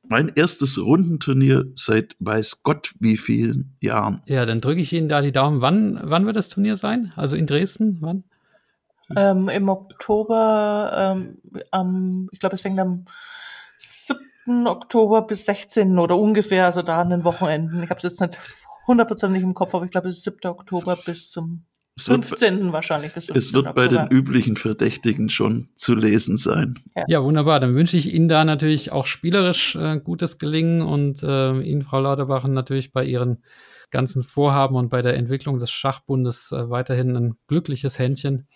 Mein 0.02 0.32
erstes 0.34 0.78
Rundenturnier 0.78 1.66
seit 1.76 2.16
weiß 2.18 2.64
Gott 2.64 2.92
wie 2.98 3.16
vielen 3.16 3.76
Jahren. 3.80 4.20
Ja, 4.26 4.44
dann 4.44 4.60
drücke 4.60 4.80
ich 4.80 4.92
Ihnen 4.92 5.08
da 5.08 5.20
die 5.20 5.30
Daumen. 5.30 5.60
Wann, 5.60 6.00
wann 6.02 6.26
wird 6.26 6.34
das 6.34 6.48
Turnier 6.48 6.74
sein? 6.74 7.12
Also 7.14 7.36
in 7.36 7.46
Dresden? 7.46 7.98
Wann? 8.00 8.24
Ähm, 9.16 9.48
Im 9.48 9.68
Oktober, 9.68 10.90
ähm, 10.96 11.38
am, 11.70 12.28
ich 12.32 12.40
glaube, 12.40 12.56
es 12.56 12.62
fängt 12.62 12.80
am 12.80 13.04
7. 13.78 14.66
Oktober 14.66 15.22
bis 15.22 15.44
16. 15.44 16.00
oder 16.00 16.16
ungefähr, 16.16 16.66
also 16.66 16.82
da 16.82 17.00
an 17.00 17.10
den 17.10 17.24
Wochenenden. 17.24 17.84
Ich 17.84 17.90
habe 17.90 17.98
es 17.98 18.02
jetzt 18.02 18.20
nicht 18.20 18.36
hundertprozentig 18.92 19.42
im 19.42 19.54
Kopf, 19.54 19.74
aber 19.74 19.84
ich 19.84 19.90
glaube, 19.90 20.08
es 20.08 20.18
ist 20.18 20.24
7. 20.24 20.38
Oktober 20.44 20.96
bis 21.04 21.30
zum 21.30 21.64
Es 21.96 22.08
wird, 22.08 22.24
15. 22.24 22.72
wahrscheinlich 22.72 23.12
bis 23.12 23.28
es 23.28 23.52
wird 23.52 23.74
bei 23.74 23.88
den 23.88 24.06
üblichen 24.08 24.56
Verdächtigen 24.56 25.28
schon 25.28 25.68
zu 25.74 25.94
lesen 25.94 26.36
sein. 26.36 26.78
Ja. 26.96 27.04
ja, 27.08 27.22
wunderbar. 27.24 27.60
Dann 27.60 27.74
wünsche 27.74 27.96
ich 27.96 28.12
Ihnen 28.12 28.28
da 28.28 28.44
natürlich 28.44 28.92
auch 28.92 29.06
spielerisch 29.06 29.74
äh, 29.76 29.98
gutes 29.98 30.38
Gelingen 30.38 30.82
und 30.82 31.22
äh, 31.22 31.60
Ihnen, 31.60 31.82
Frau 31.82 32.00
Lauterbachen, 32.00 32.54
natürlich 32.54 32.92
bei 32.92 33.04
Ihren 33.04 33.42
ganzen 33.90 34.22
Vorhaben 34.22 34.76
und 34.76 34.88
bei 34.88 35.02
der 35.02 35.16
Entwicklung 35.16 35.58
des 35.58 35.70
Schachbundes 35.70 36.52
äh, 36.52 36.70
weiterhin 36.70 37.16
ein 37.16 37.36
glückliches 37.46 37.98
Händchen. 37.98 38.46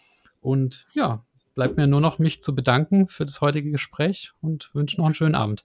Und 0.41 0.87
ja, 0.95 1.25
bleibt 1.55 1.77
mir 1.77 1.87
nur 1.87 2.01
noch 2.01 2.19
mich 2.19 2.43
zu 2.43 2.55
bedanken 2.55 3.09
für 3.09 3.25
das 3.25 3.41
heutige 3.41 3.71
Gespräch 3.71 4.33
und 4.41 4.71
wünsche 4.75 4.99
noch 4.99 5.07
einen 5.07 5.15
schönen 5.15 5.35
Abend. 5.35 5.65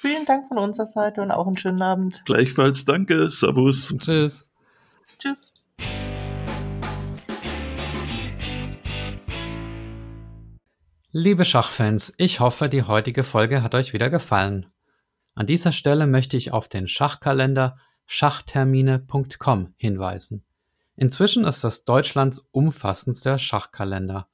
Vielen 0.00 0.26
Dank 0.26 0.46
von 0.46 0.58
unserer 0.58 0.86
Seite 0.86 1.20
und 1.22 1.32
auch 1.32 1.48
einen 1.48 1.56
schönen 1.56 1.82
Abend. 1.82 2.22
Gleichfalls 2.24 2.84
danke. 2.84 3.28
Servus. 3.32 3.96
Tschüss. 3.98 4.48
Tschüss. 5.18 5.52
Liebe 11.10 11.44
Schachfans, 11.44 12.14
ich 12.16 12.38
hoffe, 12.38 12.68
die 12.68 12.84
heutige 12.84 13.24
Folge 13.24 13.64
hat 13.64 13.74
euch 13.74 13.92
wieder 13.92 14.08
gefallen. 14.08 14.66
An 15.34 15.48
dieser 15.48 15.72
Stelle 15.72 16.06
möchte 16.06 16.36
ich 16.36 16.52
auf 16.52 16.68
den 16.68 16.86
Schachkalender 16.86 17.76
schachtermine.com 18.06 19.74
hinweisen. 19.76 20.44
Inzwischen 20.94 21.44
ist 21.44 21.64
das 21.64 21.82
Deutschlands 21.82 22.46
umfassendster 22.52 23.40
Schachkalender. 23.40 24.28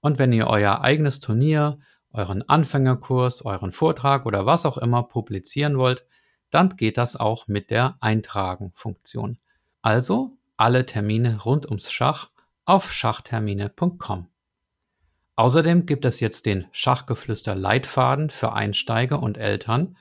Und 0.00 0.18
wenn 0.18 0.32
ihr 0.32 0.46
euer 0.46 0.80
eigenes 0.80 1.20
Turnier, 1.20 1.78
euren 2.12 2.48
Anfängerkurs, 2.48 3.44
euren 3.44 3.72
Vortrag 3.72 4.26
oder 4.26 4.46
was 4.46 4.66
auch 4.66 4.78
immer 4.78 5.02
publizieren 5.02 5.78
wollt, 5.78 6.06
dann 6.50 6.76
geht 6.76 6.98
das 6.98 7.16
auch 7.16 7.48
mit 7.48 7.70
der 7.70 7.96
Eintragen-Funktion. 8.00 9.38
Also 9.80 10.36
alle 10.56 10.86
Termine 10.86 11.42
rund 11.42 11.66
ums 11.66 11.90
Schach 11.90 12.30
auf 12.64 12.92
schachtermine.com. 12.92 14.28
Außerdem 15.34 15.86
gibt 15.86 16.04
es 16.04 16.20
jetzt 16.20 16.46
den 16.46 16.66
Schachgeflüster 16.72 17.54
Leitfaden 17.54 18.30
für 18.30 18.52
Einsteiger 18.52 19.22
und 19.22 19.38
Eltern, 19.38 19.96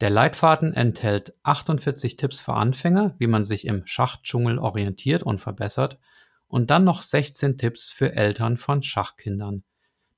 der 0.00 0.10
Leitfaden 0.10 0.74
enthält 0.74 1.34
48 1.44 2.16
Tipps 2.16 2.40
für 2.40 2.54
Anfänger, 2.54 3.14
wie 3.18 3.28
man 3.28 3.44
sich 3.44 3.66
im 3.66 3.86
Schachdschungel 3.86 4.58
orientiert 4.58 5.22
und 5.22 5.38
verbessert, 5.38 5.98
und 6.46 6.70
dann 6.70 6.84
noch 6.84 7.02
16 7.02 7.58
Tipps 7.58 7.90
für 7.90 8.12
Eltern 8.14 8.56
von 8.56 8.82
Schachkindern. 8.82 9.62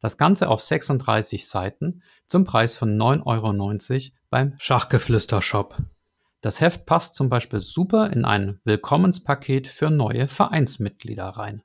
Das 0.00 0.18
Ganze 0.18 0.48
auf 0.48 0.60
36 0.60 1.46
Seiten 1.48 2.02
zum 2.26 2.44
Preis 2.44 2.76
von 2.76 2.96
9,90 2.96 3.24
Euro 3.24 4.14
beim 4.30 4.54
Schachgeflüster-Shop. 4.58 5.78
Das 6.40 6.60
Heft 6.60 6.86
passt 6.86 7.14
zum 7.14 7.28
Beispiel 7.28 7.60
super 7.60 8.10
in 8.10 8.24
ein 8.24 8.60
Willkommenspaket 8.64 9.66
für 9.66 9.90
neue 9.90 10.28
Vereinsmitglieder 10.28 11.24
rein. 11.24 11.62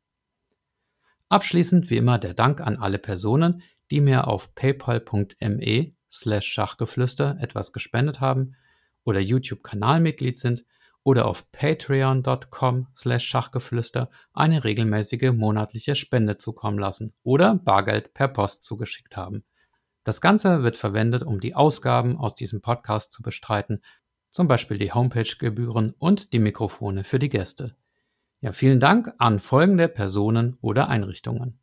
Abschließend 1.30 1.90
wie 1.90 1.98
immer 1.98 2.18
der 2.18 2.34
Dank 2.34 2.62
an 2.62 2.78
alle 2.78 2.98
Personen, 2.98 3.64
die 3.90 4.02
mir 4.02 4.28
auf 4.28 4.56
paypal.me 4.56 5.94
slash 6.12 6.48
Schachgeflüster 6.48 7.38
etwas 7.40 7.74
gespendet 7.74 8.20
haben 8.20 8.56
oder 9.04 9.20
YouTube-Kanalmitglied 9.20 10.40
sind 10.40 10.66
oder 11.04 11.26
auf 11.26 11.52
patreon.com 11.52 12.88
slash 12.96 13.26
Schachgeflüster 13.26 14.10
eine 14.34 14.64
regelmäßige 14.64 15.32
monatliche 15.32 15.96
Spende 15.96 16.36
zukommen 16.36 16.78
lassen 16.78 17.14
oder 17.24 17.56
Bargeld 17.56 18.14
per 18.14 18.28
Post 18.28 18.64
zugeschickt 18.64 19.18
haben. 19.18 19.44
Das 20.04 20.22
Ganze 20.22 20.64
wird 20.64 20.78
verwendet, 20.78 21.24
um 21.24 21.40
die 21.40 21.56
Ausgaben 21.56 22.18
aus 22.18 22.34
diesem 22.34 22.62
Podcast 22.62 23.12
zu 23.12 23.22
bestreiten, 23.22 23.84
zum 24.32 24.48
Beispiel 24.48 24.78
die 24.78 24.94
Homepage-Gebühren 24.94 25.94
und 25.98 26.34
die 26.34 26.40
Mikrofone 26.40 27.04
für 27.04 27.20
die 27.20 27.30
Gäste. 27.30 27.76
Ja, 28.40 28.54
vielen 28.54 28.80
Dank 28.80 29.14
an 29.20 29.40
folgende 29.40 29.88
Personen 29.88 30.58
oder 30.62 30.88
Einrichtungen. 30.88 31.60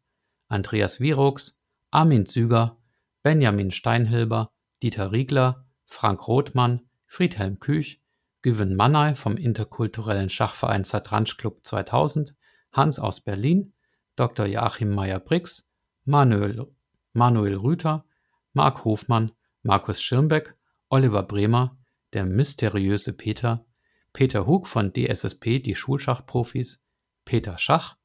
Andreas 0.46 1.00
Virux, 1.00 1.60
Armin 1.90 2.26
Züger, 2.26 2.76
Benjamin 3.22 3.72
Steinhilber, 3.72 4.52
Dieter 4.82 5.10
Riegler, 5.10 5.66
Frank 5.84 6.28
Rothmann, 6.28 6.82
Friedhelm 7.06 7.58
Küch, 7.58 8.00
Güven 8.42 8.76
Mannay 8.76 9.16
vom 9.16 9.36
interkulturellen 9.36 10.30
Schachverein 10.30 10.84
Satranj 10.84 11.36
Club 11.36 11.64
2000, 11.64 12.36
Hans 12.72 12.98
aus 12.98 13.20
Berlin, 13.20 13.72
Dr. 14.16 14.46
Joachim 14.46 14.94
Meyer-Brix, 14.94 15.70
Manuel, 16.04 16.66
Manuel 17.12 17.56
Rüther, 17.56 18.04
Marc 18.52 18.84
Hofmann, 18.84 19.32
Markus 19.62 20.00
Schirmbeck, 20.00 20.54
Oliver 20.88 21.22
Bremer, 21.22 21.76
der 22.12 22.24
mysteriöse 22.24 23.12
Peter, 23.12 23.66
Peter 24.12 24.46
Hug 24.46 24.66
von 24.66 24.92
DSSP, 24.92 25.60
die 25.60 25.74
Schulschachprofis, 25.74 26.84
Peter 27.24 27.58
Schach, 27.58 27.96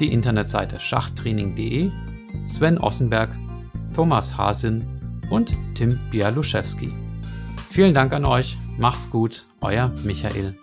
die 0.00 0.12
Internetseite 0.12 0.80
schachtraining.de, 0.80 1.90
Sven 2.48 2.78
Ossenberg, 2.78 3.30
Thomas 3.94 4.36
Hasin 4.36 5.20
und 5.30 5.52
Tim 5.74 5.98
Bialuszewski. 6.10 6.90
Vielen 7.70 7.94
Dank 7.94 8.12
an 8.12 8.24
euch, 8.24 8.56
macht's 8.78 9.10
gut, 9.10 9.46
euer 9.60 9.92
Michael 10.04 10.54